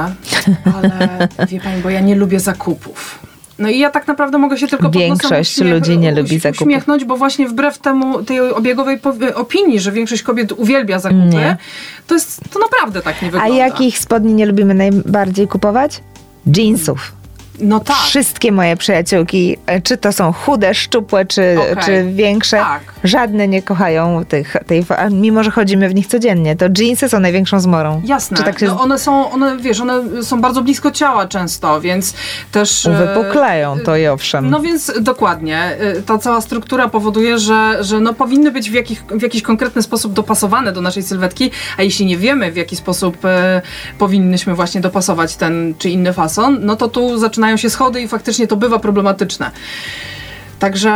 ale 0.75 1.09
wie 1.51 1.61
pani, 1.61 1.83
bo 1.83 1.91
ja 1.91 2.01
nie 2.01 2.15
lubię 2.15 2.41
zakupów. 2.41 3.19
No 3.59 3.69
i 3.69 3.79
ja 3.79 3.91
tak 3.91 4.07
naprawdę 4.07 4.39
mogę 4.39 4.59
się 4.59 4.67
tylko 4.69 4.91
Większość 4.91 5.61
ludzi 5.61 5.99
nie 5.99 6.13
lubi 6.13 6.37
uś- 6.37 6.43
zakupów. 6.43 6.67
uśmiechnąć, 6.67 7.05
bo 7.05 7.17
właśnie 7.17 7.49
wbrew 7.49 7.79
temu 7.79 8.23
tej 8.23 8.41
obiegowej 8.41 8.99
powi- 8.99 9.33
opinii, 9.35 9.81
że 9.81 9.93
większość 9.93 10.23
kobiet 10.23 10.53
uwielbia 10.53 10.99
zakupy, 10.99 11.25
Nie. 11.27 11.57
to 12.07 12.15
jest 12.15 12.41
to 12.51 12.59
naprawdę 12.59 13.03
tak 13.03 13.23
nie 13.23 13.29
A 13.29 13.31
wygląda. 13.31 13.55
jakich 13.57 13.99
spodni 13.99 14.35
nie 14.35 14.47
lubimy 14.47 14.75
najbardziej 14.75 15.49
kupować? 15.49 16.01
Jeansów. 16.57 17.13
No 17.61 17.81
tak. 17.81 17.97
Wszystkie 17.97 18.53
moje 18.53 18.77
przyjaciółki, 18.77 19.57
e, 19.67 19.81
czy 19.81 19.97
to 19.97 20.13
są 20.13 20.33
chude, 20.33 20.75
szczupłe, 20.75 21.25
czy, 21.25 21.57
Okej. 21.73 21.85
czy 21.85 22.13
większe, 22.13 22.57
Tak. 22.57 22.83
żadne 23.05 23.49
nie 23.49 23.63
kochają 23.63 24.25
tych, 24.25 24.57
tej, 24.67 24.85
mimo 25.11 25.43
że 25.43 25.51
chodzimy 25.51 25.89
w 25.89 25.95
nich 25.95 26.07
codziennie, 26.07 26.57
to 26.57 26.67
jeansy 26.79 27.09
są 27.09 27.21
największą 27.21 27.61
zmorą. 27.61 28.03
Jasne. 28.05 28.37
Tak 28.37 28.59
się 28.59 28.67
no 28.67 28.81
one 28.81 28.99
są, 28.99 29.31
one, 29.31 29.57
wiesz, 29.57 29.81
one 29.81 30.23
są 30.23 30.41
bardzo 30.41 30.63
blisko 30.63 30.91
ciała 30.91 31.27
często, 31.27 31.81
więc 31.81 32.15
też... 32.53 32.87
e, 32.87 32.91
uwypuklają 32.91 33.81
to 33.81 33.97
i 33.97 34.07
owszem. 34.07 34.51
No 34.51 34.61
więc 34.61 34.93
dokładnie, 35.01 35.77
y, 35.99 36.03
ta 36.03 36.19
cała 36.19 36.41
struktura 36.41 36.89
powoduje, 36.89 37.39
że, 37.39 37.85
że 37.85 38.01
no 38.01 38.15
powinny 38.15 38.51
być 38.51 38.71
w, 38.71 38.75
jakich, 38.75 39.05
w 39.11 39.23
jakiś 39.23 39.43
konkretny 39.43 39.83
sposób 39.83 40.13
dopasowane 40.13 40.73
do 40.73 40.81
naszej 40.81 41.03
sylwetki, 41.03 41.51
a 41.79 41.83
jeśli 41.83 42.07
nie 42.07 42.19
wiemy 42.19 42.53
w 42.53 42.57
jaki 42.57 42.77
sposób 42.77 43.25
e, 43.25 43.63
powinnyśmy 43.99 44.55
właśnie 44.55 44.81
dopasować 44.81 45.37
ten 45.37 45.75
czy 45.79 45.91
inny 45.91 46.13
fason, 46.13 46.59
no 46.63 46.77
to 46.77 46.89
tu 46.89 47.19
zaczynają 47.45 47.57
się 47.57 47.71
schody 47.71 48.03
i 48.03 48.09
faktycznie 48.09 48.47
to 48.47 48.57
bywa 48.57 48.79
problematyczne. 48.79 49.51
Także 50.59 50.91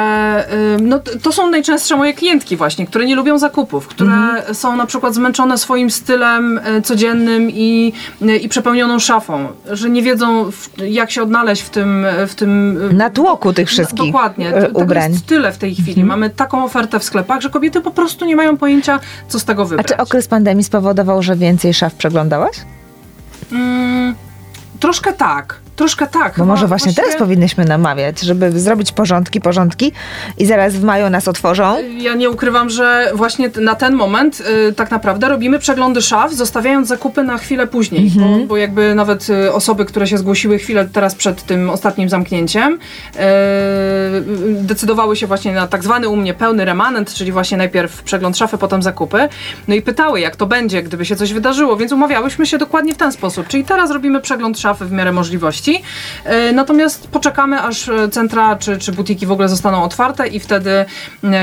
no, 0.82 1.00
to 1.22 1.32
są 1.32 1.50
najczęstsze 1.50 1.96
moje 1.96 2.14
klientki 2.14 2.56
właśnie, 2.56 2.86
które 2.86 3.06
nie 3.06 3.16
lubią 3.16 3.38
zakupów, 3.38 3.88
które 3.88 4.10
Mhm. 4.12 4.54
są 4.54 4.76
na 4.76 4.86
przykład 4.86 5.14
zmęczone 5.14 5.58
swoim 5.58 5.90
stylem 5.90 6.58
y, 6.58 6.82
codziennym 6.82 7.50
i, 7.50 7.92
y, 8.22 8.36
i 8.36 8.48
przepełnioną 8.48 8.98
szafą, 8.98 9.48
że 9.70 9.90
nie 9.90 10.02
wiedzą 10.02 10.50
jak 10.88 11.10
się 11.10 11.22
odnaleźć 11.22 11.62
w 11.62 11.70
tym, 11.70 12.06
w 12.26 12.34
tym 12.34 12.82
y, 12.90 12.92
Natłoku 12.94 13.52
tych 13.52 13.68
wszystkich 13.68 13.98
no, 13.98 14.06
Dokładnie. 14.06 14.52
Tego 14.52 14.66
ubrań. 14.78 14.96
Mhm. 15.04 15.12
jest 15.12 15.26
tyle 15.26 15.52
w 15.52 15.58
tej 15.58 15.74
chwili. 15.74 16.04
Mamy 16.04 16.30
taką 16.30 16.64
ofertę 16.64 16.98
w 17.00 17.04
sklepach, 17.04 17.40
że 17.40 17.50
kobiety 17.50 17.80
po 17.80 17.90
prostu 17.90 18.24
nie 18.24 18.36
mają 18.36 18.56
pojęcia, 18.56 19.00
co 19.28 19.38
z 19.38 19.44
tego 19.44 19.62
A 19.62 19.64
wybrać. 19.64 19.86
czy 19.86 19.96
okres 19.96 20.28
pandemii 20.28 20.64
spowodował, 20.64 21.22
że 21.22 21.36
więcej 21.36 21.74
szaf 21.74 21.94
przeglądałaś? 21.94 22.56
Mm, 23.52 24.14
troszkę 24.80 25.12
tak. 25.12 25.60
Troszkę 25.78 26.06
tak. 26.06 26.28
Bo 26.28 26.34
Chyba 26.34 26.46
może 26.46 26.66
właśnie 26.66 26.94
teraz 26.94 27.16
powinnyśmy 27.16 27.64
namawiać, 27.64 28.20
żeby 28.20 28.60
zrobić 28.60 28.92
porządki, 28.92 29.40
porządki 29.40 29.92
i 30.38 30.46
zaraz 30.46 30.74
w 30.74 30.84
maju 30.84 31.10
nas 31.10 31.28
otworzą. 31.28 31.76
Ja 31.98 32.14
nie 32.14 32.30
ukrywam, 32.30 32.70
że 32.70 33.10
właśnie 33.14 33.50
na 33.60 33.74
ten 33.74 33.94
moment 33.94 34.42
y, 34.68 34.72
tak 34.72 34.90
naprawdę 34.90 35.28
robimy 35.28 35.58
przeglądy 35.58 36.02
szaf, 36.02 36.32
zostawiając 36.32 36.88
zakupy 36.88 37.22
na 37.22 37.38
chwilę 37.38 37.66
później, 37.66 38.02
Mhm. 38.16 38.40
bo, 38.40 38.46
bo 38.46 38.56
jakby 38.56 38.94
nawet 38.94 39.30
y, 39.30 39.52
osoby, 39.52 39.84
które 39.84 40.06
się 40.06 40.18
zgłosiły 40.18 40.58
chwilę 40.58 40.88
teraz 40.92 41.14
przed 41.14 41.42
tym 41.42 41.70
ostatnim 41.70 42.08
zamknięciem, 42.08 42.72
y, 42.72 43.18
y, 43.18 44.62
decydowały 44.62 45.16
się 45.16 45.26
właśnie 45.26 45.52
na 45.54 45.66
tak 45.66 45.84
zwany 45.84 46.08
u 46.08 46.16
mnie 46.16 46.34
pełny 46.34 46.64
remanent, 46.64 47.14
czyli 47.14 47.32
właśnie 47.32 47.56
najpierw 47.56 48.02
przegląd 48.02 48.36
szafy, 48.38 48.58
potem 48.58 48.82
zakupy, 48.82 49.28
no 49.68 49.74
i 49.74 49.82
pytały, 49.82 50.20
jak 50.20 50.36
to 50.36 50.46
będzie, 50.46 50.82
gdyby 50.82 51.04
się 51.04 51.16
coś 51.16 51.32
wydarzyło, 51.32 51.76
więc 51.76 51.92
umawiałyśmy 51.92 52.46
się 52.46 52.58
dokładnie 52.58 52.94
w 52.94 52.96
ten 52.98 53.12
sposób, 53.12 53.48
czyli 53.48 53.64
teraz 53.64 53.90
robimy 53.90 54.20
przegląd 54.20 54.58
szafy 54.60 54.84
w 54.84 54.92
miarę 54.92 55.12
możliwości, 55.12 55.67
y, 55.76 56.52
natomiast 56.52 57.08
poczekamy, 57.08 57.60
aż 57.60 57.88
y, 57.88 58.08
centra 58.10 58.56
czy, 58.56 58.78
czy 58.78 58.92
butiki 58.92 59.26
w 59.26 59.32
ogóle 59.32 59.48
zostaną 59.48 59.82
otwarte 59.82 60.28
i 60.28 60.40
wtedy, 60.40 60.70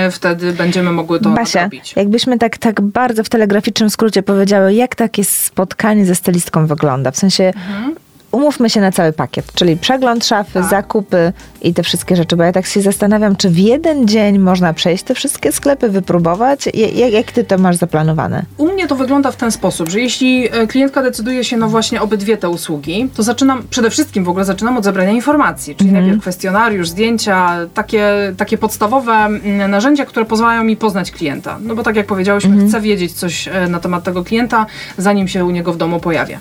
y, 0.07 0.11
wtedy 0.11 0.53
będziemy 0.53 0.91
mogły 0.91 1.19
to 1.19 1.29
Basia, 1.29 1.61
nadrobić. 1.61 1.93
jakbyśmy 1.95 2.37
tak, 2.37 2.57
tak 2.57 2.81
bardzo 2.81 3.23
w 3.23 3.29
telegraficznym 3.29 3.89
skrócie 3.89 4.23
powiedziały, 4.23 4.73
jak 4.73 4.95
takie 4.95 5.23
spotkanie 5.23 6.05
ze 6.05 6.15
stylistką 6.15 6.67
wygląda? 6.67 7.11
W 7.11 7.17
sensie, 7.17 7.43
Mhm. 7.55 7.95
Umówmy 8.35 8.69
się 8.69 8.81
na 8.81 8.91
cały 8.91 9.13
pakiet, 9.13 9.53
czyli 9.53 9.77
przegląd 9.77 10.25
szafy, 10.25 10.53
Tak. 10.53 10.69
zakupy 10.69 11.33
i 11.61 11.73
te 11.73 11.83
wszystkie 11.83 12.15
rzeczy, 12.15 12.35
bo 12.35 12.43
ja 12.43 12.51
tak 12.51 12.65
się 12.65 12.81
zastanawiam, 12.81 13.35
czy 13.35 13.49
w 13.49 13.57
jeden 13.57 14.07
dzień 14.07 14.39
można 14.39 14.73
przejść 14.73 15.03
te 15.03 15.15
wszystkie 15.15 15.51
sklepy, 15.51 15.89
wypróbować? 15.89 16.65
Jak, 16.95 17.13
jak 17.13 17.31
ty 17.31 17.43
to 17.43 17.57
masz 17.57 17.75
zaplanowane? 17.75 18.43
U 18.57 18.67
mnie 18.71 18.87
to 18.87 18.95
wygląda 18.95 19.31
w 19.31 19.35
ten 19.35 19.51
sposób, 19.51 19.89
że 19.89 19.99
jeśli 19.99 20.47
e, 20.51 20.67
klientka 20.67 21.01
decyduje 21.01 21.43
się 21.43 21.57
na 21.57 21.67
właśnie 21.67 22.01
obydwie 22.01 22.37
te 22.37 22.49
usługi, 22.49 23.09
to 23.15 23.23
zaczynam, 23.23 23.63
przede 23.69 23.89
wszystkim 23.89 24.23
w 24.23 24.29
ogóle 24.29 24.45
zaczynam 24.45 24.77
od 24.77 24.83
zebrania 24.83 25.11
informacji, 25.11 25.75
czyli 25.75 25.91
najpierw 25.91 26.21
kwestionariusz, 26.21 26.89
zdjęcia, 26.89 27.57
takie, 27.73 28.33
takie 28.37 28.57
podstawowe 28.57 29.13
mm, 29.13 29.71
narzędzia, 29.71 30.05
które 30.05 30.25
pozwalają 30.25 30.63
mi 30.63 30.77
poznać 30.77 31.11
klienta. 31.11 31.57
No 31.61 31.75
bo 31.75 31.83
tak 31.83 31.95
jak 31.95 32.05
powiedziałyśmy, 32.07 32.67
chcę 32.67 32.81
wiedzieć 32.81 33.13
coś 33.13 33.47
e, 33.47 33.67
na 33.67 33.79
temat 33.79 34.03
tego 34.03 34.23
klienta, 34.23 34.65
zanim 34.97 35.27
się 35.27 35.45
u 35.45 35.51
niego 35.51 35.73
w 35.73 35.77
domu 35.77 35.99
pojawię. 35.99 36.39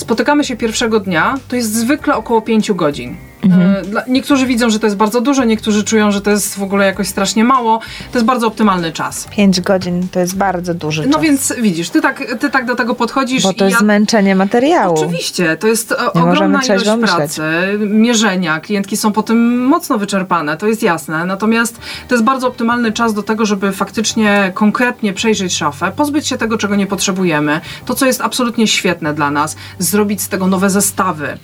Spotykamy 0.00 0.44
się 0.44 0.56
pierwszego 0.56 1.00
dnia, 1.00 1.38
to 1.48 1.56
jest 1.56 1.74
zwykle 1.74 2.16
około 2.16 2.42
5 2.42 2.72
godzin. 2.72 3.16
E, 3.44 3.82
Dla, 3.82 4.02
niektórzy 4.08 4.46
widzą, 4.46 4.70
że 4.70 4.78
to 4.78 4.86
jest 4.86 4.96
bardzo 4.96 5.20
dużo, 5.20 5.44
niektórzy 5.44 5.84
czują, 5.84 6.12
że 6.12 6.20
to 6.20 6.30
jest 6.30 6.58
w 6.58 6.62
ogóle 6.62 6.86
jakoś 6.86 7.08
strasznie 7.08 7.44
mało. 7.44 7.80
To 8.12 8.18
jest 8.18 8.26
bardzo 8.26 8.46
optymalny 8.46 8.92
czas. 8.92 9.28
5 9.30 9.60
godzin 9.60 10.08
to 10.12 10.20
jest 10.20 10.36
bardzo 10.36 10.74
duży 10.74 11.06
No 11.06 11.12
czas. 11.12 11.22
więc 11.22 11.54
widzisz, 11.60 11.90
ty 11.90 12.00
tak, 12.00 12.24
ty 12.40 12.50
tak 12.50 12.66
do 12.66 12.74
tego 12.76 12.94
podchodzisz 12.94 13.42
Bo 13.42 13.52
to 13.52 13.64
i 13.64 13.68
jest 13.68 13.80
ja 13.80 13.84
zmęczenie 13.84 14.34
materiału. 14.34 14.94
Oczywiście, 14.98 15.56
to 15.56 15.66
jest 15.66 15.92
e, 15.92 15.96
Nie 16.14 16.22
ogromna 16.22 16.60
ilość 16.62 16.90
pracy, 17.00 17.42
mierzenia, 17.78 18.60
klientki 18.60 18.96
są 18.96 19.12
po 19.12 19.22
tym 19.22 19.58
mocno 19.58 19.98
wyczerpane, 19.98 20.56
to 20.56 20.66
jest 20.66 20.82
jasne. 20.82 21.24
Natomiast 21.24 21.78
to 22.08 22.14
jest 22.14 22.24
bardzo 22.24 22.48
optymalny 22.48 22.92
czas 22.92 23.14
do 23.14 23.22
tego, 23.22 23.46
żeby 23.46 23.72
faktycznie 23.72 24.52
konkretnie 24.54 25.12
przejrzeć 25.12 25.56
szafę, 25.56 25.92
pozbyć 25.96 26.28
się 26.28 26.38
tego, 26.38 26.58
czego 26.58 26.76
nie 26.76 26.86
potrzebujemy, 26.86 27.60
to, 27.86 27.94
co 27.94 28.06
jest 28.06 28.20
absolutnie 28.20 28.66
świetne 28.66 29.14
dla 29.14 29.30
nas, 29.30 29.56
zrobić 29.78 30.22
z 30.22 30.28
tego 30.28 30.46
nowe 30.46 30.70
zestawy. 30.70 31.38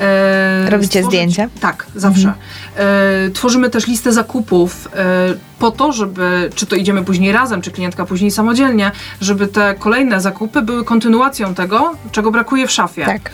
E, 0.00 0.70
Robicie 0.70 1.02
zdjęcia? 1.04 1.33
Tak, 1.60 1.86
zawsze. 1.96 2.32
E, 2.76 3.30
tworzymy 3.30 3.70
też 3.70 3.86
listę 3.86 4.12
zakupów 4.12 4.88
e, 4.96 5.34
po 5.58 5.70
to, 5.70 5.92
żeby, 5.92 6.50
czy 6.54 6.66
to 6.66 6.76
idziemy 6.76 7.04
później 7.04 7.32
razem, 7.32 7.62
czy 7.62 7.70
klientka 7.70 8.04
później 8.04 8.30
samodzielnie, 8.30 8.92
żeby 9.20 9.46
te 9.46 9.74
kolejne 9.78 10.20
zakupy 10.20 10.62
były 10.62 10.84
kontynuacją 10.84 11.54
tego, 11.54 11.92
czego 12.12 12.30
brakuje 12.30 12.66
w 12.66 12.70
szafie. 12.70 13.04
Tak. 13.04 13.30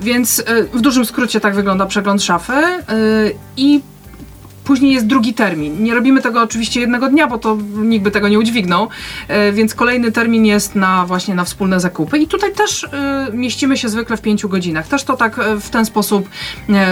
Więc 0.00 0.38
y, 0.38 0.44
w 0.72 0.80
dużym 0.80 1.04
skrócie 1.04 1.40
tak 1.40 1.54
wygląda 1.54 1.86
przegląd 1.86 2.22
szafy 2.22 2.52
i 3.56 3.80
Później 4.72 4.92
jest 4.92 5.06
drugi 5.06 5.34
termin. 5.34 5.82
Nie 5.84 5.94
robimy 5.94 6.22
tego 6.22 6.42
oczywiście 6.42 6.80
jednego 6.80 7.08
dnia, 7.08 7.26
bo 7.26 7.38
to 7.38 7.58
nikt 7.74 8.04
by 8.04 8.10
tego 8.10 8.28
nie 8.28 8.38
udźwignął, 8.38 8.88
y, 9.48 9.52
więc 9.52 9.74
kolejny 9.74 10.12
termin 10.12 10.46
jest 10.46 10.74
na 10.74 11.06
właśnie 11.06 11.34
na 11.34 11.44
wspólne 11.44 11.80
zakupy 11.80 12.18
i 12.18 12.26
tutaj 12.26 12.52
też 12.52 12.82
y, 12.84 12.88
mieścimy 13.32 13.76
się 13.76 13.88
zwykle 13.88 14.16
w 14.16 14.20
pięciu 14.20 14.48
godzinach. 14.48 14.88
Też 14.88 15.04
to 15.04 15.16
tak 15.16 15.38
y, 15.38 15.60
w 15.60 15.70
ten 15.70 15.84
sposób 15.84 16.28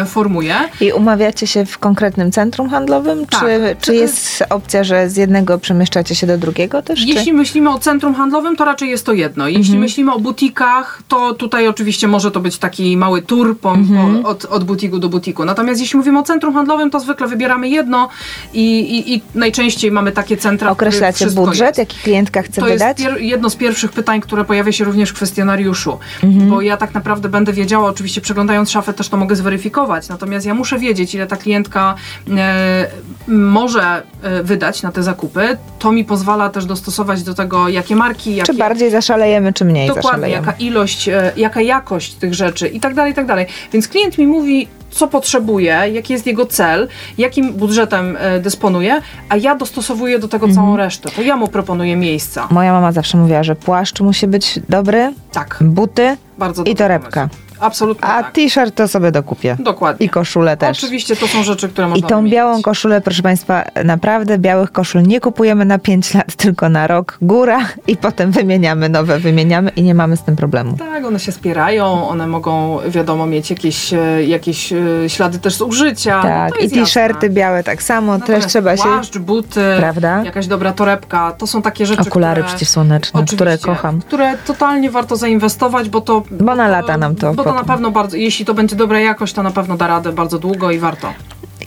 formuję. 0.06 0.54
I 0.80 0.92
umawiacie 0.92 1.46
się 1.46 1.64
w 1.66 1.78
konkretnym 1.78 2.32
centrum 2.32 2.68
handlowym? 2.70 3.26
Tak. 3.26 3.40
Czy, 3.40 3.76
czy 3.80 3.94
jest 3.94 4.44
opcja, 4.50 4.84
że 4.84 5.08
z 5.10 5.16
jednego 5.16 5.58
przemieszczacie 5.58 6.14
się 6.14 6.26
do 6.26 6.38
drugiego 6.38 6.82
też? 6.82 7.06
Jeśli 7.06 7.24
czy? 7.24 7.32
myślimy 7.32 7.70
o 7.70 7.78
centrum 7.78 8.14
handlowym, 8.14 8.56
to 8.56 8.64
raczej 8.64 8.90
jest 8.90 9.06
to 9.06 9.12
jedno. 9.12 9.48
Jeśli 9.48 9.60
Mhm. 9.62 9.80
myślimy 9.80 10.12
o 10.14 10.18
butikach, 10.20 11.02
to 11.08 11.34
tutaj 11.34 11.68
oczywiście 11.68 12.08
może 12.08 12.30
to 12.30 12.40
być 12.40 12.58
taki 12.58 12.96
mały 12.96 13.22
tour 13.22 13.58
po, 13.58 13.72
Mhm. 13.74 14.22
po, 14.22 14.28
od, 14.28 14.44
od 14.44 14.64
butiku 14.64 14.98
do 14.98 15.08
butiku. 15.08 15.44
Natomiast 15.44 15.80
jeśli 15.80 15.96
mówimy 15.98 16.18
o 16.18 16.22
centrum 16.22 16.54
handlowym, 16.54 16.90
to 16.90 17.00
zwykle 17.00 17.26
wybieramy 17.28 17.68
jedno 17.70 18.08
i, 18.52 18.80
i, 18.80 19.14
i 19.14 19.22
najczęściej 19.34 19.90
mamy 19.90 20.12
takie 20.12 20.36
centra, 20.36 20.70
Określacie 20.70 21.26
budżet, 21.30 21.66
jest. 21.66 21.78
jaki 21.78 21.98
klientka 21.98 22.42
chce 22.42 22.60
To 22.60 22.68
jest 22.68 22.84
wydać? 22.84 22.98
pier- 22.98 23.20
jedno 23.20 23.50
z 23.50 23.56
pierwszych 23.56 23.92
pytań, 23.92 24.20
które 24.20 24.44
pojawia 24.44 24.72
się 24.72 24.84
również 24.84 25.10
w 25.10 25.14
kwestionariuszu, 25.14 25.98
Mhm. 26.22 26.50
bo 26.50 26.60
ja 26.60 26.76
tak 26.76 26.94
naprawdę 26.94 27.28
będę 27.28 27.52
wiedziała, 27.52 27.88
oczywiście 27.88 28.20
przeglądając 28.20 28.70
szafę 28.70 28.92
też 28.92 29.08
to 29.08 29.16
mogę 29.16 29.36
zweryfikować, 29.36 30.08
natomiast 30.08 30.46
ja 30.46 30.54
muszę 30.54 30.78
wiedzieć, 30.78 31.14
ile 31.14 31.26
ta 31.26 31.36
klientka 31.36 31.94
e, 32.36 32.86
może 33.28 34.02
e, 34.22 34.42
wydać 34.42 34.82
na 34.82 34.92
te 34.92 35.02
zakupy. 35.02 35.56
To 35.78 35.92
mi 35.92 36.04
pozwala 36.04 36.48
też 36.50 36.64
dostosować 36.66 37.22
do 37.22 37.34
tego, 37.34 37.68
jakie 37.68 37.96
marki, 37.96 38.36
jakie... 38.36 38.52
Czy 38.52 38.58
bardziej 38.58 38.90
zaszalejemy, 38.90 39.52
czy 39.52 39.64
mniej 39.64 39.88
Dokładnie, 39.88 40.08
zaszalejemy? 40.10 40.46
jaka 40.46 40.58
ilość, 40.58 41.08
e, 41.08 41.32
jaka 41.36 41.60
jakość 41.60 42.14
tych 42.14 42.34
rzeczy 42.34 42.68
i 42.68 42.80
tak 42.80 42.94
dalej, 42.94 43.12
i 43.12 43.14
tak 43.14 43.26
dalej. 43.26 43.46
Więc 43.72 43.88
klient 43.88 44.18
mi 44.18 44.26
mówi, 44.26 44.68
co 44.90 45.08
potrzebuje, 45.08 45.80
jaki 45.92 46.12
jest 46.12 46.26
jego 46.26 46.46
cel, 46.46 46.88
jakim 47.18 47.52
budżetem 47.52 48.16
e, 48.20 48.40
dysponuje, 48.40 49.00
a 49.28 49.36
ja 49.36 49.54
dostosowuję 49.54 50.18
do 50.18 50.28
tego 50.28 50.46
Mhm. 50.46 50.54
całą 50.64 50.76
resztę. 50.76 51.10
To 51.16 51.22
ja 51.22 51.36
mu 51.36 51.48
proponuję 51.48 51.96
miejsca. 51.96 52.48
Moja 52.50 52.72
mama 52.72 52.92
zawsze 52.92 53.18
mówiła, 53.18 53.42
że 53.42 53.56
płaszcz 53.56 54.00
musi 54.00 54.26
być 54.26 54.60
dobry, 54.68 55.12
Tak, 55.32 55.58
buty 55.60 56.16
i 56.64 56.74
torebka. 56.74 57.20
pomysł. 57.20 57.49
Absolutnie 57.60 58.08
A 58.08 58.22
tak. 58.22 58.32
t-shirt 58.32 58.74
to 58.74 58.88
sobie 58.88 59.12
dokupię. 59.12 59.56
Dokładnie. 59.58 60.06
I 60.06 60.08
koszulę 60.08 60.56
też. 60.56 60.78
Oczywiście 60.78 61.16
to 61.16 61.26
są 61.28 61.42
rzeczy, 61.42 61.68
które 61.68 61.86
I 61.86 61.90
można 61.90 62.08
tą 62.08 62.16
wymienić. 62.16 62.32
białą 62.34 62.62
koszulę, 62.62 63.00
proszę 63.00 63.22
Państwa, 63.22 63.64
naprawdę 63.84 64.38
białych 64.38 64.72
koszul 64.72 65.02
nie 65.02 65.20
kupujemy 65.20 65.64
na 65.64 65.78
5 65.78 66.14
lat, 66.14 66.34
tylko 66.44 66.68
na 66.68 66.86
rok. 66.86 67.18
Góra 67.22 67.58
i 67.86 67.96
potem 67.96 68.30
wymieniamy 68.30 68.88
nowe, 68.88 69.18
wymieniamy 69.18 69.70
i 69.70 69.82
nie 69.82 69.94
mamy 69.94 70.16
z 70.16 70.22
tym 70.22 70.36
problemu. 70.36 70.76
Tak, 70.78 71.04
one 71.04 71.20
się 71.20 71.32
spierają, 71.32 72.08
one 72.08 72.26
mogą, 72.26 72.78
wiadomo, 72.88 73.26
mieć 73.26 73.50
jakieś, 73.50 73.92
e, 73.94 74.24
jakieś 74.24 74.72
e, 74.72 74.78
ślady 75.08 75.38
też 75.38 75.54
z 75.54 75.62
użycia. 75.62 76.22
Tak, 76.22 76.52
to 76.52 76.58
i 76.58 76.70
t-shirty 76.70 77.30
białe 77.30 77.64
tak 77.64 77.82
samo, 77.82 78.12
też 78.12 78.20
Natomiast 78.20 78.48
trzeba 78.48 78.76
się... 78.76 78.82
Płaszcz, 78.82 79.18
buty, 79.18 79.60
Prawda? 79.78 80.22
jakaś 80.24 80.46
dobra 80.46 80.72
torebka, 80.72 81.32
to 81.38 81.46
są 81.46 81.62
takie 81.62 81.86
rzeczy, 81.86 82.02
Okulary 82.02 82.40
które... 82.42 82.48
przeciwsłoneczne, 82.48 83.24
które 83.24 83.58
kocham. 83.58 84.00
które 84.00 84.36
totalnie 84.46 84.90
warto 84.90 85.16
zainwestować, 85.16 85.88
bo 85.88 86.00
to... 86.00 86.22
Bo 86.30 86.54
na 86.54 86.68
lata 86.68 86.96
nam 86.98 87.16
to 87.16 87.34
Bo 87.34 87.44
to 87.50 87.56
na 87.56 87.64
pewno 87.64 87.90
bardzo, 87.90 88.16
jeśli 88.16 88.44
to 88.44 88.54
będzie 88.54 88.76
dobra 88.76 89.00
jakość, 89.00 89.32
to 89.32 89.42
na 89.42 89.50
pewno 89.50 89.76
da 89.76 89.86
radę 89.86 90.12
bardzo 90.12 90.38
długo 90.38 90.70
i 90.70 90.78
warto. 90.78 91.12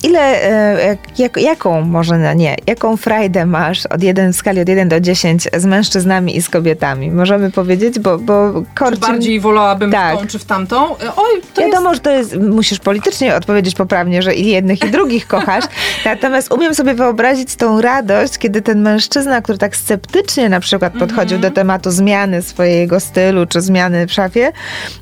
Ile, 0.03 0.19
e, 0.19 0.87
jak, 0.87 1.19
jak, 1.19 1.37
jaką, 1.37 1.81
może 1.81 2.35
nie, 2.35 2.55
jaką 2.67 2.97
frajdę 2.97 3.45
masz 3.45 3.85
od 3.85 4.03
jeden, 4.03 4.33
w 4.33 4.35
skali 4.35 4.61
od 4.61 4.69
1 4.69 4.89
do 4.89 4.99
10 4.99 5.47
z 5.57 5.65
mężczyznami 5.65 6.37
i 6.37 6.41
z 6.41 6.49
kobietami? 6.49 7.11
Możemy 7.11 7.51
powiedzieć, 7.51 7.99
bo, 7.99 8.17
bo 8.17 8.53
Czy 8.53 8.65
korci... 8.75 9.01
bardziej 9.01 9.39
wolałabym 9.39 9.91
Tak. 9.91 10.17
w 10.17 10.21
tą, 10.21 10.27
czy 10.27 10.39
w 10.39 10.45
tamtą? 10.45 10.97
E, 10.97 11.15
Oj, 11.15 11.41
to 11.53 11.61
Wiadomo, 11.61 11.89
jest... 11.89 11.95
że 11.95 12.01
to 12.01 12.11
jest, 12.11 12.37
musisz 12.37 12.79
politycznie 12.79 13.35
odpowiedzieć 13.35 13.75
poprawnie, 13.75 14.21
że 14.21 14.35
i 14.35 14.47
jednych, 14.47 14.83
i 14.83 14.91
drugich 14.91 15.27
kochasz. 15.27 15.65
Natomiast 16.05 16.53
umiem 16.53 16.75
sobie 16.75 16.93
wyobrazić 16.93 17.55
tą 17.55 17.81
radość, 17.81 18.37
kiedy 18.37 18.61
ten 18.61 18.81
mężczyzna, 18.81 19.41
który 19.41 19.57
tak 19.57 19.75
sceptycznie 19.75 20.49
na 20.49 20.59
przykład 20.59 20.93
podchodził 20.99 21.39
do 21.39 21.51
tematu 21.51 21.91
zmiany 21.91 22.41
swojego 22.41 22.99
stylu, 22.99 23.45
czy 23.45 23.61
zmiany 23.61 24.07
w 24.07 24.13
szafie, 24.13 24.51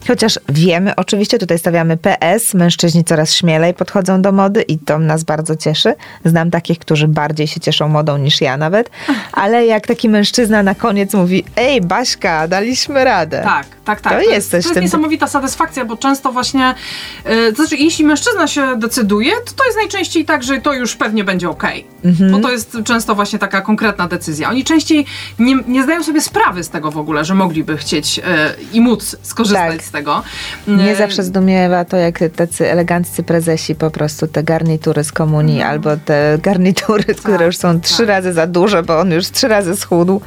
chociaż 0.08 0.40
wiemy, 0.50 0.96
oczywiście 0.96 1.38
tutaj 1.38 1.60
stawiamy 1.60 1.98
PS, 1.98 2.54
mężczyźni 2.54 3.04
coraz 3.04 3.34
śmielej 3.34 3.74
podchodzą 3.74 4.22
do 4.22 4.32
mody 4.32 4.62
i 4.62 4.78
to 4.78 4.91
nas 5.00 5.24
bardzo 5.24 5.56
cieszy. 5.56 5.94
Znam 6.26 6.52
takich, 6.52 6.80
którzy 6.80 7.08
bardziej 7.08 7.48
się 7.48 7.60
cieszą 7.60 7.88
modą 7.88 8.18
niż 8.18 8.42
ja 8.42 8.58
nawet, 8.58 8.90
ale 9.34 9.66
jak 9.66 9.88
taki 9.88 10.10
mężczyzna 10.10 10.64
na 10.64 10.76
koniec 10.76 11.14
mówi, 11.14 11.44
ej 11.56 11.82
Baśka, 11.82 12.48
daliśmy 12.48 13.04
radę. 13.04 13.42
Tak, 13.44 13.66
tak, 13.86 14.02
tak. 14.02 14.14
To 14.14 14.20
jest 14.20 14.52
coś 14.52 14.64
to 14.64 14.70
w 14.70 14.74
tym- 14.74 14.84
jest 14.84 14.94
niesamowita 14.94 15.28
satysfakcja, 15.28 15.86
bo 15.86 15.98
często 15.98 16.32
właśnie, 16.32 16.76
e, 17.24 17.52
to 17.52 17.56
znaczy 17.56 17.76
jeśli 17.78 18.06
mężczyzna 18.06 18.48
się 18.48 18.76
decyduje, 18.78 19.32
to 19.46 19.52
to 19.56 19.66
jest 19.66 19.78
najczęściej 19.78 20.26
tak, 20.26 20.44
że 20.44 20.62
to 20.62 20.74
już 20.74 20.96
pewnie 20.96 21.24
będzie 21.24 21.50
okej. 21.50 21.88
Mhm. 22.06 22.32
Bo 22.32 22.40
to 22.40 22.52
jest 22.52 22.78
często 22.86 23.16
właśnie 23.16 23.40
taka 23.40 23.62
konkretna 23.62 24.08
decyzja. 24.08 24.50
Oni 24.50 24.64
częściej 24.64 25.06
nie, 25.40 25.56
nie 25.68 25.84
zdają 25.84 26.04
sobie 26.04 26.22
sprawy 26.22 26.64
z 26.64 26.70
tego 26.70 26.92
w 26.92 26.98
ogóle, 26.98 27.26
że 27.26 27.36
mogliby 27.36 27.78
chcieć 27.78 28.20
e, 28.20 28.24
i 28.74 28.82
móc 28.82 29.16
skorzystać 29.22 29.78
Tak. 29.78 29.84
z 29.86 29.92
tego. 29.92 30.24
Mnie 30.68 30.92
E, 30.92 30.96
zawsze 30.96 31.24
zdumiewa 31.24 31.86
to, 31.86 31.98
jak 31.98 32.20
tacy 32.36 32.72
eleganccy 32.72 33.24
prezesi 33.24 33.76
po 33.76 33.92
prostu 33.92 34.28
te 34.28 34.44
garnitury 34.82 35.04
z 35.04 35.12
komunii 35.12 35.62
albo 35.62 35.98
te 35.98 36.38
garnitury, 36.42 37.04
które 37.04 37.46
już 37.46 37.58
są 37.58 37.82
trzy 37.82 37.98
tak. 37.98 38.08
razy 38.08 38.34
za 38.34 38.48
duże, 38.48 38.84
bo 38.84 39.00
on 39.00 39.12
już 39.12 39.32
trzy 39.32 39.48
razy 39.48 39.76
schudł. 39.76 40.22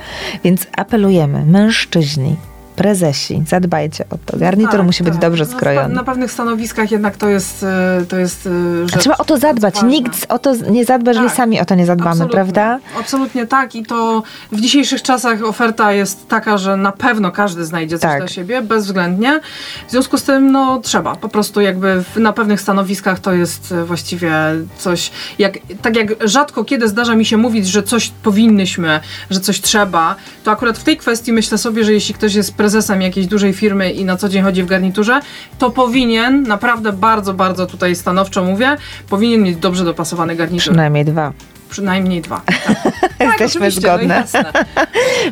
Więc 0.45 0.67
apelujemy, 0.77 1.45
mężczyźni, 1.45 2.37
prezesi, 2.77 3.43
zadbajcie 3.49 4.05
o 4.11 4.18
to. 4.27 4.39
Garnitur 4.39 4.72
tak, 4.72 4.83
musi 4.87 5.03
być 5.05 5.12
tak. 5.12 5.22
dobrze 5.22 5.45
Na 5.45 5.51
spa- 5.51 5.59
skrojony. 5.59 5.95
Na 5.95 6.05
pewnych 6.05 6.33
stanowiskach 6.33 6.91
jednak 6.91 7.16
to 7.16 7.29
jest, 7.29 7.62
e, 7.62 8.05
to 8.09 8.16
jest 8.16 8.47
e, 8.47 8.89
rzecz 8.89 9.01
Trzeba 9.01 9.16
o 9.16 9.25
to 9.25 9.39
zadbać. 9.39 9.75
ważna. 9.75 9.89
Nikt 9.89 10.27
o 10.29 10.39
to 10.39 10.55
nie 10.57 10.85
zadba, 10.85 11.11
jeżeli 11.11 11.27
Tak. 11.29 11.37
sami 11.37 11.61
o 11.61 11.64
to 11.64 11.75
nie 11.75 11.87
zadbamy, 11.87 12.11
Absolutnie. 12.11 12.35
prawda? 12.35 12.79
Absolutnie 13.01 13.47
tak 13.47 13.75
i 13.75 13.83
to 13.83 14.22
w 14.53 14.61
dzisiejszych 14.61 15.03
czasach 15.03 15.43
oferta 15.45 15.93
jest 15.93 16.29
taka, 16.29 16.59
że 16.59 16.77
na 16.77 16.93
pewno 16.93 17.33
każdy 17.33 17.64
znajdzie 17.64 17.99
coś 17.99 18.11
Tak. 18.11 18.18
dla 18.18 18.29
siebie, 18.29 18.62
bezwzględnie. 18.62 19.41
W 19.89 19.91
związku 19.91 20.18
z 20.18 20.22
tym, 20.22 20.53
no 20.53 20.81
trzeba, 20.83 21.14
po 21.16 21.29
prostu 21.29 21.61
jakby 21.61 22.03
na 22.16 22.33
pewnych 22.33 22.61
stanowiskach 22.61 23.18
to 23.20 23.33
jest 23.33 23.72
e, 23.72 23.85
właściwie 23.85 24.33
coś, 24.79 25.11
jak, 25.39 25.59
tak 25.83 25.97
jak 25.97 26.29
rzadko 26.29 26.64
kiedy 26.64 26.89
zdarza 26.89 27.14
mi 27.16 27.25
się 27.25 27.37
mówić, 27.37 27.66
że 27.68 27.83
coś 27.83 28.11
powinnyśmy, 28.22 29.01
że 29.31 29.41
coś 29.41 29.61
trzeba, 29.61 30.14
to 30.45 30.51
akurat 30.51 30.79
w 30.79 30.85
tej 30.85 30.97
kwestii 30.97 31.33
myślę 31.33 31.59
sobie, 31.59 31.85
że 31.85 31.93
jeśli 31.93 32.14
ktoś 32.14 32.35
jest 32.35 32.55
prezesem 32.65 33.03
jakiejś 33.03 33.27
dużej 33.27 33.53
firmy 33.53 33.93
i 33.93 34.05
na 34.05 34.17
co 34.17 34.29
dzień 34.29 34.43
chodzi 34.43 34.62
w 34.62 34.67
garniturze, 34.67 35.21
to 35.59 35.71
powinien, 35.71 36.43
naprawdę 36.43 36.93
bardzo, 36.93 37.35
bardzo 37.35 37.67
tutaj 37.67 37.97
stanowczo 37.97 38.45
mówię, 38.45 38.77
powinien 39.09 39.43
mieć 39.43 39.57
dobrze 39.57 39.85
dopasowany 39.85 40.37
garnitur. 40.37 40.61
Przynajmniej 40.61 41.05
dwa. 41.05 41.33
Przynajmniej 41.75 42.20
dwa. 42.20 42.41
Jesteśmy 43.20 43.47
oczywiście, 43.47 43.81
zgodne. 43.81 44.25
No. 44.35 44.41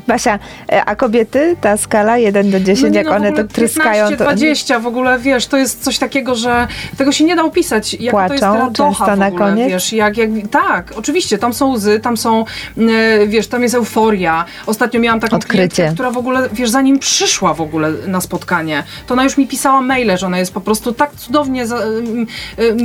Basia, 0.07 0.39
e, 0.73 0.85
a 0.85 0.97
kobiety, 0.97 1.57
ta 1.61 1.77
skala 1.77 2.19
1 2.19 2.51
do 2.51 2.61
10, 2.61 2.83
No 2.83 2.89
nie, 2.89 2.97
jak 2.99 3.07
no 3.07 3.13
one 3.13 3.33
to 3.33 3.45
tryskają, 3.45 4.09
15, 4.09 4.17
to 4.17 4.25
20 4.25 4.79
w 4.79 4.87
ogóle, 4.87 5.19
wiesz, 5.19 5.47
to 5.47 5.57
jest 5.57 5.85
coś 5.85 5.99
takiego, 5.99 6.35
że 6.35 6.69
tego 6.97 7.13
się 7.13 7.25
nie 7.25 7.37
da 7.37 7.43
opisać. 7.43 7.95
Jak 7.95 8.15
to 8.15 8.35
jest 8.35 8.45
Płaczą 8.45 8.73
często 8.73 9.17
na 9.17 9.27
ogóle, 9.27 9.45
koniec? 9.45 9.69
Wiesz, 9.69 9.93
jak, 9.93 10.17
jak, 10.17 10.31
tak, 10.51 10.93
oczywiście, 10.97 11.39
tam 11.39 11.55
są 11.55 11.73
łzy, 11.73 12.01
tam 12.01 12.17
są, 12.17 12.45
e, 12.79 13.27
wiesz, 13.27 13.47
tam 13.47 13.63
jest 13.63 13.75
euforia. 13.75 14.45
Ostatnio 14.67 15.01
miałam 15.01 15.21
taką 15.21 15.37
Odkrycie. 15.37 15.69
klientkę, 15.69 15.95
która 15.95 16.11
w 16.11 16.19
ogóle, 16.19 16.49
wiesz, 16.53 16.71
zanim 16.71 16.99
przyszła 16.99 17.55
w 17.55 17.61
ogóle 17.61 17.93
na 18.07 18.21
spotkanie, 18.21 18.83
to 19.07 19.15
ona 19.15 19.25
już 19.25 19.37
mi 19.37 19.47
pisała 19.47 19.83
maile, 19.83 20.19
że 20.19 20.27
ona 20.27 20.39
jest 20.39 20.55
po 20.55 20.61
prostu 20.61 20.93
tak 20.93 21.15
cudownie 21.15 21.67
za, 21.67 21.79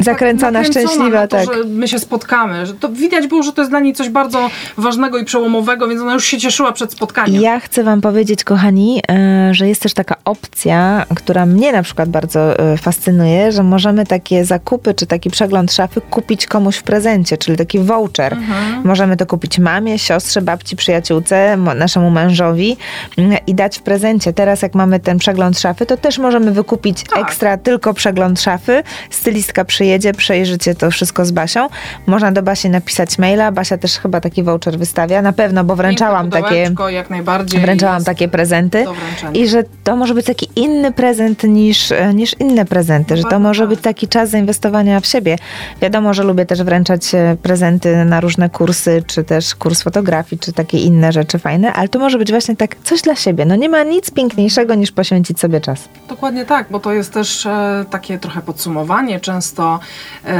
Zakręcona, 0.02 0.04
tak 0.04 0.06
nakręcona 0.06 0.64
szczęśliwa, 0.64 1.10
na 1.10 1.28
to, 1.28 1.38
tak. 1.38 1.46
że 1.46 1.64
my 1.64 1.88
się 1.88 2.00
spotkamy. 2.00 2.66
Że 2.66 2.74
to 2.74 2.90
widać 2.90 3.28
było, 3.28 3.44
że 3.48 3.54
to 3.54 3.62
jest 3.62 3.72
dla 3.72 3.80
niej 3.80 3.94
coś 3.94 4.10
bardzo 4.10 4.50
ważnego 4.78 5.18
i 5.18 5.26
przełomowego, 5.26 5.88
więc 5.88 6.02
ona 6.02 6.14
już 6.14 6.26
się 6.26 6.38
cieszyła 6.38 6.72
przed 6.72 6.92
spotkaniem. 6.92 7.42
Ja 7.42 7.60
chcę 7.60 7.84
Wam 7.84 8.02
powiedzieć, 8.02 8.44
kochani, 8.44 9.02
e, 9.10 9.54
że 9.54 9.68
jest 9.68 9.82
też 9.82 9.94
taka 9.94 10.16
opcja, 10.26 11.06
która 11.16 11.46
mnie 11.46 11.72
na 11.72 11.84
przykład 11.84 12.10
bardzo 12.10 12.60
e, 12.60 12.78
fascynuje, 12.78 13.52
że 13.52 13.64
możemy 13.64 14.06
takie 14.06 14.46
zakupy 14.46 14.94
czy 14.94 15.06
taki 15.06 15.30
przegląd 15.30 15.74
szafy 15.74 16.02
kupić 16.02 16.48
komuś 16.48 16.78
w 16.78 16.84
prezencie, 16.84 17.38
czyli 17.38 17.58
taki 17.58 17.80
voucher. 17.80 18.34
Mhm. 18.34 18.82
Możemy 18.84 19.18
to 19.18 19.26
kupić 19.26 19.60
mamie, 19.60 20.00
siostrze, 20.00 20.42
babci, 20.42 20.76
przyjaciółce, 20.76 21.58
naszemu 21.58 22.10
mężowi 22.10 22.78
mm, 23.18 23.38
i 23.48 23.56
dać 23.56 23.78
w 23.78 23.82
prezencie. 23.82 24.34
Teraz 24.34 24.62
jak 24.62 24.76
mamy 24.76 25.00
ten 25.00 25.18
przegląd 25.18 25.60
szafy, 25.60 25.86
to 25.86 25.98
też 25.98 26.18
możemy 26.18 26.52
wykupić 26.52 27.04
Tak. 27.04 27.20
ekstra 27.20 27.58
tylko 27.58 27.94
przegląd 27.94 28.42
szafy. 28.42 28.84
Stylistka 29.10 29.66
przyjedzie, 29.66 30.14
przejrzycie 30.14 30.76
to 30.76 30.92
wszystko 30.92 31.26
z 31.26 31.32
Basią. 31.32 31.68
Można 32.06 32.32
do 32.32 32.44
Basi 32.44 32.70
napisać 32.70 33.18
maila. 33.38 33.52
Basia 33.52 33.78
też 33.78 34.00
chyba 34.00 34.22
taki 34.22 34.44
voucher 34.44 34.78
wystawia. 34.78 35.22
Na 35.22 35.34
pewno, 35.34 35.64
bo 35.64 35.76
wręczałam 35.76 36.30
takie... 36.30 36.72
jak 36.88 37.10
najbardziej. 37.10 37.62
Wręczałam 37.62 38.04
takie 38.04 38.28
prezenty 38.28 38.86
i 39.34 39.48
że 39.48 39.64
to 39.84 39.96
może 39.96 40.14
być 40.14 40.26
taki 40.26 40.50
inny 40.56 40.92
prezent 40.92 41.44
niż, 41.44 41.92
e, 41.92 42.14
niż 42.14 42.36
inne 42.40 42.66
prezenty, 42.66 43.18
że 43.18 43.24
to 43.24 43.40
może 43.40 43.64
tak. 43.64 43.70
być 43.70 43.82
taki 43.82 44.08
czas 44.08 44.30
zainwestowania 44.30 45.00
w 45.00 45.06
siebie. 45.06 45.36
Wiadomo, 45.82 46.14
że 46.14 46.24
lubię 46.24 46.46
też 46.46 46.64
wręczać 46.64 47.16
e, 47.16 47.38
prezenty 47.44 48.06
na 48.06 48.22
różne 48.22 48.50
kursy, 48.50 49.04
czy 49.08 49.24
też 49.24 49.56
kurs 49.56 49.82
fotografii, 49.82 50.40
czy 50.40 50.54
takie 50.54 50.78
inne 50.78 51.12
rzeczy 51.12 51.40
fajne, 51.40 51.74
ale 51.74 51.90
to 51.90 52.00
może 52.00 52.18
być 52.18 52.32
właśnie 52.32 52.56
tak 52.56 52.76
coś 52.84 53.02
dla 53.02 53.16
siebie. 53.16 53.46
No 53.46 53.56
nie 53.56 53.70
ma 53.70 53.84
nic 53.84 54.12
piękniejszego 54.12 54.76
niż 54.76 54.92
poświęcić 54.92 55.40
sobie 55.40 55.62
czas. 55.62 55.90
Dokładnie 56.10 56.46
tak, 56.46 56.68
bo 56.72 56.80
to 56.80 56.94
jest 56.94 57.14
też 57.14 57.46
e, 57.46 57.86
takie 57.90 58.18
trochę 58.18 58.42
podsumowanie, 58.42 59.20
często 59.20 59.80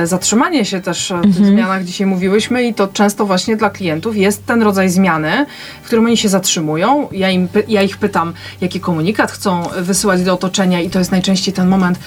zatrzymanie 0.04 0.66
się 0.66 0.82
też 0.82 1.14
w 1.24 1.38
tych 1.38 1.46
zmianach 1.46 1.84
dzisiaj 1.84 2.08
mówiłyśmy 2.08 2.64
i 2.64 2.74
to 2.78 2.88
często 2.88 3.26
właśnie 3.26 3.58
dla 3.58 3.70
klientów 3.70 4.18
jest 4.18 4.46
ten 4.46 4.62
rodzaj 4.62 4.90
zmiany, 4.90 5.46
w 5.84 5.86
którym 5.86 6.06
oni 6.06 6.18
się 6.18 6.30
zatrzymują. 6.30 7.08
Ja, 7.12 7.30
im, 7.30 7.48
ja 7.68 7.82
ich 7.82 7.98
pytam, 7.98 8.34
jaki 8.62 8.80
komunikat 8.80 9.32
chcą 9.32 9.64
wysyłać 9.78 10.24
do 10.24 10.34
otoczenia 10.34 10.82
i 10.82 10.90
to 10.90 11.00
jest 11.00 11.12
najczęściej 11.12 11.54
ten 11.54 11.68
moment, 11.68 12.00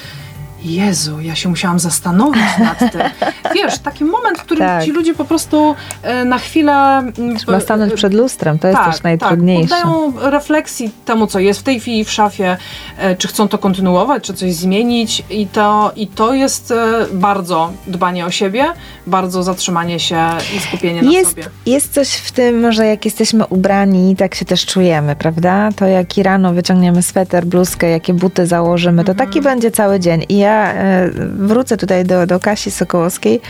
Jezu, 0.64 1.20
ja 1.20 1.34
się 1.34 1.48
musiałam 1.48 1.78
zastanowić 1.78 2.42
nad 2.58 2.78
tym. 2.78 3.00
Wiesz, 3.54 3.78
taki 3.78 4.04
moment, 4.04 4.38
w 4.38 4.42
którym 4.42 4.64
Tak. 4.66 4.84
ci 4.84 4.90
ludzie 4.92 5.14
po 5.14 5.24
prostu 5.24 5.74
e, 6.02 6.24
na 6.24 6.38
chwilę... 6.38 6.72
mm, 6.72 7.36
Trzeba 7.36 7.61
stanąć 7.61 7.92
e, 7.92 7.96
przed 7.96 8.14
lustrem, 8.14 8.58
to 8.58 8.68
jest 8.68 8.80
też 8.84 9.02
najtrudniejsze. 9.02 9.68
Tak, 9.74 9.82
poddają 9.84 10.30
refleksji 10.30 10.90
temu, 11.04 11.26
co 11.26 11.38
jest 11.38 11.61
w 11.61 11.62
tej 11.62 11.80
chwili 11.80 12.04
w 12.04 12.11
szafie, 12.11 12.56
e, 12.98 13.16
czy 13.16 13.28
chcą 13.28 13.48
to 13.48 13.58
kontynuować, 13.58 14.24
czy 14.24 14.34
coś 14.34 14.54
zmienić 14.54 15.22
i 15.30 15.46
to, 15.46 15.92
i 15.96 16.06
to 16.06 16.34
jest 16.34 16.74
bardzo 17.12 17.72
dbanie 17.86 18.26
o 18.26 18.30
siebie, 18.30 18.64
bardzo 19.06 19.42
zatrzymanie 19.42 20.00
się 20.00 20.26
i 20.56 20.61
skupienie 20.61 21.02
na 21.02 21.11
Jest, 21.12 21.30
sobie. 21.30 21.42
jest 21.66 21.92
coś 21.94 22.08
w 22.08 22.32
tym, 22.32 22.72
że 22.72 22.86
jak 22.86 23.04
jesteśmy 23.04 23.46
ubrani, 23.46 24.16
tak 24.16 24.34
się 24.34 24.44
też 24.44 24.66
czujemy, 24.66 25.16
prawda? 25.16 25.68
To 25.76 25.86
jak 25.86 26.18
i 26.18 26.22
rano 26.22 26.52
wyciągniemy 26.52 27.02
sweter, 27.02 27.46
bluzkę, 27.46 27.90
jakie 27.90 28.14
buty 28.14 28.46
założymy, 28.46 29.04
to 29.04 29.14
taki 29.14 29.40
będzie 29.40 29.70
cały 29.70 30.00
dzień. 30.00 30.24
I 30.28 30.38
ja 30.38 30.49
e, 30.51 31.11
wrócę 31.36 31.76
tutaj 31.76 32.05
do, 32.05 32.26
do 32.26 32.40
Kasi 32.40 32.70
Sokołowskiej. 32.70 33.40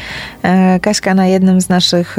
E, 0.42 0.80
Kaśka 0.80 1.14
na 1.14 1.26
jednym 1.26 1.60
z 1.60 1.68
naszych 1.68 2.16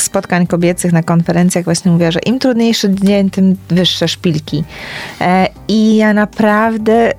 spotkań 0.00 0.46
kobiecych 0.46 0.92
na 0.92 1.02
konferencjach 1.02 1.64
właśnie 1.64 1.90
mówiła, 1.90 2.10
że 2.10 2.20
im 2.20 2.38
trudniejszy 2.38 2.94
dzień, 2.94 3.30
tym 3.30 3.56
wyższe 3.68 4.08
szpilki. 4.08 4.64
E, 5.20 5.48
I 5.68 5.96
ja 5.96 6.14
naprawdę 6.14 7.12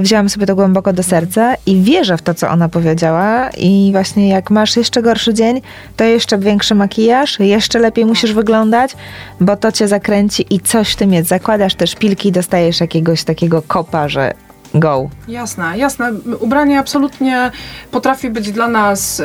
wzięłam 0.00 0.28
sobie 0.28 0.46
to 0.46 0.54
głęboko 0.54 0.92
do 0.92 1.02
serca 1.02 1.54
i 1.66 1.82
wierzę 1.82 2.16
w 2.16 2.22
to, 2.22 2.34
co 2.34 2.48
ona 2.48 2.68
powiedziała. 2.68 3.50
I 3.50 3.88
właśnie 3.92 4.28
jak 4.28 4.50
masz 4.50 4.76
jeszcze 4.76 5.02
gorszy 5.02 5.34
dzień, 5.34 5.60
to 5.96 6.04
jeszcze 6.04 6.38
większy 6.38 6.74
makijaż, 6.74 7.40
jeszcze 7.40 7.78
lepiej 7.78 8.04
musisz 8.04 8.32
wyglądać, 8.32 8.96
bo 9.40 9.56
to 9.56 9.72
cię 9.72 9.88
zakręci 9.88 10.46
i 10.50 10.60
coś 10.60 10.92
w 10.92 10.96
tym 10.96 11.12
jest. 11.12 11.28
Zakładasz 11.28 11.74
te 11.74 11.86
szpilki 11.86 12.32
dostajesz 12.32 12.80
jakiegoś 12.80 13.24
takiego 13.24 13.62
kopa, 13.62 14.08
że 14.08 14.34
go. 14.80 15.10
Jasne, 15.28 15.78
jasne. 15.78 16.12
Ubranie 16.40 16.78
absolutnie 16.78 17.50
potrafi 17.90 18.30
być 18.30 18.52
dla 18.52 18.68
nas 18.68 19.20
e, 19.20 19.24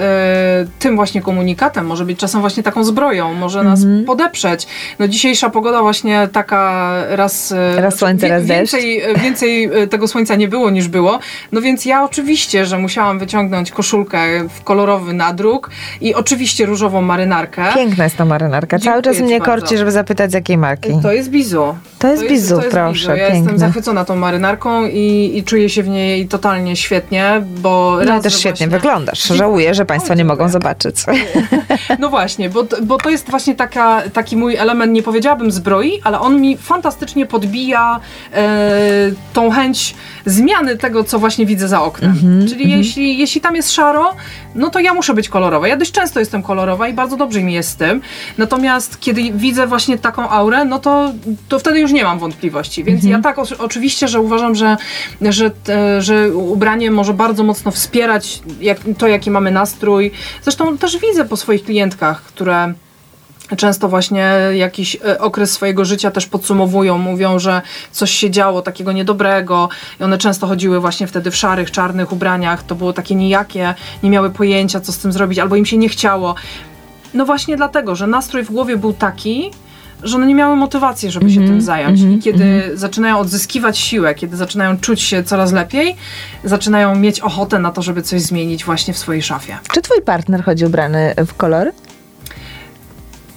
tym 0.79 0.95
właśnie 0.95 1.21
komunikatem, 1.21 1.85
może 1.85 2.05
być 2.05 2.19
czasem 2.19 2.41
właśnie 2.41 2.63
taką 2.63 2.83
zbroją, 2.83 3.33
może 3.33 3.63
nas 3.63 3.83
Mhm. 3.83 4.05
podeprzeć. 4.05 4.67
No 4.99 5.07
dzisiejsza 5.07 5.49
pogoda 5.49 5.81
właśnie 5.81 6.29
taka 6.31 6.93
raz... 7.09 7.51
e, 7.51 7.81
Raz 7.81 7.95
słońce, 7.97 8.27
raz 8.27 8.45
deszcz. 8.45 8.73
więcej, 8.73 9.01
e, 9.01 9.15
więcej 9.19 9.63
e, 9.65 9.87
tego 9.87 10.07
słońca 10.07 10.35
nie 10.35 10.47
było 10.47 10.69
niż 10.69 10.87
było, 10.87 11.19
no 11.51 11.61
więc 11.61 11.85
ja 11.85 12.03
oczywiście, 12.03 12.65
że 12.65 12.77
musiałam 12.77 13.19
wyciągnąć 13.19 13.71
koszulkę 13.71 14.19
w 14.49 14.63
kolorowy 14.63 15.13
nadruk 15.13 15.69
i 16.01 16.15
oczywiście 16.15 16.65
różową 16.65 17.01
marynarkę. 17.01 17.63
Piękna 17.75 18.03
jest 18.03 18.17
ta 18.17 18.25
marynarka. 18.25 18.79
Cały 18.79 18.83
Dziękuję 18.83 19.01
czas 19.03 19.17
ci 19.17 19.23
mnie 19.23 19.39
bardzo. 19.39 19.51
korci, 19.61 19.77
żeby 19.77 19.91
zapytać 19.91 20.31
z 20.31 20.33
jakiej 20.33 20.57
marki. 20.57 20.89
To 21.03 21.11
jest 21.11 21.29
bizu. 21.29 21.75
To 21.99 22.07
jest 22.07 22.27
bizu, 22.27 22.59
proszę, 22.71 22.93
bizu. 22.93 23.09
Ja 23.11 23.15
piękne. 23.17 23.37
jestem 23.37 23.57
zachwycona 23.59 24.05
tą 24.05 24.15
marynarką 24.15 24.85
i, 24.85 25.31
i 25.35 25.40
czuję 25.43 25.69
się 25.69 25.83
w 25.83 25.87
niej 25.89 26.27
totalnie 26.27 26.75
świetnie, 26.75 27.41
bo 27.45 27.97
No 27.99 28.05
raz, 28.05 28.23
też 28.23 28.33
świetnie 28.33 28.67
właśnie- 28.67 28.67
wyglądasz. 28.67 29.23
Żałuję, 29.23 29.73
że 29.73 29.85
Państwo 29.85 30.13
nie 30.13 30.25
mogą 30.25 30.49
zobaczyć. 30.49 30.95
No 31.99 32.09
właśnie, 32.09 32.49
bo, 32.49 32.63
bo 32.83 32.97
to 32.97 33.09
jest 33.09 33.29
właśnie 33.29 33.55
taka, 33.55 34.01
taki 34.13 34.37
mój 34.37 34.55
element, 34.55 34.93
nie 34.93 35.03
powiedziałabym 35.03 35.51
zbroi, 35.51 36.01
ale 36.03 36.19
on 36.19 36.41
mi 36.41 36.57
fantastycznie 36.57 37.25
podbija 37.25 37.99
e, 38.33 38.71
tą 39.33 39.51
chęć 39.51 39.95
zmiany 40.25 40.77
tego, 40.77 41.03
co 41.03 41.19
właśnie 41.19 41.45
widzę 41.45 41.67
za 41.67 41.81
oknem. 41.81 42.11
Mhm, 42.11 42.47
Czyli 42.47 42.71
jeśli, 42.71 43.17
jeśli 43.17 43.41
tam 43.41 43.55
jest 43.55 43.71
szaro, 43.71 44.15
no 44.55 44.69
to 44.69 44.79
ja 44.79 44.93
muszę 44.93 45.13
być 45.13 45.29
kolorowa. 45.29 45.67
Ja 45.67 45.77
dość 45.77 45.91
często 45.91 46.19
jestem 46.19 46.43
kolorowa 46.43 46.87
i 46.87 46.93
bardzo 46.93 47.17
dobrze 47.17 47.43
mi 47.43 47.53
jest 47.53 47.69
z 47.69 47.75
tym. 47.75 48.01
Natomiast 48.37 48.99
kiedy 48.99 49.21
widzę 49.33 49.67
właśnie 49.67 49.97
taką 49.97 50.29
aurę, 50.29 50.65
no 50.65 50.79
to, 50.79 51.11
to 51.49 51.59
wtedy 51.59 51.79
już 51.79 51.91
nie 51.91 52.03
mam 52.03 52.19
wątpliwości. 52.19 52.83
Więc 52.83 53.03
Mhm. 53.03 53.11
ja 53.11 53.23
tak 53.23 53.39
o, 53.39 53.43
oczywiście, 53.59 54.07
że 54.07 54.19
uważam, 54.21 54.55
że, 54.55 54.77
że, 55.29 55.51
te, 55.51 56.01
że 56.01 56.35
ubranie 56.35 56.91
może 56.91 57.13
bardzo 57.13 57.43
mocno 57.43 57.71
wspierać 57.71 58.41
jak, 58.61 58.77
to, 58.97 59.07
jaki 59.07 59.31
mamy 59.31 59.51
nastrój. 59.51 60.11
Zresztą 60.43 60.77
też 60.77 60.97
widzę 60.97 61.25
po 61.25 61.37
swoich 61.37 61.63
klientkach, 61.63 62.23
które 62.23 62.73
często 63.57 63.89
właśnie 63.89 64.33
jakiś 64.53 64.95
e, 64.95 65.19
okres 65.19 65.51
swojego 65.51 65.85
życia 65.85 66.11
też 66.11 66.25
podsumowują, 66.25 66.97
mówią, 66.97 67.39
że 67.39 67.61
coś 67.91 68.11
się 68.11 68.31
działo 68.31 68.61
takiego 68.61 68.91
niedobrego 68.91 69.69
i 69.99 70.03
one 70.03 70.17
często 70.17 70.47
chodziły 70.47 70.79
właśnie 70.79 71.07
wtedy 71.07 71.31
w 71.31 71.35
szarych, 71.35 71.71
czarnych 71.71 72.11
ubraniach, 72.11 72.63
to 72.63 72.75
było 72.75 72.93
takie 72.93 73.15
nijakie, 73.15 73.73
nie 74.03 74.09
miały 74.09 74.29
pojęcia, 74.29 74.79
co 74.79 74.91
z 74.91 74.97
tym 74.97 75.11
zrobić, 75.11 75.39
albo 75.39 75.55
im 75.55 75.65
się 75.65 75.77
nie 75.77 75.89
chciało. 75.89 76.35
No 77.13 77.25
właśnie 77.25 77.57
dlatego, 77.57 77.95
że 77.95 78.07
nastrój 78.07 78.43
w 78.43 78.51
głowie 78.51 78.77
był 78.77 78.93
taki, 78.93 79.51
że 80.03 80.15
one 80.15 80.27
nie 80.27 80.35
miały 80.35 80.55
motywacji, 80.55 81.11
żeby 81.11 81.29
się 81.29 81.39
Mhm, 81.39 81.47
tym 81.57 81.61
zająć. 81.61 81.99
mhm, 81.99 82.19
I 82.19 82.21
kiedy 82.21 82.71
zaczynają 82.73 83.19
odzyskiwać 83.19 83.77
siłę, 83.77 84.15
kiedy 84.15 84.37
zaczynają 84.37 84.77
czuć 84.77 85.01
się 85.01 85.23
coraz 85.23 85.51
lepiej, 85.51 85.95
zaczynają 86.43 86.95
mieć 86.95 87.19
ochotę 87.19 87.59
na 87.59 87.71
to, 87.71 87.81
żeby 87.81 88.01
coś 88.01 88.21
zmienić 88.21 88.65
właśnie 88.65 88.93
w 88.93 88.97
swojej 88.97 89.21
szafie. 89.21 89.57
Czy 89.73 89.81
twój 89.81 90.01
partner 90.01 90.43
chodzi 90.43 90.65
ubrany 90.65 91.13
w 91.27 91.33
kolory? 91.33 91.71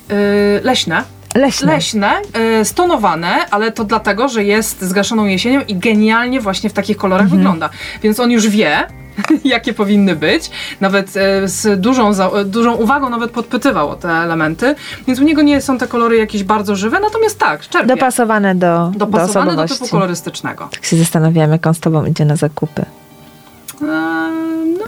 Yy, 0.08 0.16
leśne. 0.62 1.02
Leśne. 1.34 1.72
Leśne, 1.72 2.12
y, 2.60 2.64
stonowane, 2.64 3.46
ale 3.50 3.72
to 3.72 3.84
dlatego, 3.84 4.28
że 4.28 4.44
jest 4.44 4.82
zgaszoną 4.82 5.24
jesienią 5.26 5.60
i 5.68 5.76
genialnie 5.76 6.40
właśnie 6.40 6.70
w 6.70 6.72
takich 6.72 6.96
kolorach 6.96 7.24
Mhm. 7.24 7.38
wygląda. 7.40 7.70
Więc 8.02 8.20
on 8.20 8.30
już 8.30 8.48
wie, 8.48 8.86
jakie 9.44 9.72
powinny 9.74 10.16
być. 10.16 10.50
Nawet 10.80 11.08
y, 11.16 11.48
z 11.48 11.80
dużą, 11.80 12.12
za, 12.12 12.30
dużą 12.44 12.74
uwagą 12.74 13.10
nawet 13.10 13.30
podpytywał 13.30 13.88
o 13.90 13.94
te 13.96 14.08
elementy. 14.08 14.74
Więc 15.06 15.20
u 15.20 15.24
niego 15.24 15.42
nie 15.42 15.60
są 15.60 15.78
te 15.78 15.86
kolory 15.86 16.16
jakieś 16.16 16.44
bardzo 16.44 16.76
żywe, 16.76 17.00
natomiast 17.00 17.38
tak, 17.38 17.60
czerpie. 17.68 17.88
Dopasowane 17.88 18.54
do, 18.54 18.90
do 18.92 18.98
Dopasowane 18.98 19.46
do 19.46 19.50
osobowości. 19.52 19.78
typu 19.78 19.90
kolorystycznego. 19.90 20.68
Tak 20.72 20.84
się 20.84 20.96
zastanawiam, 20.96 21.50
jak 21.52 21.66
on 21.66 21.74
z 21.74 21.80
tobą 21.80 22.04
idzie 22.06 22.24
na 22.24 22.36
zakupy. 22.36 22.82
Eee, 22.82 23.88
no, 24.78 24.84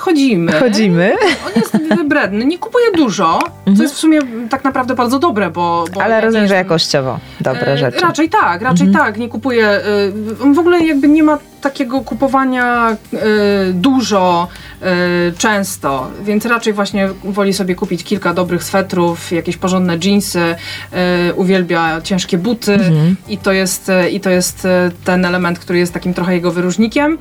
chodzimy. 0.00 0.52
Chodzimy. 0.52 1.12
On 1.46 1.52
jest 1.62 1.78
wybredny, 1.96 2.44
nie 2.44 2.58
kupuje 2.58 2.92
dużo, 2.96 3.38
co 3.76 3.82
jest 3.82 3.94
w 3.94 3.98
sumie 3.98 4.20
tak 4.50 4.64
naprawdę 4.64 4.94
bardzo 4.94 5.18
dobre, 5.18 5.50
bo... 5.50 5.84
bo 5.94 6.02
Ale 6.02 6.14
ja 6.14 6.20
rozumiem, 6.20 6.44
nie 6.44 6.48
że 6.48 6.54
jakościowo 6.54 7.18
dobre 7.40 7.72
E, 7.72 7.78
rzeczy. 7.78 8.00
Raczej 8.00 8.28
tak, 8.28 8.62
raczej 8.62 8.86
Mhm. 8.86 9.04
tak. 9.06 9.18
Nie 9.18 9.28
kupuję. 9.28 9.80
on 10.42 10.54
w 10.54 10.58
ogóle 10.58 10.80
jakby 10.84 11.08
nie 11.08 11.22
ma 11.22 11.38
takiego 11.60 12.00
kupowania 12.00 12.96
y, 13.14 13.18
dużo, 13.72 14.48
y, 14.82 14.86
często, 15.38 16.10
więc 16.22 16.46
raczej 16.46 16.72
właśnie 16.72 17.08
woli 17.24 17.52
sobie 17.52 17.74
kupić 17.74 18.04
kilka 18.04 18.34
dobrych 18.34 18.64
swetrów, 18.64 19.32
jakieś 19.32 19.56
porządne 19.56 19.98
jeansy, 20.04 20.38
y, 21.28 21.34
uwielbia 21.34 22.00
ciężkie 22.00 22.38
buty 22.38 22.74
Mhm. 22.74 23.16
i 23.28 23.38
to 23.38 23.52
jest, 23.52 23.88
y, 23.88 24.10
i 24.10 24.20
to 24.20 24.30
jest 24.30 24.64
y, 24.64 24.68
ten 25.04 25.24
element, 25.24 25.58
który 25.58 25.78
jest 25.78 25.92
takim 25.92 26.14
trochę 26.14 26.34
jego 26.34 26.52
wyróżnikiem, 26.52 27.18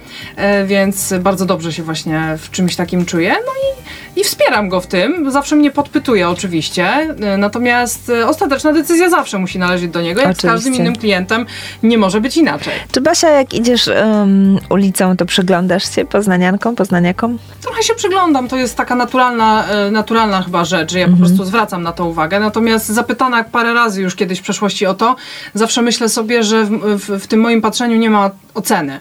y, 0.62 0.68
więc 0.68 1.14
bardzo 1.20 1.46
dobrze 1.46 1.74
się 1.74 1.84
właśnie 1.84 2.38
w 2.38 2.52
czymś 2.52 2.76
takim 2.76 3.06
czuje. 3.06 3.30
No 3.30 3.38
i 3.52 3.87
i 4.18 4.24
wspieram 4.24 4.70
go 4.70 4.82
w 4.82 4.88
tym. 4.88 5.32
Zawsze 5.32 5.56
mnie 5.56 5.72
podpytuje 5.72 6.30
oczywiście, 6.30 7.16
y, 7.34 7.38
natomiast 7.38 8.10
y, 8.10 8.28
ostateczna 8.28 8.74
decyzja 8.74 9.10
zawsze 9.10 9.38
musi 9.38 9.60
należeć 9.60 9.92
do 9.92 10.02
niego. 10.02 10.22
Jak 10.22 10.38
z 10.38 10.42
każdym 10.42 10.58
Oczywiście. 10.58 10.84
innym 10.84 10.96
klientem 10.96 11.46
nie 11.84 11.98
może 11.98 12.22
być 12.22 12.38
inaczej. 12.38 12.74
Czy 12.92 13.02
Basia, 13.02 13.30
jak 13.30 13.54
idziesz 13.54 13.88
um, 13.88 14.60
ulicą, 14.70 15.18
to 15.18 15.26
przyglądasz 15.26 15.96
się 15.96 16.06
poznaniankom, 16.06 16.76
poznaniakom? 16.76 17.40
Trochę 17.62 17.84
się 17.84 17.96
przyglądam, 17.96 18.48
to 18.48 18.58
jest 18.58 18.76
taka 18.76 18.96
naturalna, 18.96 19.68
e, 19.68 19.92
naturalna 19.92 20.42
chyba 20.42 20.66
rzecz, 20.66 20.92
że 20.92 21.00
ja 21.00 21.08
po 21.08 21.18
prostu 21.18 21.46
zwracam 21.46 21.84
na 21.84 21.92
to 21.92 22.06
uwagę. 22.06 22.40
Natomiast 22.40 22.88
zapytana 22.88 23.44
parę 23.44 23.74
razy 23.74 24.02
już 24.02 24.16
kiedyś 24.16 24.40
w 24.40 24.42
przeszłości 24.42 24.86
o 24.86 24.94
to, 24.94 25.16
zawsze 25.54 25.82
myślę 25.82 26.10
sobie, 26.10 26.44
że 26.44 26.66
w, 26.66 26.70
w, 26.72 27.24
w 27.24 27.28
tym 27.28 27.40
moim 27.40 27.62
patrzeniu 27.62 27.98
nie 27.98 28.10
ma 28.10 28.32
oceny. 28.54 29.00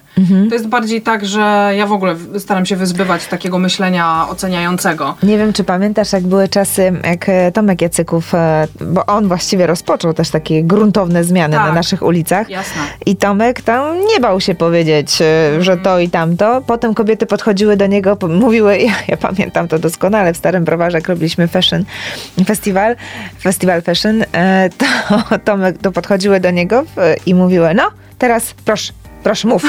To 0.48 0.54
jest 0.54 0.68
bardziej 0.68 1.02
tak, 1.02 1.26
że 1.26 1.72
ja 1.76 1.86
w 1.86 1.92
ogóle 1.92 2.16
staram 2.38 2.66
się 2.66 2.76
wyzbywać 2.76 3.26
takiego 3.26 3.58
myślenia 3.58 4.26
oceniającego. 4.28 5.05
Nie 5.22 5.38
wiem, 5.38 5.52
czy 5.52 5.64
pamiętasz, 5.64 6.12
jak 6.12 6.26
były 6.26 6.48
czasy, 6.48 6.92
jak 7.04 7.28
e, 7.28 7.52
Tomek 7.52 7.82
Jacyków, 7.82 8.34
e, 8.34 8.66
bo 8.80 9.06
on 9.06 9.28
właściwie 9.28 9.66
rozpoczął 9.66 10.14
też 10.14 10.30
takie 10.30 10.62
gruntowne 10.64 11.24
zmiany 11.24 11.56
Tak. 11.56 11.66
na 11.66 11.72
naszych 11.72 12.02
ulicach. 12.02 12.50
Jasne. 12.50 12.82
I 13.06 13.16
Tomek 13.16 13.60
tam 13.60 13.98
nie 14.14 14.20
bał 14.20 14.40
się 14.40 14.54
powiedzieć, 14.54 15.22
e, 15.22 15.62
że 15.62 15.76
to 15.76 15.98
i 15.98 16.10
tamto. 16.10 16.62
Potem 16.66 16.94
kobiety 16.94 17.26
podchodziły 17.26 17.76
do 17.76 17.86
niego, 17.86 18.18
mówiły, 18.28 18.78
ja, 18.88 18.92
ja 19.08 19.16
pamiętam 19.16 19.68
to 19.68 19.78
doskonale, 19.78 20.34
w 20.34 20.36
Starym 20.36 20.64
Browarze, 20.64 20.98
jak 20.98 21.08
robiliśmy 21.08 21.48
fashion 21.48 21.84
festiwal, 22.46 22.96
festiwal 23.40 23.82
fashion, 23.82 24.24
to 24.78 25.38
Tomek 25.44 25.78
to 25.78 25.92
podchodziły 25.92 26.40
do 26.40 26.50
niego 26.50 26.84
i 27.26 27.34
mówiły, 27.34 27.74
no 27.74 27.82
teraz 28.18 28.54
proszę, 28.64 28.92
proszę 29.22 29.48
mów. 29.48 29.62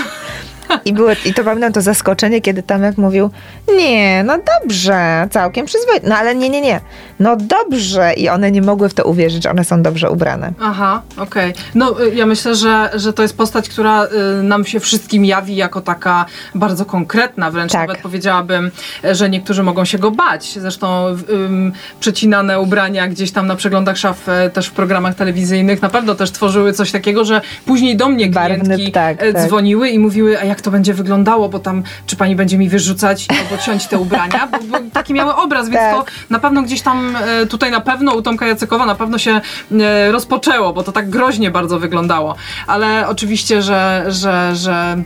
I, 0.86 0.94
były, 0.94 1.16
I 1.26 1.34
to 1.34 1.44
pamiętam 1.44 1.74
to 1.74 1.82
zaskoczenie, 1.82 2.42
kiedy 2.42 2.64
Tomek 2.64 2.98
mówił, 2.98 3.30
nie, 3.78 4.24
no 4.24 4.38
dobrze, 4.62 5.28
całkiem 5.32 5.66
przyzwoicie. 5.66 6.08
No 6.08 6.16
ale 6.16 6.36
nie, 6.36 6.50
nie, 6.50 6.62
nie. 6.62 6.82
No 7.20 7.36
dobrze. 7.36 8.14
I 8.14 8.30
one 8.30 8.52
nie 8.52 8.62
mogły 8.62 8.90
w 8.90 8.94
to 8.94 9.04
uwierzyć, 9.04 9.44
że 9.44 9.52
one 9.52 9.66
są 9.66 9.82
dobrze 9.82 10.12
ubrane. 10.12 10.54
Aha, 10.62 11.02
okej. 11.18 11.54
No 11.76 12.04
y, 12.04 12.16
ja 12.16 12.26
myślę, 12.26 12.56
że, 12.56 12.90
że 12.94 13.14
to 13.14 13.22
jest 13.22 13.38
postać, 13.38 13.70
która 13.70 14.06
y, 14.40 14.44
nam 14.44 14.66
się 14.66 14.80
wszystkim 14.80 15.26
jawi 15.26 15.56
jako 15.56 15.82
taka 15.82 16.26
bardzo 16.56 16.86
konkretna, 16.86 17.52
wręcz 17.52 17.72
Tak. 17.72 17.88
nawet 17.88 18.02
powiedziałabym, 18.02 18.72
że 19.12 19.30
niektórzy 19.30 19.64
mogą 19.64 19.86
się 19.86 19.98
go 19.98 20.12
bać. 20.12 20.60
Zresztą 20.60 21.08
ym, 21.30 21.74
przecinane 22.00 22.60
ubrania 22.60 23.08
gdzieś 23.08 23.32
tam 23.32 23.48
na 23.48 23.56
przeglądach 23.56 23.98
szaf, 23.98 24.30
e, 24.30 24.50
też 24.50 24.68
w 24.68 24.72
programach 24.72 25.16
telewizyjnych 25.16 25.82
na 25.82 25.90
pewno 25.90 26.16
też 26.16 26.32
tworzyły 26.32 26.74
coś 26.74 26.92
takiego, 26.92 27.26
że 27.26 27.42
później 27.66 27.98
do 27.98 28.10
mnie 28.10 28.28
Barwny, 28.30 28.60
klientki 28.60 28.92
tak, 28.92 29.24
e, 29.24 29.34
tak. 29.34 29.48
dzwoniły 29.48 29.90
i 29.90 30.00
mówiły, 30.00 30.40
a 30.40 30.46
jak 30.46 30.57
to 30.62 30.72
będzie 30.72 30.94
wyglądało, 30.94 31.50
bo 31.50 31.60
tam 31.60 31.84
czy 32.06 32.16
pani 32.16 32.36
będzie 32.36 32.58
mi 32.58 32.70
wyrzucać 32.70 33.28
albo 33.30 33.64
ciąć 33.64 33.88
te 33.88 34.00
ubrania, 34.00 34.48
bo, 34.52 34.58
bo 34.58 34.78
taki 34.94 35.14
miały 35.14 35.36
obraz, 35.36 35.70
więc 35.70 35.80
Tak. 35.80 35.96
to 35.96 36.06
na 36.30 36.40
pewno 36.40 36.62
gdzieś 36.64 36.82
tam, 36.82 37.16
e, 37.16 37.46
tutaj 37.46 37.72
na 37.72 37.82
pewno 37.82 38.14
u 38.14 38.22
Tomka 38.22 38.48
Jacykowa 38.48 38.86
na 38.86 38.96
pewno 38.96 39.18
się 39.18 39.42
e, 39.72 40.12
rozpoczęło, 40.12 40.74
bo 40.74 40.84
to 40.84 40.92
tak 40.92 41.10
groźnie 41.10 41.52
bardzo 41.52 41.80
wyglądało. 41.80 42.36
Ale 42.68 43.08
oczywiście, 43.08 43.62
że, 43.62 44.06
że, 44.08 44.56
że 44.56 44.98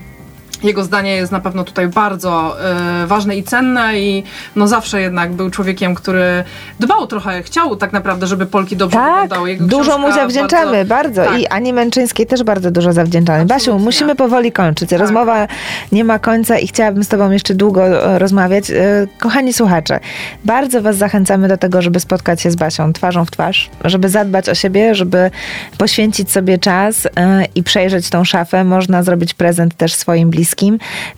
jego 0.64 0.84
zdanie 0.84 1.16
jest 1.16 1.32
na 1.32 1.40
pewno 1.40 1.64
tutaj 1.64 1.88
bardzo 1.88 2.58
e, 3.04 3.08
ważne 3.08 3.38
i 3.38 3.44
cenne 3.44 4.00
i 4.00 4.24
no 4.56 4.68
zawsze 4.68 5.02
jednak 5.02 5.32
był 5.34 5.50
człowiekiem, 5.50 5.96
który 5.96 6.44
dbał 6.80 7.08
trochę, 7.08 7.44
chciał 7.44 7.76
tak 7.76 7.94
naprawdę, 7.94 8.28
żeby 8.28 8.46
Polki 8.46 8.78
dobrze 8.78 8.98
Tak, 8.98 9.22
wyglądały. 9.22 9.50
Jego 9.50 9.66
dużo 9.66 9.98
mu 9.98 10.12
zawdzięczamy, 10.12 10.86
bardzo. 10.86 11.24
tak. 11.26 11.40
I 11.40 11.48
Ani 11.48 11.74
Męczyńskiej 11.74 12.26
też 12.28 12.44
bardzo 12.44 12.72
dużo 12.72 12.94
zawdzięczamy. 12.94 13.46
Basiu, 13.46 13.56
Absolutnie. 13.56 13.86
musimy 13.86 14.16
powoli 14.16 14.52
kończyć. 14.52 14.92
Rozmowa 14.92 15.48
nie 15.92 16.04
ma 16.04 16.20
końca 16.20 16.58
i 16.60 16.68
chciałabym 16.68 17.04
z 17.04 17.08
Tobą 17.08 17.32
jeszcze 17.32 17.56
długo 17.56 17.88
e, 17.88 18.20
rozmawiać. 18.20 18.72
E, 18.72 19.08
Kochani 19.20 19.54
słuchacze, 19.54 20.00
bardzo 20.46 20.82
Was 20.82 20.98
zachęcamy 20.98 21.48
do 21.48 21.58
tego, 21.58 21.82
żeby 21.82 22.00
spotkać 22.00 22.42
się 22.42 22.52
z 22.52 22.56
Basią 22.56 22.94
twarzą 22.94 23.26
w 23.26 23.32
twarz, 23.32 23.70
żeby 23.86 24.10
zadbać 24.10 24.50
o 24.50 24.56
siebie, 24.56 24.96
żeby 24.96 25.32
poświęcić 25.78 26.32
sobie 26.32 26.58
czas 26.58 27.08
i 27.56 27.64
przejrzeć 27.64 28.10
tą 28.10 28.24
szafę. 28.24 28.64
Można 28.64 29.04
zrobić 29.04 29.34
prezent 29.34 29.78
też 29.78 29.94
swoim 29.94 30.30
bliskim. 30.30 30.51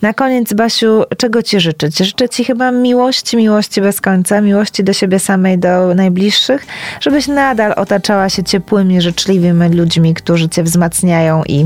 Na 0.02 0.14
koniec, 0.14 0.52
Basiu, 0.52 1.02
czego 1.18 1.42
Ci 1.42 1.60
życzyć? 1.60 1.98
Życzę 1.98 2.28
Ci 2.28 2.44
chyba 2.44 2.70
miłości, 2.70 3.36
miłości 3.36 3.80
bez 3.80 4.00
końca, 4.00 4.40
miłości 4.40 4.84
do 4.84 4.92
siebie 4.92 5.18
samej, 5.18 5.58
do 5.58 5.94
najbliższych, 5.94 6.66
żebyś 7.00 7.28
nadal 7.28 7.72
otaczała 7.76 8.28
się 8.28 8.42
ciepłymi, 8.44 9.00
życzliwymi 9.00 9.68
ludźmi, 9.68 10.14
którzy 10.14 10.48
Cię 10.48 10.62
wzmacniają 10.62 11.42
i 11.48 11.64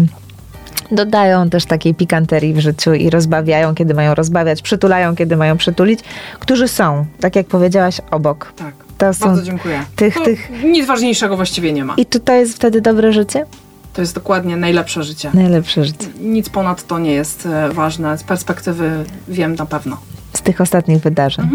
dodają 0.90 1.50
też 1.50 1.64
takiej 1.64 1.94
pikanterii 1.94 2.54
w 2.54 2.58
życiu 2.60 2.94
i 2.94 3.10
rozbawiają, 3.10 3.74
kiedy 3.74 3.94
mają 3.94 4.14
rozbawiać, 4.14 4.62
przytulają, 4.62 5.16
kiedy 5.16 5.36
mają 5.36 5.56
przytulić, 5.56 6.00
którzy 6.40 6.68
są, 6.68 7.06
tak 7.20 7.36
jak 7.36 7.46
powiedziałaś, 7.46 8.00
obok. 8.10 8.52
Tak. 8.56 8.74
To 8.98 9.06
Bardzo 9.26 9.42
dziękuję. 9.42 9.82
tych- 9.96 10.14
to 10.14 10.24
tych- 10.24 10.50
Nic 10.64 10.86
ważniejszego 10.86 11.36
właściwie 11.36 11.72
nie 11.72 11.84
ma. 11.84 11.94
I 11.96 12.06
czy 12.06 12.20
to 12.20 12.32
jest 12.32 12.56
wtedy 12.56 12.80
dobre 12.80 13.12
życie? 13.12 13.44
To 13.93 14.01
jest 14.01 14.14
dokładnie 14.14 14.57
najlepsze 14.57 15.03
życie. 15.03 15.30
Najlepsze 15.34 15.84
życie. 15.84 16.07
Nic 16.20 16.49
ponad 16.49 16.86
to 16.86 16.99
nie 16.99 17.12
jest 17.12 17.47
e, 17.47 17.68
ważne. 17.68 18.18
Z 18.18 18.24
perspektywy 18.24 19.05
wiem 19.28 19.55
na 19.55 19.66
pewno. 19.66 19.97
Z 20.33 20.43
tych 20.43 20.61
ostatnich 20.61 21.03
wydarzeń. 21.03 21.51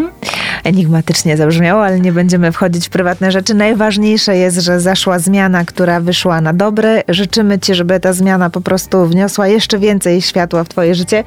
Enigmatycznie 0.64 1.36
zabrzmiało, 1.36 1.84
ale 1.84 2.00
nie 2.00 2.12
będziemy 2.12 2.52
wchodzić 2.52 2.86
w 2.86 2.90
prywatne 2.90 3.32
rzeczy. 3.32 3.54
Najważniejsze 3.54 4.36
jest, 4.36 4.60
że 4.60 4.80
zaszła 4.80 5.18
zmiana, 5.18 5.64
która 5.64 6.00
wyszła 6.00 6.40
na 6.40 6.52
dobre. 6.52 7.02
Życzymy 7.08 7.58
Ci, 7.58 7.74
żeby 7.74 8.00
ta 8.00 8.12
zmiana 8.12 8.50
po 8.50 8.60
prostu 8.60 9.06
wniosła 9.06 9.48
jeszcze 9.48 9.78
więcej 9.78 10.22
światła 10.22 10.64
w 10.64 10.68
Twoje 10.68 10.94
życie, 10.94 11.24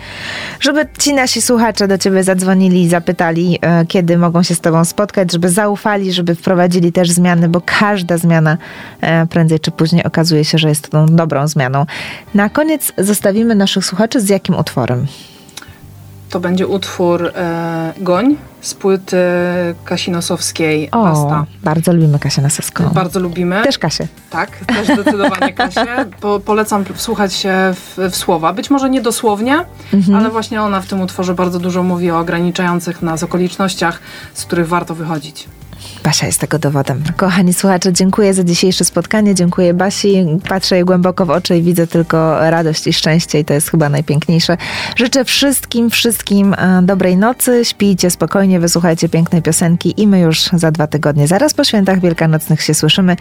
żeby 0.60 0.86
ci 1.00 1.14
nasi 1.14 1.42
słuchacze 1.42 1.88
do 1.88 1.98
Ciebie 1.98 2.24
zadzwonili 2.24 2.82
i 2.82 2.90
zapytali, 2.90 3.60
e, 3.62 3.86
kiedy 3.86 4.18
mogą 4.18 4.44
się 4.44 4.56
z 4.56 4.60
Tobą 4.60 4.86
spotkać, 4.86 5.32
żeby 5.32 5.50
zaufali, 5.50 6.14
żeby 6.14 6.36
wprowadzili 6.36 6.92
też 6.92 7.12
zmiany, 7.12 7.50
bo 7.50 7.62
każda 7.66 8.18
zmiana 8.18 8.58
e, 9.02 9.28
prędzej 9.28 9.60
czy 9.60 9.72
później 9.72 10.04
okazuje 10.04 10.46
się, 10.46 10.58
że 10.58 10.70
jest 10.70 10.90
tą 10.90 11.06
dobrą 11.06 11.48
zmianą. 11.48 11.86
Na 12.34 12.50
koniec 12.50 12.92
zostawimy 12.98 13.56
naszych 13.56 13.86
słuchaczy 13.86 14.22
z 14.22 14.30
jakim 14.30 14.56
utworem? 14.56 15.08
To 16.30 16.40
będzie 16.40 16.68
utwór 16.68 17.28
e, 17.36 17.94
Goń 17.98 18.36
z 18.62 18.74
płyty 18.74 19.18
Kasinosowskiej 19.86 20.92
O, 20.92 21.04
Basta. 21.04 21.46
bardzo 21.64 21.94
lubimy 21.94 22.20
Kasię 22.20 22.42
Nasowską. 22.42 22.90
Bardzo 22.90 23.20
lubimy. 23.20 23.62
Też 23.64 23.78
Kasię. 23.78 24.08
Tak, 24.30 24.52
też 24.66 24.88
zdecydowanie 24.88 25.54
Kasię. 25.64 25.86
Po, 26.22 26.40
polecam 26.40 26.86
wsłuchać 26.94 27.34
się 27.34 27.54
w, 27.74 27.98
w 28.12 28.16
słowa. 28.16 28.54
Być 28.54 28.70
może 28.70 28.90
nie 28.90 29.02
dosłownie, 29.02 29.66
Mhm. 29.94 30.18
ale 30.18 30.30
właśnie 30.30 30.62
ona 30.62 30.82
w 30.82 30.88
tym 30.88 31.02
utworze 31.02 31.34
bardzo 31.34 31.60
dużo 31.60 31.84
mówi 31.84 32.12
o 32.12 32.20
ograniczających 32.20 33.02
nas 33.02 33.24
okolicznościach, 33.24 34.00
z 34.34 34.46
których 34.46 34.68
warto 34.68 34.96
wychodzić. 34.96 35.48
Basia 36.04 36.26
jest 36.28 36.40
tego 36.40 36.60
dowodem. 36.60 37.04
Kochani 37.18 37.54
słuchacze, 37.54 37.94
dziękuję 37.94 38.34
za 38.34 38.44
dzisiejsze 38.44 38.86
spotkanie. 38.86 39.36
Dziękuję 39.36 39.74
Basi. 39.74 40.26
Patrzę 40.50 40.76
jej 40.76 40.86
głęboko 40.86 41.26
w 41.26 41.30
oczy 41.30 41.58
i 41.58 41.62
widzę 41.62 41.88
tylko 41.88 42.50
radość 42.50 42.88
i 42.88 42.94
szczęście 42.94 43.40
i 43.40 43.46
to 43.46 43.54
jest 43.54 43.72
chyba 43.72 43.90
najpiękniejsze. 43.90 44.58
Życzę 44.96 45.26
wszystkim, 45.26 45.90
wszystkim 45.90 46.54
e, 46.54 46.82
dobrej 46.84 47.18
nocy. 47.18 47.66
Śpijcie 47.66 48.10
spokojnie, 48.10 48.60
wysłuchajcie 48.60 49.10
pięknej 49.10 49.42
piosenki 49.42 50.02
i 50.02 50.08
my 50.08 50.20
już 50.20 50.44
za 50.54 50.72
dwa 50.72 50.88
tygodnie, 50.88 51.28
zaraz 51.28 51.54
po 51.54 51.64
świętach 51.64 52.00
wielkanocnych 52.00 52.62
się 52.62 52.74
słyszymy. 52.74 53.16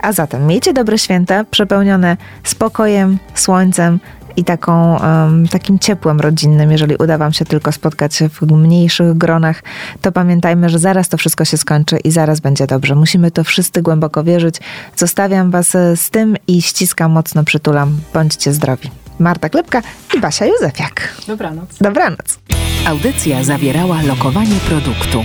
A 0.00 0.12
zatem 0.12 0.46
miejcie 0.46 0.72
dobre 0.72 0.98
święta, 0.98 1.44
przepełnione 1.44 2.16
spokojem, 2.44 3.18
słońcem, 3.34 4.00
i 4.36 4.44
taką, 4.44 5.00
em, 5.00 5.48
takim 5.48 5.78
ciepłem 5.78 6.20
rodzinnym, 6.20 6.72
jeżeli 6.72 6.96
uda 6.96 7.18
Wam 7.18 7.32
się 7.32 7.44
tylko 7.44 7.72
spotkać 7.72 8.14
się 8.14 8.28
w 8.28 8.42
mniejszych 8.42 9.18
gronach, 9.18 9.62
to 10.00 10.12
pamiętajmy, 10.12 10.68
że 10.68 10.78
zaraz 10.78 11.08
to 11.08 11.16
wszystko 11.16 11.44
się 11.44 11.56
skończy 11.56 11.96
i 12.04 12.10
zaraz 12.10 12.40
będzie 12.40 12.66
dobrze. 12.66 12.94
Musimy 12.94 13.30
to 13.30 13.44
wszyscy 13.44 13.82
głęboko 13.82 14.24
wierzyć. 14.24 14.56
Zostawiam 14.96 15.50
Was 15.50 15.74
e, 15.74 15.96
z 15.96 16.10
tym 16.10 16.36
i 16.46 16.62
ściskam 16.62 17.12
mocno, 17.12 17.44
przytulam. 17.44 18.00
Bądźcie 18.14 18.52
zdrowi. 18.52 18.90
Marta 19.18 19.48
Klepka 19.48 19.82
i 20.16 20.20
Basia 20.20 20.46
Józefiak. 20.46 21.14
Dobranoc. 21.26 21.68
Dobranoc. 21.80 22.38
Audycja 22.86 23.44
zawierała 23.44 24.02
lokowanie 24.02 24.56
produktu. 24.68 25.22